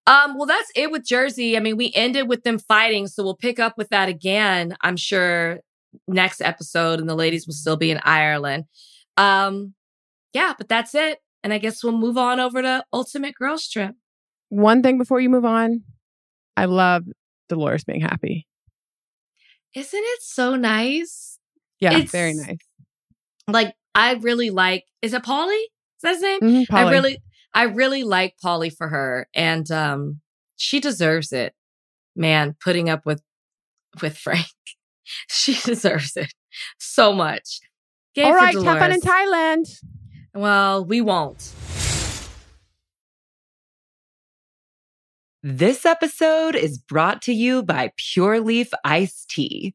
Um, 0.07 0.37
well, 0.37 0.47
that's 0.47 0.71
it 0.77 0.91
with 0.91 1.05
Jersey. 1.05 1.57
I 1.57 1.61
mean, 1.61 1.77
we 1.77 1.91
ended 1.95 2.29
with 2.29 2.43
them 2.43 2.59
fighting, 2.59 3.07
so 3.07 3.23
we'll 3.23 3.37
pick 3.37 3.59
up 3.59 3.79
with 3.79 3.89
that 3.89 4.09
again, 4.09 4.77
I'm 4.83 4.97
sure, 4.97 5.61
next 6.07 6.43
episode, 6.43 7.01
and 7.01 7.09
the 7.09 7.15
ladies 7.15 7.47
will 7.47 7.55
still 7.55 7.77
be 7.77 7.91
in 7.91 8.01
Ireland. 8.05 8.65
Um, 9.17 9.75
yeah, 10.35 10.53
but 10.59 10.69
that's 10.69 10.95
it. 10.95 11.19
And 11.43 11.53
I 11.53 11.59
guess 11.59 11.83
we'll 11.83 11.97
move 11.97 12.19
on 12.19 12.39
over 12.41 12.61
to 12.63 12.85
Ultimate 12.93 13.35
Girls 13.35 13.69
Trip. 13.69 13.95
One 14.51 14.83
thing 14.83 14.99
before 14.99 15.21
you 15.21 15.31
move 15.31 15.45
on, 15.45 15.83
I 16.57 16.67
love 16.67 17.05
Dolores 17.49 17.85
being 17.85 18.01
happy. 18.01 18.47
Isn't 19.75 20.03
it 20.05 20.23
so 20.23 20.55
nice? 20.57 21.39
Yeah, 21.81 21.93
It's- 21.95 22.11
very 22.11 22.35
nice. 22.35 22.59
Like, 23.49 23.75
I 23.95 24.15
really 24.15 24.51
like, 24.51 24.85
is 25.03 25.13
it 25.15 25.23
Paulie? 25.23 25.51
Is 25.53 26.03
that 26.03 26.13
his 26.15 26.23
name? 26.23 26.41
Mhm, 26.41 26.67
I 26.71 26.91
really, 26.91 27.19
I 27.55 27.65
really 27.65 28.03
like 28.03 28.35
Paulie 28.45 28.77
for 28.77 28.89
her, 28.89 29.29
and 29.35 29.71
um, 29.71 30.21
she 30.57 30.81
deserves 30.81 31.33
it. 31.33 31.55
Man, 32.17 32.57
putting 32.63 32.89
up 32.91 33.07
with 33.07 33.23
with 34.03 34.17
Frank, 34.17 34.47
she 35.31 35.55
deserves 35.55 36.17
it 36.17 36.33
so 36.79 37.13
much. 37.13 37.61
Yay 38.15 38.25
All 38.25 38.33
for 38.35 38.65
have 38.65 38.79
fun 38.79 38.93
in 38.93 39.01
Thailand. 39.01 39.85
Well, 40.35 40.85
we 40.85 41.01
won't. 41.01 41.53
This 45.43 45.85
episode 45.85 46.55
is 46.55 46.79
brought 46.79 47.21
to 47.23 47.33
you 47.33 47.63
by 47.63 47.93
Pure 47.97 48.41
Leaf 48.41 48.71
Iced 48.83 49.29
Tea. 49.29 49.75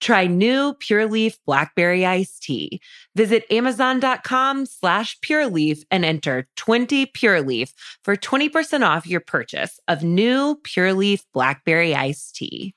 Try 0.00 0.26
new 0.26 0.74
Pure 0.74 1.06
Leaf 1.06 1.38
Blackberry 1.44 2.06
Iced 2.06 2.42
Tea. 2.42 2.80
Visit 3.16 3.44
Amazon.com 3.50 4.66
slash 4.66 5.20
Pure 5.20 5.48
Leaf 5.48 5.82
and 5.90 6.04
enter 6.04 6.46
20 6.56 7.06
Pure 7.06 7.42
Leaf 7.42 7.72
for 8.04 8.16
20% 8.16 8.86
off 8.86 9.06
your 9.06 9.20
purchase 9.20 9.80
of 9.88 10.02
new 10.02 10.58
Pure 10.62 10.94
Leaf 10.94 11.24
Blackberry 11.32 11.94
Iced 11.94 12.36
Tea. 12.36 12.74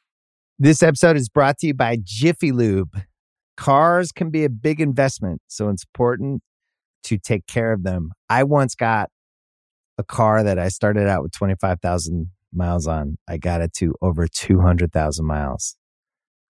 This 0.57 0.81
episode 0.83 1.15
is 1.15 1.29
brought 1.29 1.59
to 1.59 1.67
you 1.67 1.73
by 1.73 1.97
Jiffy 2.03 2.51
Lube. 2.51 3.01
Cars 3.57 4.11
can 4.11 4.29
be 4.29 4.43
a 4.43 4.49
big 4.49 4.81
investment, 4.81 5.41
so 5.47 5.69
it's 5.69 5.83
important 5.83 6.41
to 7.03 7.17
take 7.17 7.45
care 7.47 7.71
of 7.73 7.83
them. 7.83 8.11
I 8.29 8.43
once 8.43 8.75
got 8.75 9.09
a 9.97 10.03
car 10.03 10.43
that 10.43 10.57
I 10.57 10.69
started 10.69 11.07
out 11.07 11.21
with 11.23 11.31
25,000 11.33 12.27
miles 12.53 12.87
on. 12.87 13.17
I 13.27 13.37
got 13.37 13.61
it 13.61 13.73
to 13.75 13.93
over 14.01 14.27
200,000 14.27 15.25
miles 15.25 15.75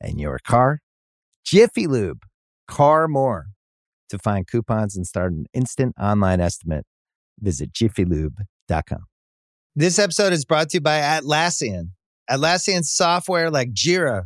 and 0.00 0.20
your 0.20 0.38
car. 0.38 0.80
Jiffy 1.44 1.86
Lube, 1.86 2.22
car 2.68 3.08
more. 3.08 3.46
To 4.10 4.18
find 4.18 4.46
coupons 4.46 4.96
and 4.96 5.06
start 5.06 5.32
an 5.32 5.46
instant 5.54 5.94
online 5.98 6.40
estimate, 6.40 6.86
visit 7.40 7.72
jiffylube.com. 7.72 9.04
This 9.74 9.98
episode 9.98 10.32
is 10.32 10.44
brought 10.44 10.70
to 10.70 10.76
you 10.76 10.80
by 10.80 11.00
Atlassian. 11.00 11.90
Atlassian 12.30 12.84
software 12.84 13.50
like 13.50 13.70
Jira, 13.72 14.22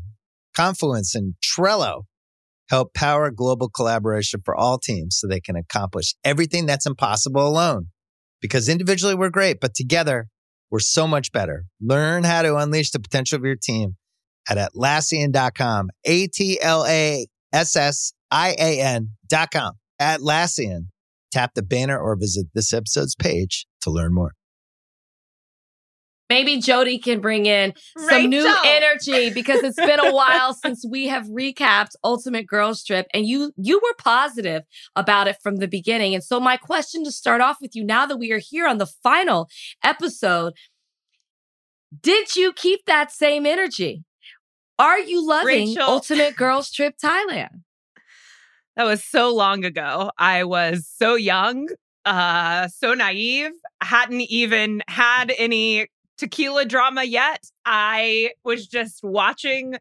Confluence, 0.54 1.14
and 1.14 1.34
Trello 1.42 2.02
help 2.68 2.92
power 2.92 3.30
global 3.30 3.68
collaboration 3.68 4.40
for 4.44 4.54
all 4.54 4.78
teams 4.78 5.18
so 5.18 5.26
they 5.26 5.40
can 5.40 5.56
accomplish 5.56 6.14
everything 6.22 6.66
that's 6.66 6.86
impossible 6.86 7.46
alone. 7.46 7.88
Because 8.40 8.68
individually 8.68 9.14
we're 9.14 9.30
great, 9.30 9.58
but 9.60 9.74
together 9.74 10.28
we're 10.70 10.80
so 10.80 11.06
much 11.06 11.32
better. 11.32 11.64
Learn 11.80 12.24
how 12.24 12.42
to 12.42 12.56
unleash 12.56 12.90
the 12.90 13.00
potential 13.00 13.36
of 13.36 13.44
your 13.44 13.56
team 13.56 13.96
at 14.48 14.56
Atlassian.com. 14.56 15.90
A 16.04 16.26
T 16.28 16.58
L 16.60 16.84
A 16.86 17.26
S 17.52 17.76
S 17.76 18.12
I 18.30 18.54
A 18.58 18.80
N.com. 18.80 19.72
Atlassian. 20.00 20.86
Tap 21.30 21.52
the 21.54 21.62
banner 21.62 21.98
or 21.98 22.16
visit 22.16 22.46
this 22.54 22.72
episode's 22.72 23.14
page 23.14 23.66
to 23.82 23.90
learn 23.90 24.14
more. 24.14 24.32
Maybe 26.28 26.60
Jodi 26.60 26.98
can 26.98 27.20
bring 27.20 27.46
in 27.46 27.72
some 28.08 28.28
new 28.28 28.54
energy 28.66 29.30
because 29.30 29.62
it's 29.62 29.76
been 29.76 29.98
a 29.98 30.12
while 30.14 30.52
since 30.52 30.84
we 30.88 31.06
have 31.08 31.26
recapped 31.26 31.92
Ultimate 32.04 32.46
Girls 32.46 32.84
Trip 32.84 33.06
and 33.14 33.26
you 33.26 33.52
you 33.56 33.80
were 33.82 33.94
positive 33.96 34.64
about 34.94 35.26
it 35.26 35.36
from 35.42 35.56
the 35.56 35.68
beginning. 35.68 36.14
And 36.14 36.22
so 36.22 36.38
my 36.38 36.56
question 36.58 37.02
to 37.04 37.12
start 37.12 37.40
off 37.40 37.58
with 37.62 37.74
you 37.74 37.82
now 37.82 38.04
that 38.04 38.18
we 38.18 38.30
are 38.32 38.40
here 38.40 38.66
on 38.66 38.76
the 38.78 38.86
final 38.86 39.48
episode, 39.82 40.52
did 41.98 42.36
you 42.36 42.52
keep 42.52 42.84
that 42.86 43.10
same 43.10 43.46
energy? 43.46 44.04
Are 44.78 44.98
you 44.98 45.26
loving 45.26 45.68
Rachel. 45.70 45.82
Ultimate 45.82 46.36
Girls 46.36 46.70
Trip 46.70 46.94
Thailand? 47.02 47.62
That 48.76 48.84
was 48.84 49.02
so 49.02 49.34
long 49.34 49.64
ago. 49.64 50.12
I 50.16 50.44
was 50.44 50.88
so 50.88 51.16
young, 51.16 51.68
uh, 52.04 52.68
so 52.68 52.94
naive, 52.94 53.50
hadn't 53.82 54.20
even 54.20 54.82
had 54.86 55.32
any 55.36 55.88
tequila 56.18 56.64
drama 56.64 57.04
yet. 57.04 57.44
I 57.64 58.30
was 58.44 58.66
just 58.66 59.02
watching, 59.02 59.76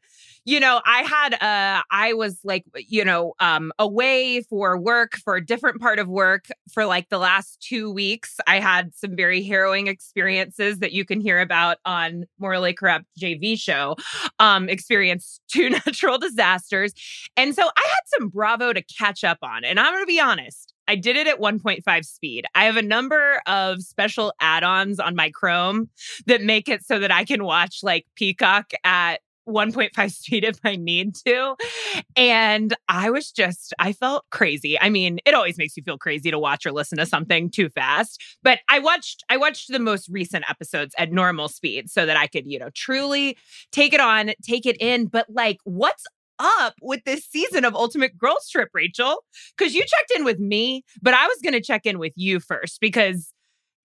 you 0.46 0.60
know, 0.60 0.82
I 0.86 1.02
had 1.04 1.34
uh 1.36 1.82
I 1.92 2.14
was 2.14 2.40
like, 2.44 2.66
you 2.76 3.04
know, 3.04 3.34
um 3.40 3.72
away 3.80 4.42
for 4.44 4.78
work 4.78 5.14
for 5.24 5.36
a 5.36 5.46
different 5.46 5.82
part 5.82 6.00
of 6.00 6.08
work 6.08 6.46
for 6.72 6.86
like 6.86 7.10
the 7.10 7.18
last 7.18 7.60
2 7.62 7.92
weeks. 7.92 8.38
I 8.46 8.60
had 8.60 8.94
some 8.96 9.16
very 9.16 9.44
harrowing 9.44 9.88
experiences 9.88 10.80
that 10.80 10.92
you 10.92 11.06
can 11.06 11.22
hear 11.22 11.40
about 11.40 11.78
on 11.86 12.26
Morally 12.40 12.74
Corrupt 12.74 13.06
JV 13.20 13.60
show. 13.60 13.96
Um 14.40 14.70
experienced 14.70 15.42
two 15.52 15.70
natural 15.70 16.18
disasters. 16.18 16.94
And 17.36 17.56
so 17.56 17.64
I 17.64 17.88
had 17.88 18.20
some 18.20 18.30
Bravo 18.30 18.74
to 18.74 18.82
catch 18.84 19.24
up 19.24 19.40
on. 19.42 19.64
And 19.64 19.80
I'm 19.80 19.94
going 19.94 20.04
to 20.04 20.08
be 20.08 20.20
honest, 20.20 20.74
I 20.88 20.96
did 20.96 21.16
it 21.16 21.28
at 21.28 21.40
1.5 21.40 22.06
speed. 22.06 22.46
I 22.56 22.66
have 22.66 22.78
a 22.78 22.82
number 22.82 23.42
of 23.46 23.82
special 23.82 24.34
add 24.40 24.64
ons 24.64 25.00
on 25.00 25.16
my 25.16 25.30
Chrome 25.30 25.90
that 26.26 26.42
make 26.42 26.70
it 26.70 26.84
so 26.84 27.00
that 27.00 27.12
I 27.12 27.26
can 27.26 27.44
watch 27.44 27.80
like 27.84 28.06
Peacock 28.16 28.72
at 28.84 29.22
1.5 29.48 30.12
speed 30.24 30.44
if 30.44 30.60
I 30.64 30.76
need 30.76 31.16
to. 31.26 31.56
And 32.16 32.76
I 32.88 33.10
was 33.10 33.32
just, 33.32 33.74
I 33.80 33.94
felt 33.94 34.26
crazy. 34.32 34.80
I 34.80 34.90
mean, 34.90 35.20
it 35.26 35.34
always 35.34 35.58
makes 35.58 35.78
you 35.78 35.84
feel 35.84 35.98
crazy 35.98 36.30
to 36.32 36.40
watch 36.40 36.66
or 36.66 36.72
listen 36.72 36.98
to 36.98 37.06
something 37.06 37.50
too 37.50 37.70
fast. 37.70 38.22
But 38.44 38.60
I 38.70 38.80
watched, 38.80 39.24
I 39.30 39.38
watched 39.38 39.72
the 39.72 39.80
most 39.80 40.10
recent 40.10 40.50
episodes 40.50 40.94
at 40.98 41.12
normal 41.12 41.48
speed 41.48 41.90
so 41.90 42.06
that 42.06 42.18
I 42.18 42.28
could, 42.28 42.46
you 42.46 42.60
know, 42.60 42.70
truly 42.76 43.38
take 43.72 43.94
it 43.94 44.00
on, 44.00 44.32
take 44.44 44.66
it 44.66 44.78
in. 44.80 45.08
But 45.08 45.28
like, 45.30 45.58
what's 45.64 46.04
up 46.40 46.76
with 46.82 47.04
this 47.06 47.26
season 47.26 47.66
of 47.66 47.76
Ultimate 47.76 48.18
Girls 48.18 48.50
Trip, 48.50 48.70
Rachel? 48.74 49.24
Because 49.58 49.74
you 49.74 49.82
checked 49.82 50.12
in 50.16 50.24
with 50.24 50.40
me, 50.40 50.84
but 51.02 51.14
I 51.14 51.28
was 51.28 51.38
going 51.44 51.54
to 51.54 51.62
check 51.62 51.86
in 51.86 52.00
with 52.00 52.14
you 52.16 52.40
first 52.40 52.80
because 52.80 53.34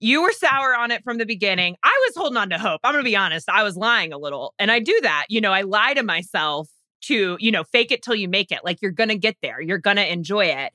you 0.00 0.22
were 0.22 0.32
sour 0.32 0.74
on 0.74 0.90
it 0.90 1.04
from 1.04 1.18
the 1.18 1.26
beginning. 1.26 1.76
I 1.82 2.06
was 2.08 2.16
holding 2.16 2.38
on 2.38 2.50
to 2.50 2.58
hope. 2.58 2.80
I'm 2.82 2.92
going 2.92 3.04
to 3.04 3.08
be 3.08 3.16
honest. 3.16 3.48
I 3.48 3.62
was 3.62 3.76
lying 3.76 4.12
a 4.12 4.18
little. 4.18 4.54
And 4.58 4.70
I 4.70 4.80
do 4.80 4.98
that. 5.02 5.26
You 5.28 5.40
know, 5.40 5.52
I 5.52 5.62
lie 5.62 5.94
to 5.94 6.02
myself 6.02 6.68
to, 7.02 7.36
you 7.38 7.50
know, 7.50 7.64
fake 7.64 7.92
it 7.92 8.02
till 8.02 8.14
you 8.14 8.28
make 8.28 8.50
it. 8.50 8.60
Like 8.64 8.78
you're 8.80 8.92
going 8.92 9.08
to 9.10 9.18
get 9.18 9.36
there, 9.42 9.60
you're 9.60 9.78
going 9.78 9.96
to 9.96 10.12
enjoy 10.12 10.46
it. 10.46 10.72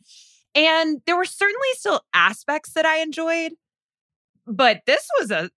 And 0.53 1.01
there 1.05 1.17
were 1.17 1.25
certainly 1.25 1.67
still 1.73 2.01
aspects 2.13 2.73
that 2.73 2.85
I 2.85 2.99
enjoyed, 2.99 3.51
but 4.47 4.81
this 4.87 5.05
was 5.19 5.29
a 5.29 5.49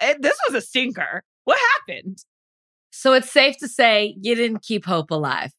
eh, 0.00 0.14
this 0.20 0.38
was 0.46 0.54
a 0.54 0.64
stinker. 0.64 1.24
What 1.44 1.58
happened? 1.88 2.18
So 2.90 3.12
it's 3.12 3.30
safe 3.30 3.58
to 3.58 3.68
say 3.68 4.14
you 4.20 4.36
didn't 4.36 4.62
keep 4.62 4.84
hope 4.84 5.10
alive. 5.10 5.50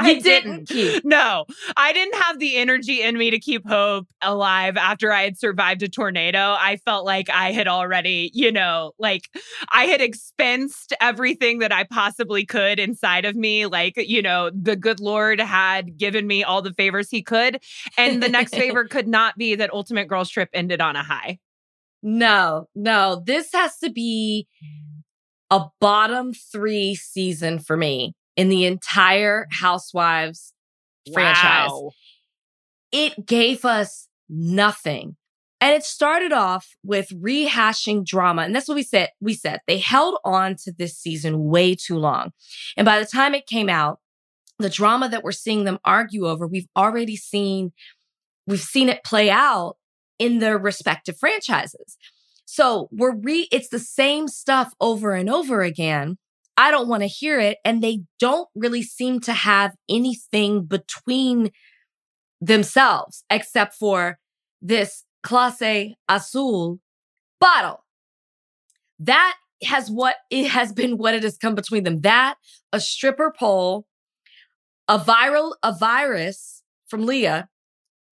You 0.00 0.06
I 0.06 0.20
didn't 0.20 0.68
keep. 0.68 1.04
No, 1.14 1.44
I 1.76 1.92
didn't 1.92 2.14
have 2.16 2.38
the 2.38 2.56
energy 2.56 3.02
in 3.02 3.16
me 3.18 3.30
to 3.30 3.38
keep 3.38 3.66
hope 3.66 4.06
alive 4.22 4.76
after 4.76 5.12
I 5.12 5.22
had 5.22 5.38
survived 5.38 5.82
a 5.82 5.88
tornado. 5.88 6.56
I 6.58 6.76
felt 6.84 7.04
like 7.04 7.28
I 7.30 7.52
had 7.52 7.68
already, 7.68 8.30
you 8.34 8.50
know, 8.50 8.92
like 8.98 9.28
I 9.70 9.84
had 9.84 10.00
expensed 10.00 10.92
everything 11.00 11.58
that 11.58 11.72
I 11.72 11.84
possibly 11.84 12.44
could 12.44 12.78
inside 12.78 13.24
of 13.24 13.36
me. 13.36 13.66
Like, 13.66 13.94
you 13.96 14.22
know, 14.22 14.50
the 14.50 14.76
good 14.76 15.00
Lord 15.00 15.40
had 15.40 15.98
given 15.98 16.26
me 16.26 16.42
all 16.42 16.62
the 16.62 16.72
favors 16.72 17.10
he 17.10 17.22
could. 17.22 17.62
And 17.96 18.22
the 18.22 18.28
next 18.28 18.54
favor 18.54 18.84
could 18.84 19.08
not 19.08 19.36
be 19.36 19.54
that 19.54 19.72
Ultimate 19.72 20.08
Girls 20.08 20.30
Trip 20.30 20.48
ended 20.52 20.80
on 20.80 20.96
a 20.96 21.02
high. 21.02 21.38
No, 22.02 22.68
no, 22.74 23.22
this 23.24 23.50
has 23.52 23.78
to 23.78 23.90
be 23.90 24.46
a 25.50 25.66
bottom 25.80 26.32
three 26.32 26.94
season 26.94 27.58
for 27.58 27.76
me 27.76 28.14
in 28.36 28.48
the 28.48 28.64
entire 28.64 29.46
Housewives 29.50 30.52
franchise. 31.12 31.70
It 32.92 33.26
gave 33.26 33.64
us 33.64 34.08
nothing. 34.28 35.16
And 35.60 35.72
it 35.72 35.82
started 35.82 36.32
off 36.32 36.68
with 36.84 37.08
rehashing 37.10 38.04
drama. 38.04 38.42
And 38.42 38.54
that's 38.54 38.68
what 38.68 38.74
we 38.74 38.82
said. 38.82 39.10
We 39.20 39.34
said 39.34 39.60
they 39.66 39.78
held 39.78 40.18
on 40.24 40.56
to 40.64 40.72
this 40.72 40.96
season 40.98 41.44
way 41.44 41.74
too 41.74 41.96
long. 41.96 42.32
And 42.76 42.84
by 42.84 42.98
the 42.98 43.06
time 43.06 43.34
it 43.34 43.46
came 43.46 43.68
out, 43.68 43.98
the 44.58 44.68
drama 44.68 45.08
that 45.08 45.24
we're 45.24 45.32
seeing 45.32 45.64
them 45.64 45.78
argue 45.84 46.26
over, 46.26 46.46
we've 46.46 46.68
already 46.76 47.16
seen, 47.16 47.72
we've 48.46 48.60
seen 48.60 48.88
it 48.88 49.04
play 49.04 49.30
out 49.30 49.76
in 50.18 50.38
their 50.38 50.58
respective 50.58 51.18
franchises. 51.18 51.96
So 52.44 52.88
we're 52.92 53.16
re, 53.16 53.48
it's 53.50 53.68
the 53.68 53.78
same 53.78 54.28
stuff 54.28 54.74
over 54.80 55.14
and 55.14 55.30
over 55.30 55.62
again. 55.62 56.18
I 56.56 56.70
don't 56.70 56.88
want 56.88 57.02
to 57.02 57.08
hear 57.08 57.40
it. 57.40 57.58
And 57.64 57.82
they 57.82 58.00
don't 58.20 58.48
really 58.54 58.82
seem 58.82 59.20
to 59.20 59.32
have 59.32 59.74
anything 59.88 60.64
between 60.64 61.50
themselves 62.40 63.24
except 63.30 63.74
for 63.74 64.18
this 64.62 65.04
clase 65.24 65.94
azul 66.08 66.78
bottle. 67.40 67.84
That 68.98 69.34
has 69.62 69.90
what 69.90 70.16
it 70.30 70.48
has 70.48 70.72
been 70.72 70.98
what 70.98 71.14
it 71.14 71.22
has 71.22 71.36
come 71.36 71.54
between 71.54 71.84
them. 71.84 72.02
That, 72.02 72.36
a 72.72 72.80
stripper 72.80 73.32
pole, 73.36 73.86
a 74.88 74.98
viral, 74.98 75.54
a 75.62 75.72
virus 75.72 76.62
from 76.86 77.06
Leah, 77.06 77.48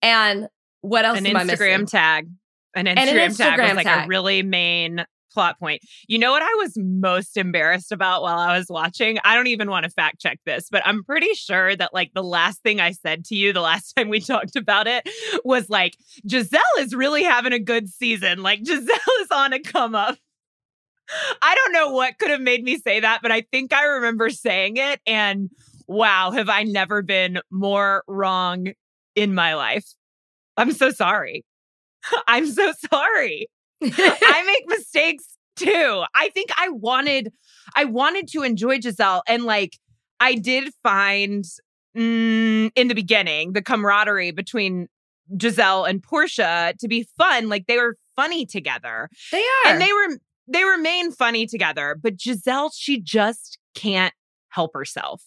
and 0.01 0.47
what 0.81 1.05
else 1.05 1.19
An 1.19 1.27
am 1.27 1.37
I 1.37 1.43
missing? 1.43 1.67
Instagram 1.67 1.89
tag. 1.89 2.29
An 2.75 2.85
Instagram, 2.85 3.25
an 3.25 3.33
tag 3.35 3.59
was 3.59 3.75
like 3.75 3.85
tag. 3.85 4.05
a 4.05 4.07
really 4.07 4.41
main 4.41 5.05
plot 5.33 5.59
point. 5.59 5.81
You 6.07 6.19
know 6.19 6.31
what 6.31 6.41
I 6.41 6.53
was 6.59 6.73
most 6.77 7.37
embarrassed 7.37 7.91
about 7.91 8.21
while 8.21 8.39
I 8.39 8.57
was 8.57 8.67
watching? 8.69 9.19
I 9.23 9.35
don't 9.35 9.47
even 9.47 9.69
want 9.69 9.85
to 9.85 9.89
fact 9.89 10.19
check 10.19 10.39
this, 10.45 10.67
but 10.69 10.81
I'm 10.85 11.03
pretty 11.03 11.33
sure 11.33 11.75
that 11.75 11.93
like 11.93 12.11
the 12.13 12.23
last 12.23 12.61
thing 12.61 12.79
I 12.79 12.91
said 12.91 13.25
to 13.25 13.35
you 13.35 13.53
the 13.53 13.61
last 13.61 13.93
time 13.97 14.09
we 14.09 14.19
talked 14.19 14.55
about 14.55 14.87
it 14.87 15.07
was 15.43 15.69
like, 15.69 15.97
Gizelle 16.27 16.59
is 16.79 16.93
really 16.93 17.23
having 17.23 17.53
a 17.53 17.59
good 17.59 17.89
season. 17.89 18.43
Like 18.43 18.61
Gizelle 18.63 19.21
is 19.21 19.27
on 19.31 19.53
a 19.53 19.59
come 19.59 19.95
up. 19.95 20.17
I 21.41 21.55
don't 21.55 21.73
know 21.73 21.89
what 21.89 22.17
could 22.17 22.29
have 22.31 22.41
made 22.41 22.63
me 22.63 22.77
say 22.77 23.01
that, 23.01 23.19
but 23.21 23.31
I 23.31 23.41
think 23.41 23.73
I 23.73 23.83
remember 23.83 24.29
saying 24.29 24.77
it. 24.77 25.01
And 25.05 25.49
wow, 25.87 26.31
have 26.31 26.49
I 26.49 26.63
never 26.63 27.01
been 27.01 27.39
more 27.51 28.03
wrong 28.07 28.67
in 29.15 29.35
my 29.35 29.55
life? 29.55 29.85
I'm 30.55 30.71
so 30.71 30.91
sorry. 30.91 31.43
I'm 32.27 32.47
so 32.47 32.73
sorry. 32.89 33.47
I 33.83 34.43
make 34.45 34.63
mistakes 34.67 35.25
too. 35.55 36.03
I 36.15 36.29
think 36.29 36.49
I 36.57 36.69
wanted 36.69 37.31
I 37.75 37.85
wanted 37.85 38.27
to 38.29 38.43
enjoy 38.43 38.79
Gizelle 38.79 39.21
and 39.27 39.43
like 39.43 39.77
I 40.19 40.35
did 40.35 40.73
find 40.81 41.45
mm, 41.97 42.71
in 42.75 42.87
the 42.87 42.95
beginning 42.95 43.53
the 43.53 43.61
camaraderie 43.61 44.31
between 44.31 44.87
Gizelle 45.35 45.89
and 45.89 46.01
Porsha 46.01 46.77
to 46.77 46.87
be 46.87 47.07
fun. 47.17 47.49
Like 47.49 47.67
they 47.67 47.77
were 47.77 47.97
funny 48.15 48.45
together. 48.45 49.09
They 49.31 49.41
are. 49.65 49.71
And 49.71 49.81
they 49.81 49.91
were 49.91 50.17
they 50.47 50.63
remain 50.63 51.11
funny 51.11 51.45
together. 51.45 51.95
But 52.01 52.17
Gizelle, 52.17 52.71
she 52.75 52.99
just 52.99 53.57
can't 53.75 54.13
help 54.49 54.71
herself. 54.73 55.23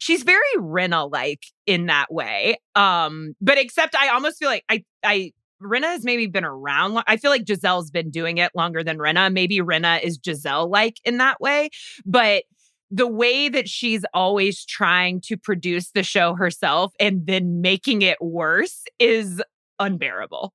She's 0.00 0.22
very 0.22 0.40
Rinna 0.58 1.10
like 1.10 1.44
in 1.66 1.86
that 1.86 2.12
way. 2.12 2.58
Um, 2.74 3.34
but 3.40 3.58
except 3.58 3.94
I 3.94 4.08
almost 4.08 4.38
feel 4.38 4.48
like 4.48 4.64
I 4.68 4.84
I 5.04 5.32
Rinna 5.62 5.84
has 5.84 6.04
maybe 6.04 6.26
been 6.26 6.44
around. 6.44 7.02
I 7.06 7.16
feel 7.16 7.30
like 7.30 7.44
Gizelle's 7.44 7.90
been 7.90 8.10
doing 8.10 8.38
it 8.38 8.52
longer 8.54 8.84
than 8.84 8.98
Rinna. 8.98 9.32
Maybe 9.32 9.58
Rinna 9.58 10.02
is 10.02 10.18
Gizelle 10.18 10.68
like 10.68 10.96
in 11.04 11.18
that 11.18 11.40
way. 11.40 11.70
But 12.04 12.44
the 12.90 13.06
way 13.06 13.48
that 13.48 13.68
she's 13.68 14.04
always 14.14 14.64
trying 14.64 15.20
to 15.22 15.36
produce 15.36 15.90
the 15.90 16.02
show 16.02 16.34
herself 16.34 16.92
and 17.00 17.26
then 17.26 17.60
making 17.60 18.02
it 18.02 18.20
worse 18.20 18.84
is 18.98 19.42
unbearable. 19.78 20.52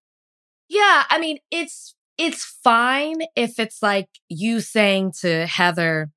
Yeah, 0.69 1.03
I 1.09 1.19
mean, 1.19 1.39
it's 1.51 1.95
it's 2.17 2.45
fine 2.63 3.21
if 3.35 3.59
it's 3.59 3.81
like 3.81 4.07
you 4.29 4.61
saying 4.61 5.13
to 5.21 5.45
Heather, 5.45 6.09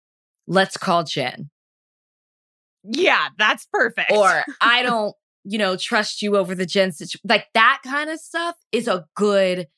"Let's 0.46 0.76
call 0.76 1.02
Jen." 1.02 1.50
Yeah, 2.84 3.28
that's 3.38 3.66
perfect. 3.72 4.12
Or 4.12 4.44
I 4.60 4.82
don't, 4.84 5.14
you 5.44 5.58
know, 5.58 5.76
trust 5.76 6.22
you 6.22 6.36
over 6.36 6.54
the 6.54 6.66
Jen 6.66 6.92
situation. 6.92 7.20
Like 7.28 7.46
that 7.54 7.80
kind 7.84 8.10
of 8.10 8.18
stuff 8.18 8.56
is 8.72 8.88
a 8.88 9.06
good 9.14 9.68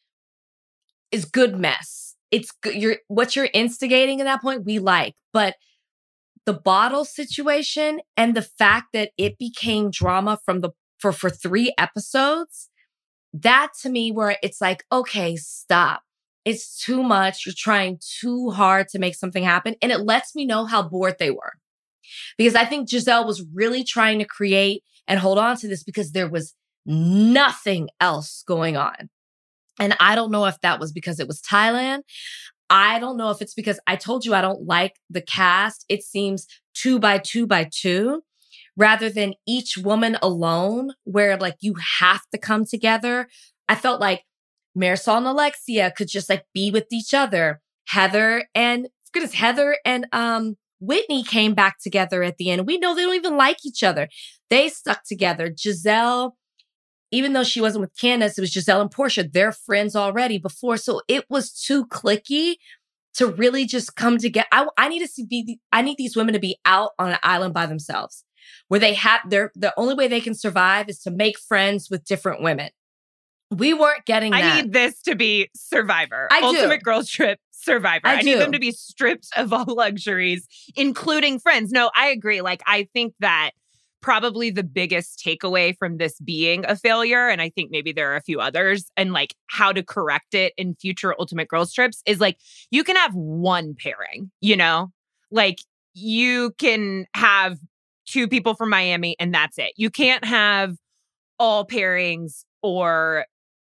is 1.13 1.25
good 1.25 1.59
mess. 1.59 2.15
It's 2.31 2.51
good. 2.51 2.75
You're 2.75 2.97
what 3.09 3.37
you're 3.37 3.49
instigating 3.53 4.21
at 4.21 4.25
that 4.25 4.43
point. 4.43 4.65
We 4.65 4.79
like, 4.79 5.15
but 5.33 5.55
the 6.47 6.55
bottle 6.55 7.05
situation 7.05 8.01
and 8.17 8.35
the 8.35 8.43
fact 8.43 8.87
that 8.93 9.11
it 9.19 9.37
became 9.39 9.91
drama 9.91 10.39
from 10.45 10.61
the 10.61 10.71
for 10.99 11.13
for 11.13 11.29
three 11.29 11.75
episodes 11.77 12.71
that 13.33 13.73
to 13.83 13.91
me 13.91 14.11
where 14.11 14.37
it's 14.43 14.61
like 14.61 14.85
okay 14.91 15.37
stop 15.37 16.03
it's 16.45 16.79
too 16.79 17.03
much 17.03 17.45
you're 17.45 17.55
trying 17.57 17.99
too 18.01 18.51
hard 18.51 18.89
to 18.89 18.99
make 18.99 19.15
something 19.15 19.45
happen 19.45 19.75
and 19.83 19.93
it 19.93 20.01
lets 20.01 20.35
me 20.35 20.47
know 20.47 20.65
how 20.65 20.83
bored 20.83 21.17
they 21.19 21.31
were 21.31 21.53
because 22.39 22.55
i 22.55 22.65
think 22.65 22.89
gizelle 22.89 23.27
was 23.27 23.45
really 23.55 23.85
trying 23.85 24.19
to 24.19 24.25
create 24.25 24.83
and 25.09 25.21
hold 25.21 25.39
on 25.39 25.57
to 25.57 25.69
this 25.69 25.83
because 25.83 26.13
there 26.13 26.29
was 26.29 26.55
nothing 26.85 27.89
else 28.01 28.45
going 28.47 28.77
on 28.77 29.09
and 29.79 29.97
i 30.01 30.15
don't 30.15 30.31
know 30.31 30.47
if 30.47 30.61
that 30.61 30.81
was 30.81 30.93
because 30.93 31.21
it 31.21 31.27
was 31.27 31.41
thailand 31.41 32.03
I 32.69 32.99
don't 32.99 33.17
know 33.17 33.31
if 33.31 33.41
it's 33.41 33.55
because 33.55 33.79
I 33.87 33.97
told 33.97 34.25
you 34.25 34.35
I 34.35 34.41
don't 34.41 34.67
like 34.67 34.97
the 35.09 35.21
cast. 35.21 35.85
It 35.89 36.03
seems 36.03 36.47
two 36.75 36.99
by 36.99 37.19
two 37.19 37.47
by 37.47 37.69
two 37.71 38.23
rather 38.77 39.09
than 39.09 39.35
each 39.47 39.79
woman 39.79 40.19
alone, 40.21 40.93
where 41.05 41.37
like 41.37 41.57
you 41.61 41.75
have 42.01 42.23
to 42.33 42.39
come 42.39 42.65
together. 42.65 43.29
I 43.69 43.75
felt 43.75 44.01
like 44.01 44.23
Marysol 44.77 45.19
and 45.19 45.27
Alexia 45.27 45.93
could 45.97 46.09
just 46.09 46.29
like 46.29 46.45
be 46.53 46.71
with 46.71 46.87
each 46.93 47.15
other. 47.15 47.61
Heather 47.89 48.45
and 48.55 48.89
goodness, 49.13 49.35
Heather 49.35 49.79
and 49.85 50.07
um 50.13 50.57
Whitney 50.81 51.23
came 51.23 51.55
back 51.55 51.79
together 51.81 52.23
at 52.23 52.37
the 52.37 52.51
end. 52.51 52.67
We 52.67 52.79
know 52.79 52.95
they 52.95 53.03
don't 53.03 53.15
even 53.15 53.37
like 53.37 53.65
each 53.65 53.83
other. 53.83 54.09
They 54.51 54.69
stuck 54.69 55.05
together. 55.05 55.51
Gizelle 55.51 56.33
even 57.11 57.33
though 57.33 57.45
she 57.45 57.61
wasn't 57.61 57.81
with 57.81 57.97
Candiace, 57.97 58.37
it 58.37 58.41
was 58.41 58.53
Gizelle 58.53 58.81
and 58.81 58.91
Porsha. 58.91 59.31
They're 59.31 59.53
friends 59.53 59.95
already 59.95 60.39
before. 60.39 60.77
So 60.77 61.03
it 61.09 61.25
was 61.31 61.53
too 61.53 61.87
clicky 61.87 62.57
to 63.15 63.29
really 63.29 63.65
just 63.65 63.97
come 63.97 64.19
together. 64.19 64.49
I, 64.53 64.67
I 64.77 64.89
need 64.89 65.01
to 65.01 65.09
see 65.09 65.25
be, 65.25 65.59
I 65.73 65.83
need 65.83 65.97
these 65.99 66.17
women 66.17 66.35
to 66.35 66.41
be 66.41 66.59
out 66.65 66.91
on 66.99 67.11
an 67.11 67.19
island 67.23 67.55
by 67.55 67.67
themselves 67.67 68.25
where 68.69 68.81
they 68.81 68.95
have 68.95 69.21
their, 69.29 69.53
the 69.55 69.73
only 69.77 69.95
way 69.95 70.09
they 70.09 70.21
can 70.21 70.35
survive 70.35 70.89
is 70.89 70.99
to 71.01 71.11
make 71.11 71.39
friends 71.39 71.89
with 71.91 72.05
different 72.05 72.43
women. 72.43 72.71
We 73.51 73.73
weren't 73.75 74.05
getting 74.05 74.33
that. 74.33 74.43
I 74.43 74.63
need 74.63 74.73
this 74.73 75.01
to 75.03 75.15
be 75.15 75.49
Survivor. 75.55 76.27
I 76.33 76.41
do. 76.41 76.47
Ultimate 76.47 76.83
Girls 76.83 77.09
Trip 77.09 77.39
Survivor. 77.67 78.07
I 78.07 78.17
I, 78.17 78.23
need 78.23 78.39
them 78.39 78.53
to 78.53 78.59
be 78.59 78.73
stripped 78.73 79.29
of 79.37 79.53
all 79.53 79.67
luxuries, 79.75 80.47
including 80.77 81.39
friends. 81.39 81.71
No, 81.71 81.91
I 81.95 82.09
agree. 82.09 82.41
Like, 82.41 82.63
I 82.67 82.89
think 82.95 83.15
that 83.21 83.51
probably 84.01 84.51
the 84.51 84.63
biggest 84.63 85.21
takeaway 85.25 85.77
from 85.77 85.97
this 85.97 86.21
being 86.21 86.65
a 86.67 86.77
failure, 86.77 87.29
and 87.29 87.43
I 87.43 87.51
think 87.51 87.71
maybe 87.71 87.93
there 87.93 88.13
are 88.13 88.17
a 88.17 88.23
few 88.23 88.41
others, 88.41 88.87
and 88.97 89.13
like 89.13 89.35
how 89.49 89.73
to 89.73 89.83
correct 89.83 90.33
it 90.33 90.55
in 90.57 90.77
future 90.77 91.15
Ultimate 91.19 91.49
Girls 91.49 91.73
Trips 91.73 92.03
is 92.07 92.21
like 92.21 92.39
you 92.71 92.85
can 92.85 92.97
have 92.97 93.15
one 93.15 93.75
pairing, 93.75 94.31
you 94.41 94.57
know? 94.57 94.93
Like 95.31 95.59
you 95.93 96.53
can 96.59 97.07
have 97.15 97.59
two 98.07 98.29
people 98.29 98.55
from 98.55 98.71
Miami 98.71 99.17
and 99.19 99.35
that's 99.35 99.59
it. 99.59 99.73
You 99.77 99.91
can't 99.91 100.25
have 100.25 100.77
all 101.39 101.67
pairings 101.67 102.45
or 102.63 103.27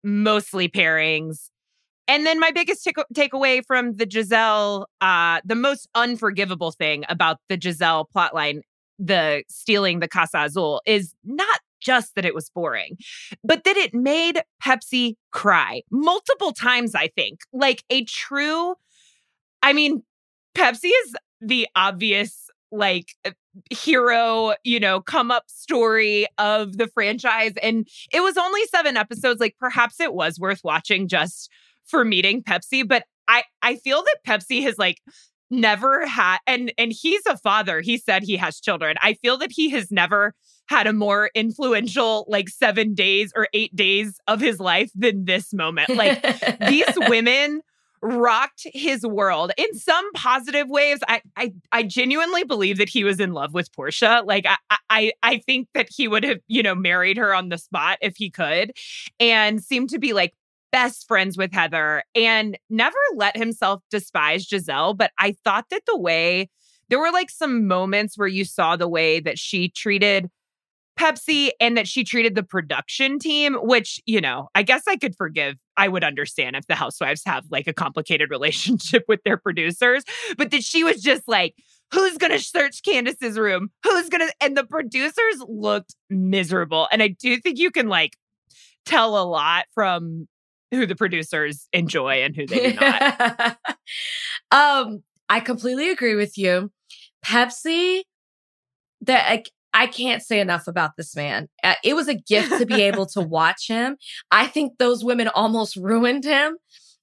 mostly 0.05 0.69
pairings. 0.69 1.49
And 2.11 2.27
then 2.27 2.41
my 2.41 2.51
biggest 2.51 2.83
take- 2.83 2.97
takeaway 3.15 3.65
from 3.65 3.95
the 3.95 4.05
Gizelle, 4.05 4.87
uh, 5.01 5.41
the 5.45 5.55
most 5.55 5.89
unforgivable 5.95 6.73
thing 6.73 7.05
about 7.09 7.37
the 7.49 7.57
Gizelle 7.57 8.07
plotline, 8.13 8.63
the 8.99 9.45
stealing 9.49 10.01
the 10.01 10.09
Casa 10.09 10.39
Azul, 10.41 10.83
is 10.87 11.15
not 11.23 11.61
just 11.81 12.17
that 12.17 12.25
it 12.25 12.35
was 12.35 12.51
boring, 12.51 12.97
but 13.45 13.63
that 13.63 13.77
it 13.77 13.95
made 13.95 14.43
Pepsi 14.61 15.15
cry 15.31 15.83
multiple 15.93 16.51
times, 16.51 16.97
I 16.97 17.11
think. 17.15 17.43
Like 17.53 17.85
a 17.91 18.03
true, 18.03 18.75
I 19.63 19.73
mean, 19.73 20.03
Pepsi 20.57 20.91
is 21.05 21.15
the 21.41 21.69
obvious, 21.77 22.51
like, 22.73 23.15
hero, 23.71 24.55
you 24.65 24.81
know, 24.81 25.01
come 25.01 25.31
up 25.31 25.45
story 25.47 26.27
of 26.39 26.77
the 26.77 26.89
franchise. 26.89 27.53
And 27.63 27.87
it 28.13 28.21
was 28.21 28.37
only 28.37 28.65
seven 28.67 28.97
episodes. 28.97 29.39
Like, 29.39 29.55
perhaps 29.61 30.01
it 30.01 30.13
was 30.13 30.41
worth 30.41 30.63
watching 30.65 31.07
just 31.07 31.49
for 31.91 32.05
meeting 32.05 32.43
Pepsi. 32.43 32.87
But 32.87 33.05
I, 33.29 33.45
I 33.63 33.77
feel 33.77 34.03
that 34.03 34.19
Pepsi 34.27 34.63
has 34.63 34.79
like 34.79 34.99
never 35.51 36.07
had 36.07 36.39
and 36.47 36.73
and 36.79 36.93
he's 36.93 37.23
a 37.27 37.37
father. 37.37 37.81
He 37.81 37.99
said 37.99 38.23
he 38.23 38.37
has 38.37 38.61
children. 38.61 38.97
I 39.03 39.15
feel 39.15 39.37
that 39.39 39.51
he 39.53 39.71
has 39.71 39.91
never 39.91 40.35
had 40.69 40.87
a 40.87 40.93
more 40.93 41.31
influential 41.35 42.25
like 42.29 42.49
7 42.49 42.95
days 42.95 43.33
or 43.35 43.49
8 43.53 43.75
days 43.75 44.21
of 44.29 44.41
his 44.41 44.61
life 44.61 44.91
than 44.95 45.25
this 45.25 45.53
moment. 45.53 45.91
Like 45.91 46.23
these 46.69 46.87
women 47.09 47.63
rocked 48.03 48.67
his 48.73 49.03
world 49.03 49.53
in 49.59 49.75
some 49.75 50.11
positive 50.13 50.69
ways. 50.69 51.01
I, 51.07 51.21
I 51.37 51.53
i 51.73 51.83
genuinely 51.83 52.45
believe 52.45 52.79
that 52.79 52.89
he 52.89 53.05
was 53.05 53.21
in 53.21 53.33
love 53.33 53.53
with 53.53 53.71
porsha. 53.73 54.25
Like 54.25 54.47
i 54.47 54.77
i 54.89 55.13
i 55.23 55.39
think 55.39 55.69
that 55.75 55.89
he 55.95 56.09
would 56.09 56.25
have 56.25 56.39
you 56.49 56.63
know 56.63 56.75
married 56.75 57.19
her 57.19 57.35
on 57.35 57.49
the 57.49 57.59
spot 57.59 57.99
if 58.01 58.17
he 58.17 58.31
could 58.31 58.73
and 59.19 59.63
seemed 59.63 59.91
to 59.91 59.99
be 59.99 60.13
like 60.13 60.33
best 60.73 61.07
friends 61.07 61.37
with 61.37 61.53
Heather 61.53 62.03
and 62.15 62.59
never 62.69 62.99
let 63.15 63.37
himself 63.37 63.83
despise 63.91 64.47
Gizelle. 64.47 64.97
But 64.97 65.13
I 65.19 65.35
thought 65.45 65.67
that 65.71 65.83
the 65.87 65.99
way 65.99 66.49
there 66.89 66.99
were 66.99 67.13
like 67.13 67.31
some 67.31 67.67
moments 67.67 68.19
where 68.19 68.29
you 68.29 68.45
saw 68.45 68.77
the 68.77 68.89
way 68.89 69.21
that 69.21 69.39
she 69.39 69.69
treated 69.69 70.29
Pepsi 70.99 71.51
and 71.61 71.79
that 71.79 71.89
she 71.89 72.05
treated 72.05 72.35
the 72.35 72.43
production 72.43 73.19
team, 73.19 73.55
which, 73.55 74.01
you 74.05 74.21
know, 74.21 74.49
I 74.55 74.63
guess 74.63 74.83
I 74.87 74.97
could 74.97 75.17
forgive. 75.17 75.55
I 75.77 75.89
would 75.89 76.05
understand 76.05 76.57
if 76.57 76.67
the 76.67 76.75
housewives 76.75 77.23
have 77.25 77.45
like 77.51 77.67
a 77.67 77.73
complicated 77.73 78.29
relationship 78.31 79.05
with 79.09 79.21
their 79.25 79.39
producers, 79.39 80.05
but 80.37 80.51
that 80.51 80.63
she 80.63 80.85
was 80.85 81.01
just 81.01 81.23
like, 81.27 81.55
who's 81.93 82.19
going 82.19 82.33
to 82.33 82.39
search 82.39 82.83
Candiace's 82.83 83.39
room? 83.39 83.71
Who's 83.83 84.09
going 84.09 84.27
to, 84.27 84.35
and 84.41 84.57
the 84.57 84.65
producers 84.65 85.43
looked 85.49 85.95
miserable. 86.11 86.87
And 86.93 87.03
I 87.03 87.09
do 87.09 87.39
think 87.39 87.59
you 87.59 87.71
can 87.71 87.89
like 87.89 88.17
tell 88.85 89.17
a 89.17 89.25
lot 89.25 89.67
from 89.75 90.29
who 90.71 90.87
the 90.87 90.97
producers 90.97 91.69
enjoy 91.73 92.23
and 92.23 92.35
who 92.37 92.47
they 92.47 92.73
do 92.73 92.79
not. 92.79 93.59
um, 94.51 95.03
I 95.29 95.41
completely 95.41 95.91
agree 95.91 96.15
with 96.15 96.37
you. 96.39 96.71
Pepsi, 97.25 98.03
that 99.03 99.31
I, 99.31 99.43
I 99.73 99.87
can't 99.87 100.23
say 100.23 100.41
enough 100.41 100.67
about 100.67 100.93
this 100.97 101.15
man. 101.15 101.49
Uh, 101.63 101.75
it 101.85 101.95
was 101.95 102.09
a 102.09 102.15
gift 102.15 102.59
to 102.59 102.67
be 102.67 102.83
able 102.83 103.07
to 103.07 103.21
watch 103.21 103.69
him. 103.69 103.97
I 104.31 104.47
think 104.47 104.79
those 104.79 105.05
women 105.05 105.29
almost 105.29 105.77
ruined 105.77 106.25
him. 106.25 106.57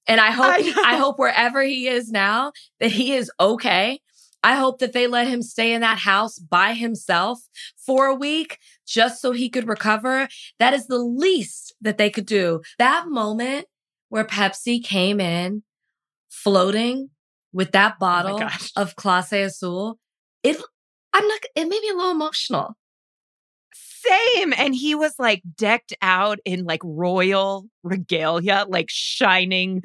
And 0.06 0.20
I 0.22 0.30
hope 0.30 0.46
I 0.46 0.94
I, 0.94 0.96
hope 0.96 1.18
wherever 1.18 1.62
he 1.62 1.86
is 1.86 2.10
now 2.10 2.52
that 2.80 2.90
he 2.90 3.12
is 3.12 3.30
okay. 3.38 4.00
I 4.48 4.54
hope 4.54 4.78
that 4.78 4.94
they 4.94 5.06
let 5.06 5.28
him 5.28 5.42
stay 5.42 5.74
in 5.74 5.82
that 5.82 5.98
house 5.98 6.38
by 6.38 6.72
himself 6.72 7.38
for 7.76 8.06
a 8.06 8.14
week 8.14 8.58
just 8.86 9.20
so 9.20 9.32
he 9.32 9.50
could 9.50 9.68
recover. 9.68 10.26
That 10.58 10.72
is 10.72 10.86
the 10.86 10.96
least 10.96 11.74
that 11.82 11.98
they 11.98 12.08
could 12.08 12.24
do. 12.24 12.62
That 12.78 13.08
moment 13.08 13.66
where 14.08 14.24
Pepsi 14.24 14.82
came 14.82 15.20
in 15.20 15.64
floating 16.30 17.10
with 17.52 17.72
that 17.72 17.96
oh 17.96 18.00
bottle 18.00 18.38
gosh. 18.38 18.72
of 18.74 18.96
Clase 18.96 19.44
Azul, 19.44 19.98
it 20.42 20.56
I'm 21.12 21.28
not 21.28 21.40
it 21.54 21.64
made 21.64 21.82
me 21.82 21.90
a 21.90 21.96
little 21.96 22.12
emotional. 22.12 22.74
Same. 23.74 24.54
And 24.56 24.74
he 24.74 24.94
was 24.94 25.12
like 25.18 25.42
decked 25.56 25.92
out 26.00 26.38
in 26.46 26.64
like 26.64 26.80
royal 26.82 27.66
regalia, 27.82 28.64
like 28.66 28.88
shining 28.88 29.82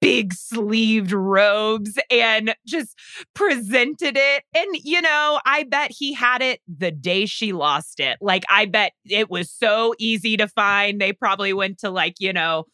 big 0.00 0.34
sleeved 0.34 1.12
robes 1.12 1.98
and 2.10 2.54
just 2.66 2.98
presented 3.34 4.16
it. 4.16 4.44
And, 4.54 4.76
you 4.82 5.00
know, 5.00 5.40
I 5.44 5.64
bet 5.64 5.90
he 5.90 6.12
had 6.12 6.42
it 6.42 6.60
the 6.68 6.90
day 6.90 7.26
she 7.26 7.52
lost 7.52 8.00
it. 8.00 8.18
Like, 8.20 8.44
I 8.48 8.66
bet 8.66 8.92
it 9.04 9.30
was 9.30 9.50
so 9.50 9.94
easy 9.98 10.36
to 10.36 10.48
find. 10.48 11.00
They 11.00 11.12
probably 11.12 11.52
went 11.52 11.78
to, 11.78 11.90
like, 11.90 12.16
you 12.20 12.32
know, 12.32 12.66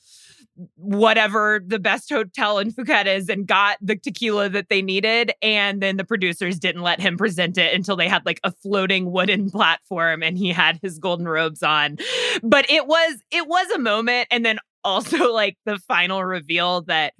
whatever 0.77 1.62
the 1.66 1.79
best 1.79 2.11
hotel 2.11 2.59
in 2.59 2.70
Phuket 2.70 3.07
is 3.07 3.29
and 3.29 3.47
got 3.47 3.79
the 3.81 3.97
tequila 3.97 4.49
that 4.51 4.68
they 4.68 4.83
needed. 4.83 5.33
And 5.41 5.81
then 5.83 5.97
the 5.97 6.05
producers 6.05 6.59
didn't 6.59 6.83
let 6.83 7.01
him 7.01 7.16
present 7.16 7.57
it 7.57 7.75
until 7.75 7.97
they 7.97 8.09
had 8.09 8.27
like 8.27 8.41
a 8.45 8.53
floating 8.53 9.11
wooden 9.11 9.51
platform 9.51 10.23
and 10.23 10.37
he 10.37 10.51
had 10.51 10.79
his 10.83 10.99
golden 10.99 11.27
robes 11.27 11.62
on. 11.62 11.97
But 12.43 12.70
it 12.70 12.87
was, 12.87 13.23
it 13.31 13.49
was 13.49 13.70
a 13.70 13.79
moment. 13.79 14.29
And 14.31 14.45
then 14.45 14.59
also 14.85 15.33
like 15.33 15.57
the 15.64 15.78
final 15.78 16.24
reveal 16.24 16.83
that 16.83 17.14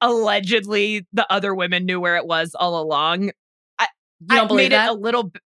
allegedly 0.00 1.06
the 1.12 1.30
other 1.32 1.54
women 1.54 1.86
knew 1.86 2.00
where 2.00 2.16
it 2.16 2.26
was 2.26 2.54
all 2.54 2.80
along. 2.80 3.30
I, 3.78 3.88
you 4.20 4.36
don't 4.36 4.52
I 4.52 4.54
made 4.54 4.72
that? 4.72 4.88
it 4.88 4.90
a 4.90 4.94
little 4.94 5.24
b- 5.24 5.40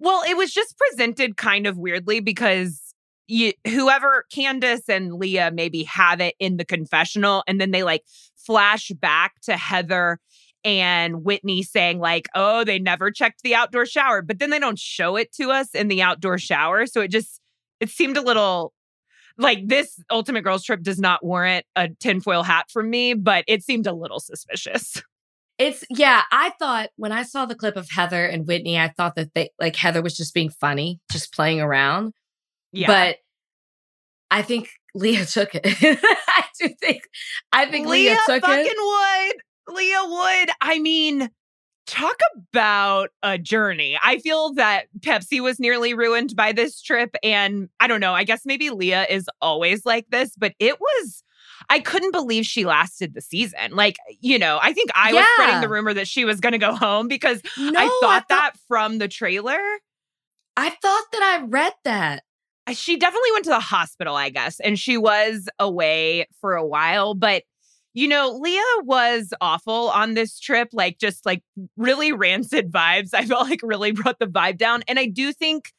well, 0.00 0.22
it 0.28 0.36
was 0.36 0.52
just 0.52 0.76
presented 0.78 1.36
kind 1.36 1.66
of 1.66 1.76
weirdly 1.76 2.20
because 2.20 2.80
you, 3.28 3.52
whoever 3.66 4.24
Candiace 4.32 4.88
and 4.88 5.14
Leah 5.14 5.50
maybe 5.52 5.82
have 5.84 6.20
it 6.20 6.34
in 6.38 6.56
the 6.56 6.64
confessional, 6.64 7.42
and 7.46 7.60
then 7.60 7.70
they 7.70 7.82
like 7.82 8.02
flash 8.36 8.88
back 9.00 9.40
to 9.42 9.56
Heather 9.56 10.18
and 10.64 11.24
Whitney 11.24 11.62
saying 11.62 11.98
like, 11.98 12.28
"Oh, 12.34 12.64
they 12.64 12.78
never 12.78 13.10
checked 13.10 13.42
the 13.42 13.54
outdoor 13.54 13.86
shower," 13.86 14.22
but 14.22 14.38
then 14.38 14.50
they 14.50 14.58
don't 14.58 14.78
show 14.78 15.16
it 15.16 15.32
to 15.34 15.50
us 15.50 15.74
in 15.74 15.88
the 15.88 16.02
outdoor 16.02 16.38
shower, 16.38 16.86
so 16.86 17.00
it 17.00 17.10
just 17.10 17.40
it 17.80 17.90
seemed 17.90 18.16
a 18.16 18.22
little 18.22 18.72
like 19.38 19.66
this 19.66 20.00
Ultimate 20.10 20.42
Girls 20.42 20.64
trip 20.64 20.82
does 20.82 20.98
not 20.98 21.24
warrant 21.24 21.66
a 21.74 21.88
tinfoil 22.00 22.42
hat 22.42 22.66
from 22.70 22.90
me, 22.90 23.14
but 23.14 23.44
it 23.46 23.62
seemed 23.62 23.86
a 23.86 23.92
little 23.92 24.20
suspicious. 24.20 25.02
It's 25.58 25.84
yeah, 25.88 26.20
I 26.30 26.52
thought 26.58 26.90
when 26.96 27.12
I 27.12 27.22
saw 27.22 27.46
the 27.46 27.54
clip 27.54 27.76
of 27.76 27.88
Heather 27.90 28.26
and 28.26 28.46
Whitney, 28.46 28.78
I 28.78 28.88
thought 28.88 29.14
that 29.14 29.32
they 29.34 29.48
like 29.58 29.74
Heather 29.74 30.02
was 30.02 30.14
just 30.14 30.34
being 30.34 30.50
funny, 30.50 31.00
just 31.10 31.32
playing 31.32 31.62
around. 31.62 32.12
Yeah. 32.72 32.88
But 32.88 33.16
I 34.30 34.42
think 34.42 34.68
Leah 34.94 35.24
took 35.24 35.54
it. 35.54 35.62
I 35.64 36.44
do 36.60 36.68
think 36.78 37.04
I 37.52 37.70
think 37.70 37.86
Leah, 37.86 38.10
Leah 38.10 38.18
took 38.26 38.44
fucking 38.44 38.66
it. 38.66 39.34
would. 39.66 39.76
Leah 39.76 40.04
would. 40.04 40.50
I 40.60 40.78
mean, 40.78 41.30
talk 41.86 42.16
about 42.52 43.10
a 43.22 43.38
journey. 43.38 43.98
I 44.02 44.18
feel 44.18 44.52
that 44.54 44.86
Pepsi 45.00 45.40
was 45.40 45.60
nearly 45.60 45.94
ruined 45.94 46.34
by 46.36 46.52
this 46.52 46.80
trip. 46.82 47.14
And 47.22 47.68
I 47.80 47.86
don't 47.86 48.00
know, 48.00 48.12
I 48.12 48.24
guess 48.24 48.42
maybe 48.44 48.70
Leah 48.70 49.06
is 49.08 49.28
always 49.40 49.86
like 49.86 50.06
this, 50.10 50.32
but 50.36 50.52
it 50.58 50.80
was. 50.80 51.22
I 51.70 51.80
couldn't 51.80 52.12
believe 52.12 52.44
she 52.44 52.64
lasted 52.66 53.14
the 53.14 53.20
season. 53.20 53.72
Like, 53.72 53.96
you 54.20 54.38
know, 54.38 54.58
I 54.60 54.72
think 54.72 54.90
I 54.94 55.12
was 55.12 55.24
spreading 55.34 55.60
the 55.62 55.68
rumor 55.68 55.94
that 55.94 56.06
she 56.08 56.24
was 56.24 56.40
going 56.40 56.52
to 56.52 56.58
go 56.58 56.74
home 56.74 57.08
because 57.08 57.40
No, 57.56 57.80
I 57.80 57.86
thought 57.86 58.00
thought- 58.00 58.28
that 58.28 58.52
from 58.68 58.98
the 58.98 59.08
trailer. 59.08 59.58
I 60.56 60.70
thought 60.70 61.04
that 61.12 61.22
I 61.40 61.44
read 61.46 61.72
that. 61.84 62.22
She 62.72 62.96
definitely 62.96 63.30
went 63.32 63.44
to 63.44 63.50
the 63.50 63.60
hospital, 63.60 64.16
I 64.16 64.28
guess, 64.30 64.58
and 64.58 64.78
she 64.78 64.96
was 64.98 65.48
away 65.58 66.26
for 66.40 66.54
a 66.56 66.66
while. 66.66 67.14
But, 67.14 67.44
you 67.96 68.06
know, 68.08 68.38
Leah 68.42 68.60
was 68.82 69.32
awful 69.40 69.88
on 69.88 70.12
this 70.12 70.38
trip, 70.38 70.68
like 70.74 70.98
just 70.98 71.24
like 71.24 71.42
really 71.78 72.12
rancid 72.12 72.70
vibes. 72.70 73.10
I 73.14 73.24
felt 73.24 73.48
like 73.48 73.60
really 73.62 73.90
brought 73.90 74.18
the 74.18 74.26
vibe 74.26 74.58
down. 74.58 74.82
And 74.86 74.98
I 74.98 75.06
do 75.06 75.32
think 75.32 75.72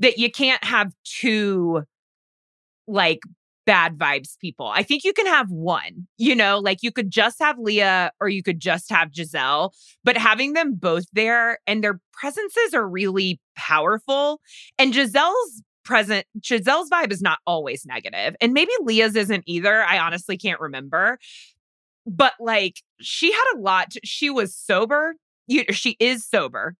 that 0.00 0.18
you 0.18 0.28
can't 0.28 0.62
have 0.64 0.92
two 1.04 1.84
like 2.88 3.20
bad 3.64 3.96
vibes 3.96 4.36
people. 4.40 4.66
I 4.66 4.82
think 4.82 5.04
you 5.04 5.12
can 5.12 5.26
have 5.26 5.52
one, 5.52 6.08
you 6.18 6.34
know, 6.34 6.58
like 6.58 6.78
you 6.82 6.90
could 6.90 7.12
just 7.12 7.38
have 7.38 7.60
Leah 7.60 8.10
or 8.20 8.28
you 8.28 8.42
could 8.42 8.58
just 8.58 8.90
have 8.90 9.12
Gizelle, 9.12 9.70
but 10.02 10.16
having 10.16 10.54
them 10.54 10.74
both 10.74 11.04
there 11.12 11.60
and 11.68 11.84
their 11.84 12.00
presences 12.12 12.74
are 12.74 12.88
really 12.88 13.40
powerful. 13.54 14.40
And 14.80 14.92
Gizelle's 14.92 15.62
present, 15.84 16.26
Gizelle's 16.40 16.88
vibe 16.90 17.12
is 17.12 17.22
not 17.22 17.38
always 17.46 17.84
negative, 17.86 18.34
And 18.40 18.52
maybe 18.52 18.72
Leah's 18.82 19.16
isn't 19.16 19.44
either. 19.46 19.82
I 19.82 19.98
honestly 19.98 20.36
can't 20.36 20.60
remember. 20.60 21.18
But 22.06 22.32
like 22.40 22.82
she 23.00 23.32
had 23.32 23.44
a 23.54 23.58
lot, 23.58 23.90
to- 23.92 24.00
she 24.04 24.30
was 24.30 24.56
sober. 24.56 25.14
You, 25.46 25.64
she 25.70 25.96
is 26.00 26.26
sober. 26.26 26.74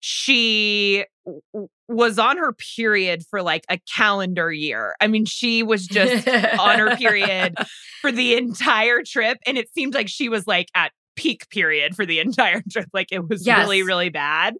She 0.00 1.04
w- 1.24 1.68
was 1.88 2.18
on 2.18 2.36
her 2.36 2.52
period 2.76 3.24
for 3.28 3.42
like 3.42 3.64
a 3.70 3.78
calendar 3.94 4.52
year. 4.52 4.94
I 5.00 5.06
mean, 5.06 5.24
she 5.24 5.62
was 5.62 5.86
just 5.86 6.28
on 6.28 6.78
her 6.78 6.96
period 6.96 7.54
for 8.02 8.12
the 8.12 8.36
entire 8.36 9.02
trip. 9.04 9.38
And 9.46 9.56
it 9.58 9.72
seemed 9.74 9.94
like 9.94 10.08
she 10.08 10.28
was 10.28 10.46
like 10.46 10.68
at 10.74 10.92
peak 11.16 11.48
period 11.48 11.96
for 11.96 12.04
the 12.06 12.20
entire 12.20 12.62
trip. 12.70 12.86
Like 12.92 13.08
it 13.10 13.26
was 13.28 13.46
Yes. 13.46 13.60
really, 13.60 13.82
really 13.82 14.10
bad. 14.10 14.54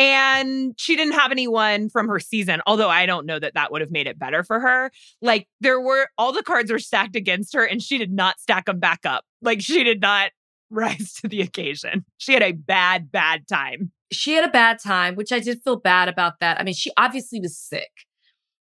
And 0.00 0.72
she 0.78 0.96
didn't 0.96 1.12
have 1.12 1.30
anyone 1.30 1.90
from 1.90 2.08
her 2.08 2.18
season, 2.18 2.62
although 2.66 2.88
I 2.88 3.04
don't 3.04 3.26
know 3.26 3.38
that 3.38 3.52
that 3.52 3.70
would 3.70 3.82
have 3.82 3.90
made 3.90 4.06
it 4.06 4.18
better 4.18 4.42
for 4.42 4.58
her. 4.58 4.90
Like 5.20 5.46
there 5.60 5.78
were 5.78 6.08
all 6.16 6.32
the 6.32 6.42
cards 6.42 6.72
were 6.72 6.78
stacked 6.78 7.16
against 7.16 7.52
her 7.52 7.66
and 7.66 7.82
she 7.82 7.98
did 7.98 8.10
not 8.10 8.40
stack 8.40 8.64
them 8.64 8.78
back 8.78 9.00
up. 9.04 9.26
Like 9.42 9.60
she 9.60 9.84
did 9.84 10.00
not 10.00 10.30
rise 10.70 11.12
to 11.16 11.28
the 11.28 11.42
occasion. 11.42 12.06
She 12.16 12.32
had 12.32 12.42
a 12.42 12.52
bad, 12.52 13.12
bad 13.12 13.46
time. 13.46 13.92
she 14.10 14.32
had 14.32 14.42
a 14.42 14.50
bad 14.50 14.78
time, 14.82 15.16
which 15.16 15.32
I 15.32 15.38
did 15.38 15.60
feel 15.62 15.76
bad 15.76 16.08
about 16.08 16.40
that. 16.40 16.58
I 16.58 16.64
mean, 16.64 16.72
she 16.72 16.90
obviously 16.96 17.38
was 17.38 17.58
sick, 17.58 17.90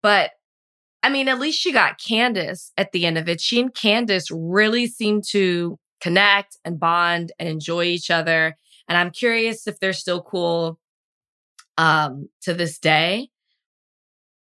but 0.01 0.32
I 1.03 1.09
mean, 1.09 1.28
at 1.28 1.39
least 1.39 1.59
she 1.59 1.73
got 1.73 1.99
Candiace 1.99 2.71
at 2.78 2.93
the 2.93 3.05
end 3.05 3.17
of 3.17 3.28
it. 3.28 3.41
She 3.41 3.59
and 3.59 3.73
Candiace 3.73 4.32
really 4.32 4.88
seemed 4.88 5.25
to 5.32 5.78
connect 5.99 6.55
and 6.63 6.80
bond 6.80 7.34
and 7.38 7.49
enjoy 7.49 7.84
each 7.84 8.09
other. 8.09 8.55
And 8.88 8.97
I'm 8.97 9.11
curious 9.11 9.67
if 9.67 9.82
they're 9.82 9.91
still 9.91 10.21
cool 10.21 10.80
um, 11.78 12.30
to 12.41 12.53
this 12.53 12.80
day. 12.80 13.30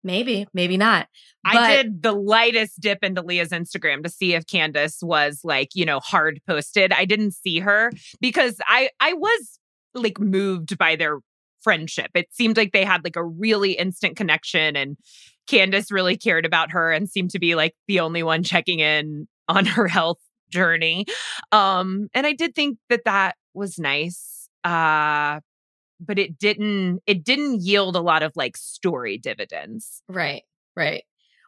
Maybe, 0.03 0.47
maybe 0.53 0.78
not. 0.78 1.07
I 1.43 1.75
did 1.75 2.01
the 2.01 2.13
lightest 2.13 2.80
dip 2.80 3.03
into 3.03 3.21
Leah's 3.21 3.49
Instagram 3.49 4.03
to 4.03 4.09
see 4.09 4.34
if 4.34 4.45
Candiace 4.45 5.01
was 5.01 5.41
like, 5.43 5.69
you 5.73 5.86
know, 5.86 5.99
hard 5.99 6.39
posted. 6.47 6.91
I 6.91 7.05
didn't 7.05 7.32
see 7.32 7.59
her 7.59 7.91
because 8.21 8.59
I 8.67 8.89
I 8.99 9.13
was 9.13 9.59
like 9.93 10.19
moved 10.19 10.78
by 10.78 10.95
their 10.95 11.19
friendship. 11.61 12.11
It 12.13 12.28
seemed 12.32 12.57
like 12.57 12.71
they 12.71 12.86
had 12.86 13.03
like 13.03 13.15
a 13.15 13.23
really 13.23 13.73
instant 13.73 14.15
connection 14.15 14.75
and 14.75 14.97
Candiace 15.47 15.91
really 15.91 16.17
cared 16.17 16.45
about 16.45 16.71
her 16.71 16.91
and 16.91 17.09
seemed 17.09 17.32
to 17.32 17.39
be 17.39 17.55
like 17.55 17.75
the 17.88 17.99
only 17.99 18.23
one 18.23 18.43
checking 18.43 18.80
in 18.80 19.28
on 19.47 19.65
her 19.65 19.88
health 19.88 20.19
journey. 20.49 21.05
Um 21.51 22.07
and 22.13 22.25
I 22.25 22.34
did 22.34 22.55
think 22.55 22.78
that 22.89 23.05
that 23.05 23.36
was 23.53 23.80
nice. 23.80 24.47
Uh 24.63 25.39
but 26.00 26.20
it 26.20 26.38
didn't 26.38 27.02
it 27.06 27.24
didn't 27.24 27.62
yield 27.62 27.95
a 27.95 28.02
lot 28.02 28.24
of 28.24 28.34
like 28.36 28.58
story 28.58 29.18
dividends. 29.18 30.02
Right, 30.08 30.43
right. 30.76 31.04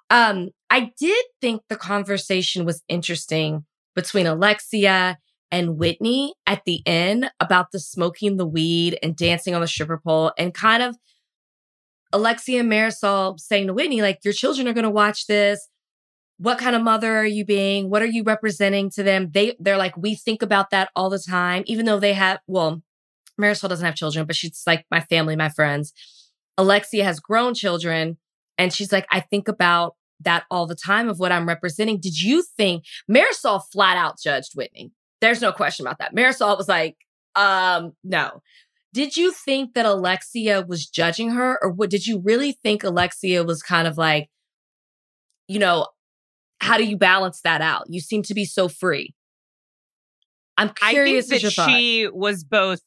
Um, 0.10 0.50
I 0.70 0.91
did 1.00 1.26
think 1.39 1.62
the 1.70 1.76
conversation 1.76 2.66
was 2.66 2.84
interesting 2.88 3.66
between 3.95 4.26
Alexia 4.26 5.18
and 5.52 5.78
Whitney 5.78 6.34
at 6.45 6.64
the 6.66 6.82
end 6.86 7.32
about 7.39 7.72
the 7.72 7.80
smoking 7.80 8.38
the 8.38 8.45
weed 8.45 8.97
and 9.02 9.16
dancing 9.16 9.56
on 9.56 9.62
the 9.62 9.68
stripper 9.68 10.00
pole 10.04 10.32
and 10.38 10.54
kind 10.54 10.84
of 10.84 10.95
Alexia 12.12 12.62
and 12.62 12.72
Marysol 12.72 13.39
saying 13.39 13.68
to 13.68 13.74
Whitney, 13.74 14.02
like, 14.02 14.20
your 14.24 14.34
children 14.34 14.68
are 14.68 14.74
gonna 14.74 14.89
watch 14.89 15.28
this. 15.28 15.68
What 16.38 16.58
kind 16.58 16.76
of 16.76 16.82
mother 16.82 17.18
are 17.18 17.26
you 17.26 17.45
being? 17.45 17.89
What 17.89 18.02
are 18.02 18.08
you 18.08 18.24
representing 18.24 18.89
to 18.91 19.04
them? 19.04 19.30
They 19.32 19.56
they're 19.60 19.78
like, 19.78 19.97
we 19.97 20.16
think 20.16 20.41
about 20.41 20.70
that 20.72 20.89
all 20.95 21.10
the 21.10 21.20
time, 21.20 21.64
even 21.68 21.86
though 21.86 22.00
they 22.00 22.14
have 22.14 22.39
well, 22.47 22.82
Marysol 23.39 23.69
doesn't 23.69 23.85
have 23.85 23.95
children, 23.95 24.25
but 24.25 24.35
she's 24.35 24.63
like 24.67 24.85
my 24.91 24.99
family, 24.99 25.35
my 25.35 25.49
friends. 25.49 25.93
Alexia 26.57 27.03
has 27.03 27.19
grown 27.19 27.53
children. 27.53 28.17
And 28.57 28.73
she's 28.73 28.91
like, 28.91 29.07
I 29.09 29.21
think 29.21 29.47
about 29.47 29.95
that 30.19 30.43
all 30.51 30.67
the 30.67 30.75
time 30.75 31.07
of 31.07 31.17
what 31.17 31.31
I'm 31.31 31.47
representing. 31.47 31.99
Did 31.99 32.21
you 32.21 32.43
think 32.43 32.83
Marysol 33.09 33.63
flat 33.71 33.95
out 33.95 34.19
judged 34.21 34.53
Whitney? 34.55 34.91
There's 35.21 35.41
no 35.41 35.51
question 35.51 35.85
about 35.87 35.99
that. 35.99 36.13
Marysol 36.13 36.57
was 36.57 36.67
like, 36.67 36.97
um, 37.35 37.93
no. 38.03 38.41
Did 38.93 39.15
you 39.15 39.31
think 39.31 39.75
that 39.75 39.85
Alexia 39.85 40.65
was 40.67 40.85
judging 40.85 41.31
her? 41.31 41.57
Or 41.61 41.69
what 41.69 41.89
did 41.89 42.05
you 42.05 42.19
really 42.19 42.51
think 42.51 42.83
Alexia 42.83 43.43
was 43.43 43.61
kind 43.61 43.87
of 43.87 43.97
like, 43.97 44.29
you 45.47 45.59
know, 45.59 45.87
how 46.59 46.77
do 46.77 46.85
you 46.85 46.97
balance 46.97 47.41
that 47.41 47.61
out? 47.61 47.85
You 47.87 48.01
seem 48.01 48.23
to 48.23 48.33
be 48.33 48.45
so 48.45 48.67
free. 48.67 49.13
I'm 50.57 50.69
curious 50.69 51.31
I 51.31 51.39
think 51.39 51.55
that 51.55 51.69
she 51.69 52.09
was 52.11 52.43
both 52.43 52.81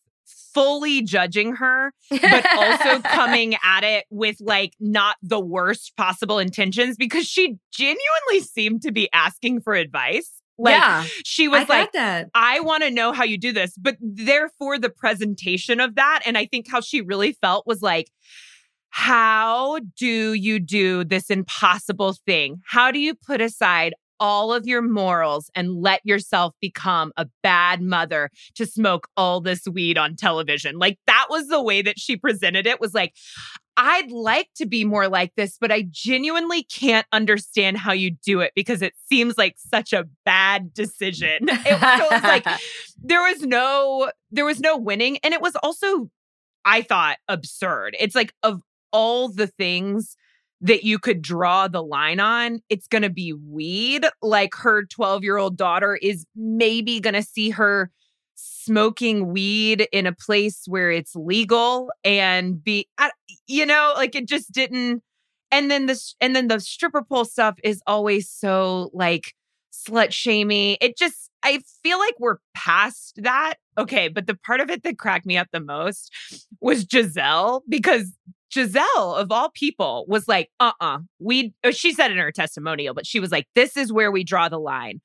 fully 0.55 1.03
judging 1.03 1.57
her, 1.57 1.93
but 2.11 2.47
also 2.57 3.01
coming 3.05 3.57
at 3.65 3.85
it 3.85 4.05
with 4.11 4.37
like 4.41 4.75
not 4.81 5.17
the 5.23 5.41
worst 5.41 5.97
possible 5.97 6.39
intentions 6.39 6.97
because 6.97 7.27
she 7.27 7.59
genuinely 7.73 8.41
seemed 8.41 8.83
to 8.83 8.93
be 8.93 9.09
asking 9.13 9.61
for 9.61 9.75
advice. 9.75 10.31
Like 10.59 10.75
yeah, 10.75 11.05
she 11.25 11.49
was 11.49 11.67
got 11.67 11.69
like. 11.69 11.93
I 12.35 12.61
want 12.61 12.83
to 12.85 12.91
know 12.91 13.13
how 13.13 13.25
you 13.25 13.39
do 13.39 13.53
this, 13.53 13.75
but 13.77 13.97
therefore 14.01 14.79
the 14.79 14.91
presentation 14.91 15.81
of 15.81 15.95
that. 15.97 16.23
And 16.27 16.37
I 16.37 16.47
think 16.47 16.69
how 16.71 16.81
she 16.81 17.01
really 17.01 17.33
felt 17.33 17.67
was 17.67 17.83
like, 17.83 18.11
how 18.91 19.81
do 19.97 20.35
you 20.35 20.61
do 20.61 21.03
this 21.03 21.31
impossible 21.31 22.15
thing? 22.27 22.61
How 22.67 22.91
do 22.91 22.99
you 22.99 23.15
put 23.15 23.41
aside 23.41 23.95
all 24.23 24.53
of 24.53 24.69
your 24.69 24.83
morals 24.83 25.51
and 25.57 25.75
let 25.83 26.01
yourself 26.05 26.55
become 26.61 27.13
a 27.17 27.27
bad 27.43 27.83
mother 27.83 28.31
to 28.55 28.65
smoke 28.65 29.09
all 29.17 29.41
this 29.41 29.67
weed 29.67 29.99
on 29.99 30.15
television. 30.15 30.79
Like 30.79 30.97
that 31.09 31.27
was 31.29 31.49
the 31.49 31.61
way 31.61 31.83
that 31.83 31.99
she 31.99 32.17
presented 32.17 32.65
it 32.65 32.81
was 32.81 32.95
like, 32.95 33.17
I'd 33.77 34.13
like 34.13 34.49
to 34.59 34.67
be 34.67 34.85
more 34.85 35.09
like 35.09 35.35
this, 35.35 35.59
but 35.61 35.73
I 35.73 35.89
genuinely 35.91 36.63
can't 36.63 37.07
understand 37.11 37.79
how 37.79 37.93
you 37.93 38.13
do 38.25 38.39
it 38.39 38.53
because 38.55 38.81
it 38.81 38.93
seems 39.09 39.37
like 39.37 39.57
such 39.57 39.93
a 39.93 40.07
bad 40.25 40.73
decision. 40.73 41.49
It, 41.51 41.81
so 41.81 42.05
it 42.05 42.13
was 42.13 42.23
like 42.23 42.47
there 43.03 43.23
was 43.23 43.43
no 43.43 44.11
there 44.31 44.45
was 44.45 44.61
no 44.61 44.77
winning 44.77 45.19
and 45.25 45.35
it 45.35 45.41
was 45.41 45.57
also 45.65 46.11
I 46.65 46.83
thought 46.83 47.17
absurd. 47.27 47.97
It's 47.99 48.15
like 48.15 48.33
of 48.45 48.63
all 48.93 49.29
the 49.29 49.49
things 49.49 50.17
that 50.63 50.85
you 50.85 50.99
could 50.99 51.21
draw 51.21 51.67
the 51.67 51.83
line 51.83 52.21
on, 52.21 52.61
it's 52.69 52.87
going 52.87 53.03
to 53.03 53.11
be 53.11 53.33
weed. 53.33 54.07
Like 54.23 54.55
her 54.55 54.85
12 54.85 55.25
year 55.25 55.37
old 55.37 55.57
daughter 55.57 55.99
is 56.01 56.25
maybe 56.37 57.01
going 57.01 57.15
to 57.15 57.23
see 57.23 57.51
her 57.51 57.91
smoking 58.35 59.33
weed 59.33 59.89
in 59.93 60.07
a 60.07 60.13
place 60.13 60.63
where 60.67 60.91
it's 60.91 61.15
legal 61.17 61.91
and 62.05 62.63
be, 62.63 62.89
you 63.47 63.67
know, 63.67 63.93
like 63.97 64.15
it 64.15 64.27
just 64.27 64.53
didn't. 64.53 65.03
And 65.51 65.71
then 65.71 65.87
this, 65.87 66.15
and 66.21 66.35
then 66.35 66.49
the 66.49 66.61
stripper 66.61 67.03
pole 67.03 67.25
stuff 67.25 67.57
is 67.63 67.83
always 67.87 68.31
so 68.31 68.91
like 68.95 69.35
slut 69.73 70.13
shamey. 70.13 70.79
It 70.81 70.97
just, 70.97 71.29
I 71.43 71.61
feel 71.83 71.99
like 71.99 72.15
we're 72.21 72.39
past 72.55 73.19
that. 73.23 73.55
Okay. 73.77 74.09
But 74.09 74.29
the 74.29 74.37
part 74.37 74.61
of 74.61 74.71
it 74.71 74.85
that 74.85 74.99
cracked 74.99 75.27
me 75.27 75.37
up 75.37 75.49
the 75.53 75.61
most 75.61 76.11
was 76.61 76.87
Gizelle 76.87 77.63
because 77.69 78.13
Gizelle, 78.53 79.17
of 79.17 79.33
all 79.33 79.51
people, 79.51 80.05
was 80.09 80.29
like, 80.29 80.51
uh 80.61 80.73
uh-uh. 80.81 80.97
uh 80.97 80.99
we, 81.19 81.55
she 81.71 81.93
said 81.93 82.11
in 82.11 82.19
her 82.19 82.33
testimonial, 82.33 82.95
but 82.95 83.07
she 83.07 83.21
was 83.21 83.31
like, 83.31 83.47
this 83.55 83.77
is 83.77 83.93
where 83.93 84.11
we 84.11 84.25
draw 84.25 84.49
the 84.49 84.59
line 84.59 85.01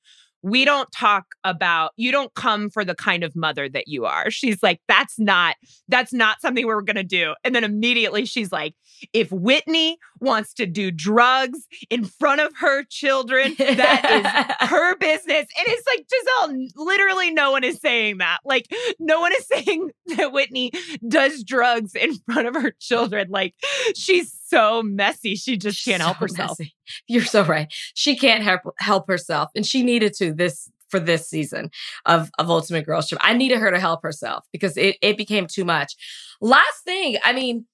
we 0.47 0.63
don't 0.63 0.89
talk 0.91 1.35
about 1.43 1.91
you 1.97 2.11
don't 2.11 2.33
come 2.33 2.69
for 2.69 2.85
the 2.85 2.95
kind 2.95 3.23
of 3.23 3.35
mother 3.35 3.67
that 3.67 3.87
you 3.87 4.05
are. 4.05 4.31
She's 4.31 4.63
like 4.63 4.79
that's 4.87 5.19
not 5.19 5.55
that's 5.89 6.13
not 6.13 6.41
something 6.41 6.65
we're 6.65 6.81
going 6.81 6.95
to 6.95 7.03
do. 7.03 7.33
And 7.43 7.53
then 7.53 7.63
immediately 7.63 8.25
she's 8.25 8.51
like 8.51 8.73
if 9.13 9.31
whitney 9.31 9.97
wants 10.19 10.53
to 10.55 10.65
do 10.65 10.89
drugs 10.89 11.59
in 11.89 12.05
front 12.05 12.41
of 12.41 12.51
her 12.59 12.83
children 12.83 13.55
that 13.57 14.55
is 14.61 14.69
her 14.69 14.95
business. 14.97 15.47
And 15.57 15.67
it's 15.67 15.87
like 15.87 16.07
gizelle 16.07 16.67
literally 16.75 17.31
no 17.31 17.51
one 17.51 17.63
is 17.63 17.79
saying 17.81 18.19
that. 18.19 18.39
Like 18.45 18.67
no 18.99 19.19
one 19.19 19.33
is 19.33 19.47
saying 19.53 19.91
that 20.15 20.31
whitney 20.31 20.71
does 21.07 21.43
drugs 21.43 21.93
in 21.93 22.15
front 22.25 22.47
of 22.47 22.55
her 22.55 22.71
children. 22.79 23.27
Like 23.29 23.53
she's 23.95 24.36
so 24.47 24.83
messy. 24.83 25.35
She 25.35 25.57
just 25.57 25.83
can't 25.83 26.01
so 26.01 26.07
help 26.07 26.17
herself. 26.17 26.59
Messy. 26.59 26.75
You're 27.07 27.23
so 27.23 27.43
right. 27.43 27.67
She 27.93 28.15
can't 28.15 28.43
help 28.43 28.61
help 28.79 29.07
herself, 29.07 29.49
and 29.55 29.65
she 29.65 29.83
needed 29.83 30.13
to 30.15 30.33
this 30.33 30.69
for 30.89 30.99
this 30.99 31.27
season 31.29 31.69
of 32.05 32.29
of 32.39 32.49
Ultimate 32.49 32.85
Girls 32.85 33.09
Trip. 33.09 33.21
I 33.23 33.33
needed 33.33 33.59
her 33.59 33.71
to 33.71 33.79
help 33.79 34.03
herself 34.03 34.45
because 34.51 34.77
it 34.77 34.97
it 35.01 35.17
became 35.17 35.47
too 35.47 35.65
much. 35.65 35.95
Last 36.41 36.83
thing, 36.83 37.17
I 37.23 37.33
mean, 37.33 37.65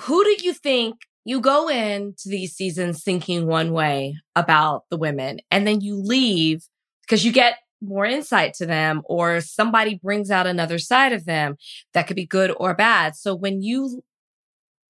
who 0.00 0.24
do 0.24 0.36
you 0.42 0.52
think 0.52 0.96
you 1.24 1.40
go 1.40 1.68
into 1.68 2.28
these 2.28 2.54
seasons 2.54 3.02
thinking 3.02 3.46
one 3.46 3.72
way 3.72 4.16
about 4.36 4.84
the 4.90 4.96
women, 4.96 5.40
and 5.50 5.66
then 5.66 5.80
you 5.80 5.96
leave 5.96 6.64
because 7.02 7.24
you 7.24 7.32
get 7.32 7.56
more 7.82 8.04
insight 8.04 8.54
to 8.54 8.66
them 8.66 9.02
or 9.06 9.40
somebody 9.40 9.98
brings 10.02 10.30
out 10.30 10.46
another 10.46 10.78
side 10.78 11.12
of 11.12 11.24
them 11.24 11.56
that 11.94 12.06
could 12.06 12.16
be 12.16 12.26
good 12.26 12.54
or 12.58 12.74
bad. 12.74 13.16
So 13.16 13.34
when 13.34 13.62
you 13.62 14.02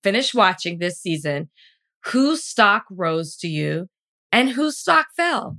finish 0.02 0.34
watching 0.34 0.78
this 0.78 0.98
season, 1.00 1.50
whose 2.06 2.44
stock 2.44 2.84
rose 2.90 3.36
to 3.36 3.48
you 3.48 3.88
and 4.32 4.50
whose 4.50 4.78
stock 4.78 5.06
fell? 5.16 5.58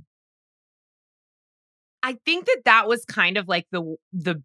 I 2.02 2.18
think 2.24 2.46
that 2.46 2.62
that 2.64 2.88
was 2.88 3.04
kind 3.04 3.36
of 3.36 3.48
like 3.48 3.66
the 3.70 3.96
the 4.12 4.42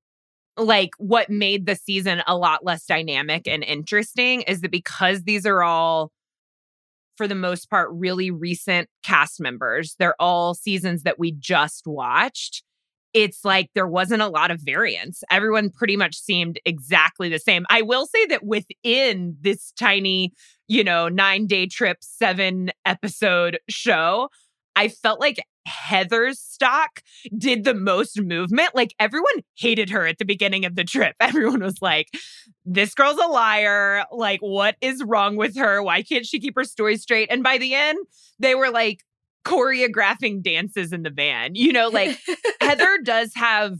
like 0.57 0.91
what 0.97 1.29
made 1.29 1.65
the 1.65 1.75
season 1.75 2.21
a 2.27 2.35
lot 2.35 2.65
less 2.65 2.85
dynamic 2.85 3.47
and 3.47 3.63
interesting 3.63 4.41
is 4.43 4.61
that 4.61 4.71
because 4.71 5.23
these 5.23 5.45
are 5.45 5.61
all 5.63 6.11
for 7.15 7.27
the 7.27 7.35
most 7.35 7.69
part 7.69 7.89
really 7.91 8.31
recent 8.31 8.89
cast 9.03 9.39
members 9.39 9.95
they're 9.99 10.19
all 10.19 10.55
seasons 10.55 11.03
that 11.03 11.19
we 11.19 11.31
just 11.31 11.85
watched 11.85 12.63
it's 13.13 13.43
like 13.43 13.69
there 13.73 13.87
wasn't 13.87 14.21
a 14.21 14.27
lot 14.27 14.51
of 14.51 14.61
variance. 14.61 15.23
Everyone 15.31 15.69
pretty 15.69 15.97
much 15.97 16.15
seemed 16.15 16.59
exactly 16.65 17.29
the 17.29 17.39
same. 17.39 17.65
I 17.69 17.81
will 17.81 18.05
say 18.05 18.25
that 18.27 18.43
within 18.43 19.37
this 19.41 19.71
tiny, 19.71 20.33
you 20.67 20.83
know, 20.83 21.07
nine 21.07 21.47
day 21.47 21.67
trip, 21.67 21.97
seven 22.01 22.71
episode 22.85 23.59
show, 23.69 24.29
I 24.75 24.89
felt 24.89 25.19
like 25.19 25.39
Heather's 25.65 26.39
stock 26.39 27.01
did 27.37 27.63
the 27.63 27.73
most 27.73 28.21
movement. 28.21 28.75
Like 28.75 28.93
everyone 28.99 29.43
hated 29.55 29.89
her 29.89 30.05
at 30.07 30.17
the 30.17 30.25
beginning 30.25 30.65
of 30.65 30.75
the 30.75 30.83
trip. 30.83 31.15
Everyone 31.19 31.61
was 31.61 31.81
like, 31.81 32.07
this 32.63 32.93
girl's 32.93 33.17
a 33.17 33.27
liar. 33.27 34.05
Like, 34.11 34.39
what 34.39 34.75
is 34.81 35.03
wrong 35.03 35.35
with 35.35 35.57
her? 35.57 35.83
Why 35.83 36.03
can't 36.03 36.25
she 36.25 36.39
keep 36.39 36.55
her 36.55 36.63
story 36.63 36.97
straight? 36.97 37.29
And 37.31 37.43
by 37.43 37.57
the 37.57 37.73
end, 37.73 37.97
they 38.39 38.55
were 38.55 38.69
like, 38.69 39.03
choreographing 39.45 40.41
dances 40.41 40.91
in 40.91 41.03
the 41.03 41.09
van. 41.09 41.55
You 41.55 41.73
know, 41.73 41.89
like 41.89 42.17
Heather 42.61 42.99
does 43.03 43.31
have 43.35 43.79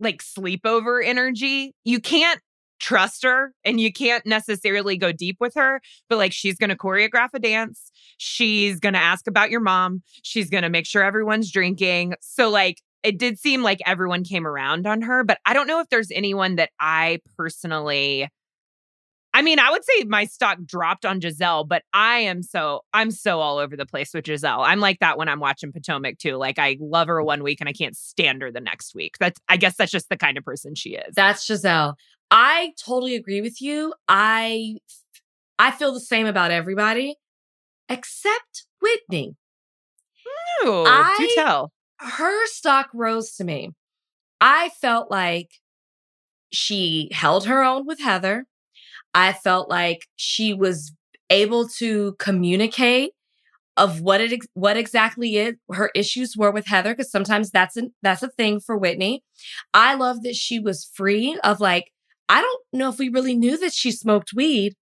like 0.00 0.22
sleepover 0.22 1.04
energy. 1.04 1.74
You 1.84 2.00
can't 2.00 2.40
trust 2.80 3.22
her 3.22 3.52
and 3.64 3.80
you 3.80 3.92
can't 3.92 4.26
necessarily 4.26 4.96
go 4.96 5.12
deep 5.12 5.36
with 5.40 5.54
her, 5.54 5.80
but 6.08 6.18
like 6.18 6.32
she's 6.32 6.56
going 6.56 6.70
to 6.70 6.76
choreograph 6.76 7.30
a 7.32 7.38
dance. 7.38 7.90
She's 8.18 8.80
going 8.80 8.94
to 8.94 9.00
ask 9.00 9.26
about 9.26 9.50
your 9.50 9.60
mom. 9.60 10.02
She's 10.22 10.50
going 10.50 10.62
to 10.62 10.68
make 10.68 10.86
sure 10.86 11.02
everyone's 11.02 11.50
drinking. 11.50 12.14
So, 12.20 12.50
like, 12.50 12.80
it 13.02 13.18
did 13.18 13.38
seem 13.38 13.62
like 13.62 13.80
everyone 13.86 14.24
came 14.24 14.46
around 14.46 14.86
on 14.86 15.02
her, 15.02 15.24
but 15.24 15.38
I 15.44 15.52
don't 15.52 15.66
know 15.66 15.80
if 15.80 15.88
there's 15.90 16.10
anyone 16.10 16.56
that 16.56 16.70
I 16.80 17.20
personally 17.36 18.28
I 19.34 19.42
mean, 19.42 19.58
I 19.58 19.68
would 19.72 19.84
say 19.84 20.04
my 20.04 20.26
stock 20.26 20.58
dropped 20.64 21.04
on 21.04 21.20
Gizelle, 21.20 21.66
but 21.66 21.82
I 21.92 22.18
am 22.18 22.44
so 22.44 22.82
I'm 22.94 23.10
so 23.10 23.40
all 23.40 23.58
over 23.58 23.76
the 23.76 23.84
place 23.84 24.14
with 24.14 24.24
Gizelle. 24.24 24.64
I'm 24.64 24.78
like 24.78 25.00
that 25.00 25.18
when 25.18 25.28
I'm 25.28 25.40
watching 25.40 25.72
Potomac 25.72 26.18
too. 26.18 26.36
Like 26.36 26.60
I 26.60 26.76
love 26.80 27.08
her 27.08 27.20
one 27.20 27.42
week 27.42 27.60
and 27.60 27.68
I 27.68 27.72
can't 27.72 27.96
stand 27.96 28.42
her 28.42 28.52
the 28.52 28.60
next 28.60 28.94
week. 28.94 29.16
That's 29.18 29.40
I 29.48 29.56
guess 29.56 29.76
that's 29.76 29.90
just 29.90 30.08
the 30.08 30.16
kind 30.16 30.38
of 30.38 30.44
person 30.44 30.76
she 30.76 30.90
is. 30.90 31.16
That's 31.16 31.48
Gizelle. 31.48 31.94
I 32.30 32.74
totally 32.82 33.16
agree 33.16 33.40
with 33.40 33.60
you. 33.60 33.92
I 34.08 34.76
I 35.58 35.72
feel 35.72 35.92
the 35.92 36.00
same 36.00 36.26
about 36.26 36.52
everybody 36.52 37.16
except 37.88 38.66
Whitney. 38.80 39.34
Ooh, 40.64 40.84
I, 40.86 41.14
do 41.18 41.28
tell. 41.34 41.72
Her 41.98 42.46
stock 42.46 42.88
rose 42.94 43.34
to 43.36 43.44
me. 43.44 43.70
I 44.40 44.70
felt 44.80 45.10
like 45.10 45.50
she 46.52 47.08
held 47.12 47.46
her 47.46 47.64
own 47.64 47.84
with 47.84 48.00
Heather. 48.00 48.46
I 49.14 49.32
felt 49.32 49.70
like 49.70 50.06
she 50.16 50.52
was 50.52 50.92
able 51.30 51.68
to 51.68 52.14
communicate 52.18 53.12
of 53.76 54.00
what 54.00 54.20
it 54.20 54.40
what 54.54 54.76
exactly 54.76 55.36
is 55.36 55.54
her 55.72 55.90
issues 55.94 56.36
were 56.36 56.50
with 56.50 56.66
Heather 56.66 56.92
because 56.94 57.10
sometimes 57.10 57.50
that's 57.50 57.76
an, 57.76 57.92
that's 58.02 58.22
a 58.22 58.28
thing 58.28 58.60
for 58.60 58.76
Whitney. 58.76 59.24
I 59.72 59.94
love 59.94 60.22
that 60.22 60.36
she 60.36 60.58
was 60.58 60.88
free 60.94 61.38
of 61.42 61.60
like 61.60 61.90
I 62.28 62.40
don't 62.40 62.62
know 62.72 62.88
if 62.88 62.98
we 62.98 63.08
really 63.08 63.34
knew 63.34 63.56
that 63.58 63.72
she 63.72 63.90
smoked 63.90 64.32
weed. 64.34 64.74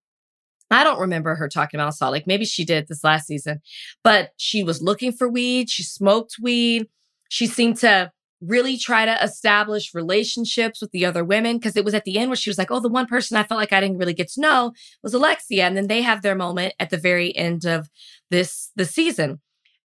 I 0.71 0.85
don't 0.85 1.01
remember 1.01 1.35
her 1.35 1.49
talking 1.49 1.79
about 1.79 1.95
Salt 1.95 2.13
like 2.13 2.27
Maybe 2.27 2.45
she 2.45 2.65
did 2.65 2.87
this 2.89 3.05
last 3.05 3.27
season, 3.27 3.61
but 4.05 4.31
she 4.37 4.63
was 4.63 4.83
looking 4.83 5.13
for 5.13 5.29
weed. 5.29 5.71
She 5.71 5.83
smoked 5.83 6.37
weed. 6.41 6.89
She 7.29 7.47
seemed 7.47 7.79
to 7.79 8.11
really 8.45 8.77
try 8.77 9.05
to 9.05 9.23
establish 9.23 9.95
relationships 9.95 10.81
with 10.81 10.91
the 10.91 11.05
other 11.05 11.25
women 11.25 11.57
because 11.59 11.77
it 11.77 11.85
was 11.85 11.95
at 11.95 12.05
the 12.05 12.19
end 12.19 12.29
where 12.29 12.37
she 12.37 12.51
was 12.51 12.59
like, 12.59 12.71
"Oh, 12.71 12.81
the 12.81 12.89
one 12.89 13.07
person 13.07 13.37
I 13.37 13.45
felt 13.45 13.61
like 13.61 13.73
I 13.73 13.81
didn't 13.81 13.99
really 13.99 14.15
get 14.15 14.29
to 14.33 14.41
know 14.41 14.73
was 15.03 15.15
Alexia," 15.15 15.67
and 15.67 15.77
then 15.77 15.87
they 15.87 16.03
have 16.03 16.23
their 16.23 16.35
moment 16.35 16.75
at 16.81 16.91
the 16.91 16.97
very 16.97 17.35
end 17.37 17.65
of 17.65 17.89
this 18.31 18.71
the 18.77 18.85
season. 18.85 19.41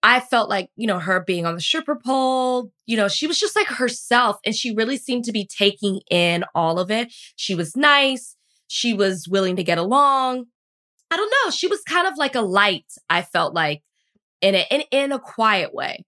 I 0.04 0.20
felt 0.20 0.50
like, 0.50 0.68
you 0.76 0.86
know, 0.86 0.98
her 0.98 1.24
being 1.24 1.46
on 1.46 1.54
the 1.54 1.62
stripper 1.62 1.96
pole, 1.96 2.70
you 2.84 2.94
know, 2.94 3.08
she 3.08 3.26
was 3.26 3.38
just 3.38 3.56
like 3.56 3.68
herself 3.68 4.36
and 4.44 4.54
she 4.54 4.74
really 4.74 4.98
seemed 4.98 5.24
to 5.24 5.32
be 5.32 5.46
taking 5.46 6.02
in 6.10 6.44
all 6.54 6.78
of 6.78 6.90
it. 6.90 7.10
She 7.36 7.54
was 7.54 7.74
nice. 7.74 8.36
She 8.68 8.92
was 8.92 9.26
willing 9.26 9.56
to 9.56 9.64
get 9.64 9.78
along. 9.78 10.44
I 11.10 11.16
don't 11.16 11.32
know. 11.42 11.50
She 11.50 11.68
was 11.68 11.80
kind 11.88 12.06
of 12.06 12.18
like 12.18 12.34
a 12.34 12.42
light, 12.42 12.84
I 13.08 13.22
felt 13.22 13.54
like, 13.54 13.82
in 14.42 14.54
a, 14.54 14.66
in, 14.70 14.82
in 14.90 15.12
a 15.12 15.18
quiet 15.18 15.72
way. 15.72 16.04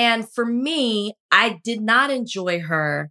And 0.00 0.26
for 0.26 0.46
me, 0.46 1.12
I 1.30 1.60
did 1.62 1.82
not 1.82 2.10
enjoy 2.10 2.60
her 2.60 3.10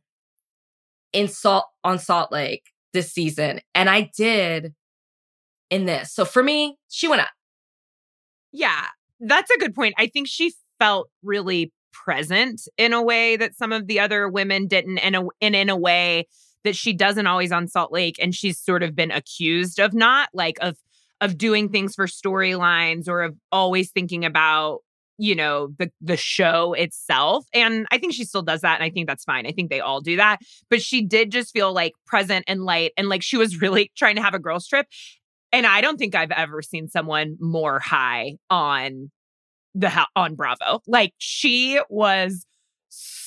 in 1.14 1.28
Salt 1.28 1.66
on 1.84 2.00
Salt 2.00 2.32
Lake 2.32 2.64
this 2.94 3.12
season. 3.12 3.62
And 3.76 3.88
I 3.92 4.10
did 4.18 4.74
in 5.70 5.86
this. 5.86 6.12
So 6.12 6.26
for 6.26 6.42
me, 6.42 6.78
she 6.90 7.08
went 7.08 7.22
up. 7.22 7.30
Yeah, 8.52 8.88
that's 9.20 9.52
a 9.52 9.60
good 9.60 9.76
point. 9.76 9.94
I 10.00 10.08
think 10.08 10.28
she 10.28 10.52
felt 10.80 11.12
really 11.22 11.72
present 11.94 12.60
in 12.76 12.92
a 12.92 13.04
way 13.04 13.38
that 13.38 13.56
some 13.56 13.72
of 13.72 13.86
the 13.86 14.00
other 14.00 14.28
women 14.28 14.66
didn't, 14.66 14.98
and, 14.98 15.16
a, 15.16 15.28
and 15.42 15.56
in 15.56 15.70
a 15.70 15.78
way 15.78 16.28
that 16.64 16.76
she 16.76 16.92
doesn't 16.92 17.28
always 17.28 17.52
on 17.52 17.68
Salt 17.68 17.92
Lake. 17.92 18.16
And 18.20 18.34
she's 18.34 18.60
sort 18.60 18.82
of 18.82 18.96
been 18.96 19.12
accused 19.12 19.78
of 19.78 19.94
not, 19.94 20.30
like 20.34 20.58
of 20.60 20.76
of 21.22 21.38
doing 21.38 21.70
things 21.70 21.94
for 21.94 22.08
storylines 22.08 23.08
or 23.08 23.22
of 23.22 23.36
always 23.52 23.92
thinking 23.92 24.24
about 24.24 24.80
you 25.20 25.36
know 25.36 25.68
the 25.78 25.92
the 26.02 26.18
show 26.18 26.74
itself 26.74 27.46
and 27.54 27.86
i 27.92 27.98
think 27.98 28.14
she 28.14 28.24
still 28.24 28.42
does 28.42 28.62
that 28.62 28.76
and 28.76 28.84
i 28.84 28.90
think 28.90 29.06
that's 29.06 29.26
fine 29.26 29.46
i 29.46 29.52
think 29.52 29.70
they 29.70 29.82
all 29.82 30.00
do 30.00 30.16
that 30.16 30.40
but 30.70 30.82
she 30.82 31.06
did 31.06 31.30
just 31.30 31.52
feel 31.52 31.74
like 31.74 31.92
present 32.08 32.46
and 32.48 32.64
light 32.64 32.94
and 32.98 33.10
like 33.10 33.22
she 33.22 33.38
was 33.38 33.62
really 33.62 33.92
trying 33.96 34.16
to 34.16 34.22
have 34.22 34.34
a 34.34 34.40
girls 34.40 34.66
trip 34.66 34.88
and 35.52 35.68
i 35.68 35.82
don't 35.82 35.98
think 35.98 36.16
i've 36.16 36.32
ever 36.32 36.62
seen 36.62 36.88
someone 36.88 37.36
more 37.40 37.80
high 37.80 38.36
on 38.50 39.12
the 39.76 39.92
on 40.16 40.36
bravo 40.36 40.82
like 40.88 41.14
she 41.18 41.80
was 41.90 42.46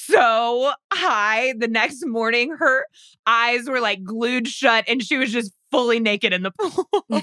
so 0.07 0.72
high 0.92 1.55
the 1.59 1.68
next 1.68 2.05
morning 2.07 2.55
her 2.59 2.86
eyes 3.26 3.68
were 3.68 3.80
like 3.80 4.03
glued 4.03 4.48
shut 4.48 4.84
and 4.88 5.03
she 5.03 5.16
was 5.16 5.32
just 5.32 5.53
fully 5.70 5.98
naked 5.98 6.32
in 6.32 6.42
the 6.42 6.50
pool. 6.61 7.22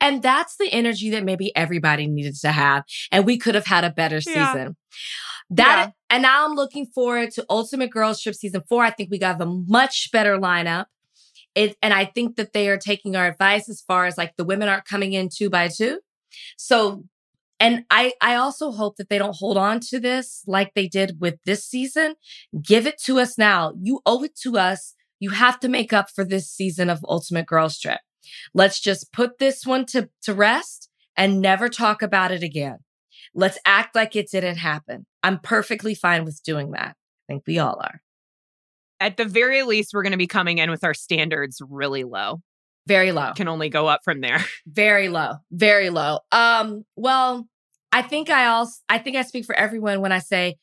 and 0.00 0.22
that's 0.22 0.56
the 0.56 0.70
energy 0.72 1.10
that 1.10 1.24
maybe 1.24 1.54
everybody 1.56 2.06
needed 2.06 2.36
to 2.36 2.52
have. 2.52 2.84
And 3.10 3.24
we 3.24 3.38
could 3.38 3.54
have 3.54 3.66
had 3.66 3.84
a 3.84 3.90
better 3.90 4.20
season. 4.20 4.44
Yeah. 4.44 4.70
That 5.50 5.86
yeah. 5.86 5.90
and 6.10 6.22
now 6.22 6.46
I'm 6.46 6.54
looking 6.54 6.86
forward 6.86 7.30
to 7.32 7.44
Ultimate 7.50 7.90
Girls 7.90 8.20
Trip 8.20 8.34
season 8.34 8.62
four. 8.68 8.84
I 8.84 8.90
think 8.90 9.10
we 9.10 9.18
got 9.18 9.40
a 9.40 9.46
much 9.46 10.10
better 10.12 10.38
lineup. 10.38 10.86
It, 11.54 11.76
and 11.82 11.94
I 11.94 12.06
think 12.06 12.36
that 12.36 12.52
they 12.52 12.68
are 12.68 12.78
taking 12.78 13.14
our 13.14 13.26
advice 13.26 13.68
as 13.68 13.80
far 13.80 14.06
as 14.06 14.18
like 14.18 14.36
the 14.36 14.44
women 14.44 14.68
aren't 14.68 14.86
coming 14.86 15.12
in 15.12 15.28
two 15.28 15.50
by 15.50 15.68
two. 15.68 16.00
So, 16.56 17.04
and 17.60 17.84
I, 17.90 18.12
I 18.20 18.34
also 18.34 18.72
hope 18.72 18.96
that 18.96 19.08
they 19.08 19.18
don't 19.18 19.36
hold 19.36 19.56
on 19.56 19.80
to 19.90 20.00
this 20.00 20.42
like 20.46 20.72
they 20.74 20.88
did 20.88 21.18
with 21.20 21.36
this 21.46 21.64
season. 21.64 22.14
Give 22.60 22.86
it 22.86 23.00
to 23.04 23.20
us 23.20 23.38
now. 23.38 23.72
You 23.80 24.00
owe 24.04 24.22
it 24.24 24.36
to 24.42 24.58
us 24.58 24.94
you 25.24 25.30
have 25.30 25.58
to 25.60 25.68
make 25.68 25.94
up 25.94 26.10
for 26.10 26.22
this 26.22 26.50
season 26.50 26.90
of 26.90 27.04
Ultimate 27.08 27.46
Girls 27.46 27.78
Trip. 27.78 28.00
Let's 28.52 28.78
just 28.78 29.10
put 29.10 29.38
this 29.38 29.64
one 29.64 29.86
to, 29.86 30.10
to 30.22 30.34
rest 30.34 30.90
and 31.16 31.40
never 31.40 31.70
talk 31.70 32.02
about 32.02 32.30
it 32.30 32.42
again. 32.42 32.78
Let's 33.34 33.58
act 33.64 33.94
like 33.94 34.16
it 34.16 34.30
didn't 34.30 34.56
happen. 34.56 35.06
I'm 35.22 35.38
perfectly 35.38 35.94
fine 35.94 36.26
with 36.26 36.42
doing 36.44 36.72
that. 36.72 36.94
I 36.94 37.32
think 37.32 37.44
we 37.46 37.58
all 37.58 37.80
are. 37.82 38.02
At 39.00 39.16
the 39.16 39.24
very 39.24 39.62
least, 39.62 39.92
we're 39.94 40.02
going 40.02 40.12
to 40.12 40.18
be 40.18 40.26
coming 40.26 40.58
in 40.58 40.70
with 40.70 40.84
our 40.84 40.94
standards 40.94 41.58
really 41.66 42.04
low. 42.04 42.40
Very 42.86 43.12
low. 43.12 43.32
Can 43.34 43.48
only 43.48 43.68
go 43.68 43.86
up 43.86 44.00
from 44.04 44.20
there. 44.20 44.44
Very 44.66 45.08
low. 45.08 45.34
Very 45.50 45.90
low. 45.90 46.20
Um, 46.32 46.84
well, 46.96 47.46
I 47.92 48.02
think 48.02 48.28
I 48.30 48.46
also 48.46 48.80
I 48.88 48.98
think 48.98 49.16
I 49.16 49.22
speak 49.22 49.46
for 49.46 49.54
everyone 49.54 50.00
when 50.00 50.12
I 50.12 50.18
say 50.18 50.56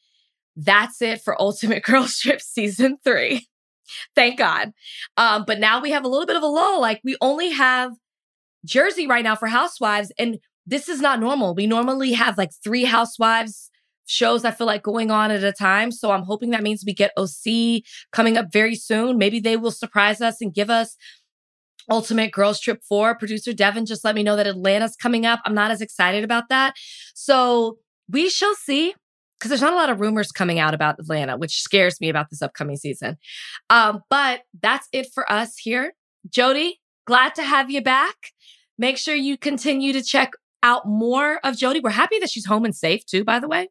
that's 0.55 1.01
it 1.01 1.21
for 1.21 1.39
Ultimate 1.41 1.83
Girl 1.83 2.05
Trip 2.07 2.41
season 2.41 2.97
three. 3.03 3.47
Thank 4.15 4.37
God. 4.37 4.71
Um, 5.17 5.43
but 5.45 5.59
now 5.59 5.81
we 5.81 5.91
have 5.91 6.05
a 6.05 6.07
little 6.07 6.25
bit 6.25 6.35
of 6.35 6.43
a 6.43 6.47
lull. 6.47 6.79
Like 6.79 7.01
we 7.03 7.17
only 7.21 7.49
have 7.49 7.91
Jersey 8.65 9.07
right 9.07 9.23
now 9.23 9.35
for 9.35 9.47
Housewives, 9.47 10.11
and 10.19 10.37
this 10.65 10.87
is 10.87 11.01
not 11.01 11.19
normal. 11.19 11.55
We 11.55 11.67
normally 11.67 12.13
have 12.13 12.37
like 12.37 12.51
three 12.63 12.85
Housewives 12.85 13.71
shows 14.05 14.43
I 14.43 14.51
feel 14.51 14.67
like 14.67 14.83
going 14.83 15.09
on 15.09 15.31
at 15.31 15.43
a 15.43 15.53
time. 15.53 15.91
So 15.91 16.11
I'm 16.11 16.23
hoping 16.23 16.49
that 16.49 16.63
means 16.63 16.83
we 16.85 16.93
get 16.93 17.13
OC 17.17 17.83
coming 18.11 18.37
up 18.37 18.47
very 18.51 18.75
soon. 18.75 19.17
Maybe 19.17 19.39
they 19.39 19.55
will 19.55 19.71
surprise 19.71 20.19
us 20.21 20.41
and 20.41 20.53
give 20.53 20.69
us 20.69 20.97
Ultimate 21.91 22.31
Girls 22.31 22.59
Trip 22.59 22.81
4. 22.87 23.15
Producer 23.15 23.53
Devon 23.53 23.85
just 23.85 24.03
let 24.03 24.15
me 24.15 24.23
know 24.23 24.35
that 24.37 24.47
Atlanta's 24.47 24.95
coming 24.95 25.25
up. 25.25 25.41
I'm 25.45 25.53
not 25.53 25.69
as 25.71 25.81
excited 25.81 26.23
about 26.23 26.49
that. 26.49 26.73
So 27.13 27.77
we 28.09 28.29
shall 28.29 28.55
see 28.55 28.95
because 29.37 29.49
there's 29.49 29.61
not 29.61 29.73
a 29.73 29.75
lot 29.75 29.89
of 29.89 29.99
rumors 29.99 30.31
coming 30.31 30.59
out 30.59 30.73
about 30.73 30.99
Atlanta, 30.99 31.35
which 31.35 31.61
scares 31.61 31.99
me 31.99 32.09
about 32.09 32.29
this 32.29 32.41
upcoming 32.41 32.77
season. 32.77 33.17
Um, 33.69 34.01
but 34.09 34.41
that's 34.61 34.87
it 34.93 35.07
for 35.13 35.29
us 35.31 35.57
here. 35.57 35.93
Jodi, 36.29 36.79
glad 37.05 37.35
to 37.35 37.43
have 37.43 37.69
you 37.69 37.81
back. 37.81 38.15
Make 38.77 38.97
sure 38.97 39.15
you 39.15 39.37
continue 39.37 39.93
to 39.93 40.03
check 40.03 40.31
out 40.63 40.87
more 40.87 41.39
of 41.43 41.57
Jodi. 41.57 41.79
We're 41.79 41.89
happy 41.89 42.19
that 42.19 42.29
she's 42.29 42.45
home 42.45 42.65
and 42.65 42.75
safe 42.75 43.05
too, 43.05 43.23
by 43.23 43.39
the 43.39 43.47
way. 43.47 43.69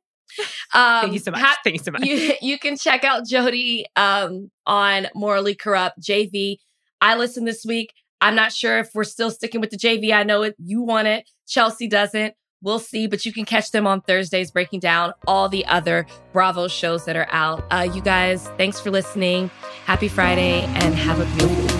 Um, 0.75 1.03
Thank 1.03 1.13
you 1.15 1.19
so 1.21 1.31
much. 1.31 1.41
Ha- 1.41 1.59
Thank 1.63 1.79
you 1.79 1.85
so 1.85 1.93
much. 1.93 2.03
You, 2.03 2.35
you 2.43 2.59
can 2.59 2.77
check 2.77 3.05
out 3.05 3.27
Jodi 3.27 3.87
um, 3.97 4.51
on 4.67 5.07
Morally 5.15 5.55
Corrupt 5.55 6.01
JV. 6.01 6.57
I 7.01 7.17
listened 7.17 7.47
this 7.47 7.65
week. 7.65 7.93
I'm 8.21 8.35
not 8.35 8.53
sure 8.53 8.79
if 8.79 8.91
we're 8.95 9.05
still 9.05 9.31
sticking 9.31 9.61
with 9.61 9.71
the 9.71 9.79
JV. 9.79 10.13
I 10.13 10.23
know 10.23 10.43
it. 10.43 10.55
You 10.59 10.83
want 10.83 11.09
it. 11.09 11.29
Chelsea 11.47 11.89
doesn't. 11.89 12.35
We'll 12.63 12.79
see, 12.79 13.07
but 13.07 13.25
you 13.25 13.33
can 13.33 13.47
catch 13.47 13.71
them 13.71 13.87
on 13.87 14.03
Thursdays 14.03 14.51
breaking 14.51 14.81
down 14.81 15.15
all 15.27 15.49
the 15.49 15.65
other 15.65 16.07
Bravo 16.35 16.69
shows 16.69 17.07
that 17.07 17.17
are 17.17 17.29
out. 17.31 17.65
Uh, 17.71 17.89
you 17.95 18.03
guys, 18.03 18.49
thanks 18.59 18.79
for 18.79 18.91
listening. 18.91 19.51
Happy 19.87 20.09
Friday 20.09 20.65
and 20.65 20.95
have 20.95 21.21
a 21.21 21.25
beautiful 21.37 21.80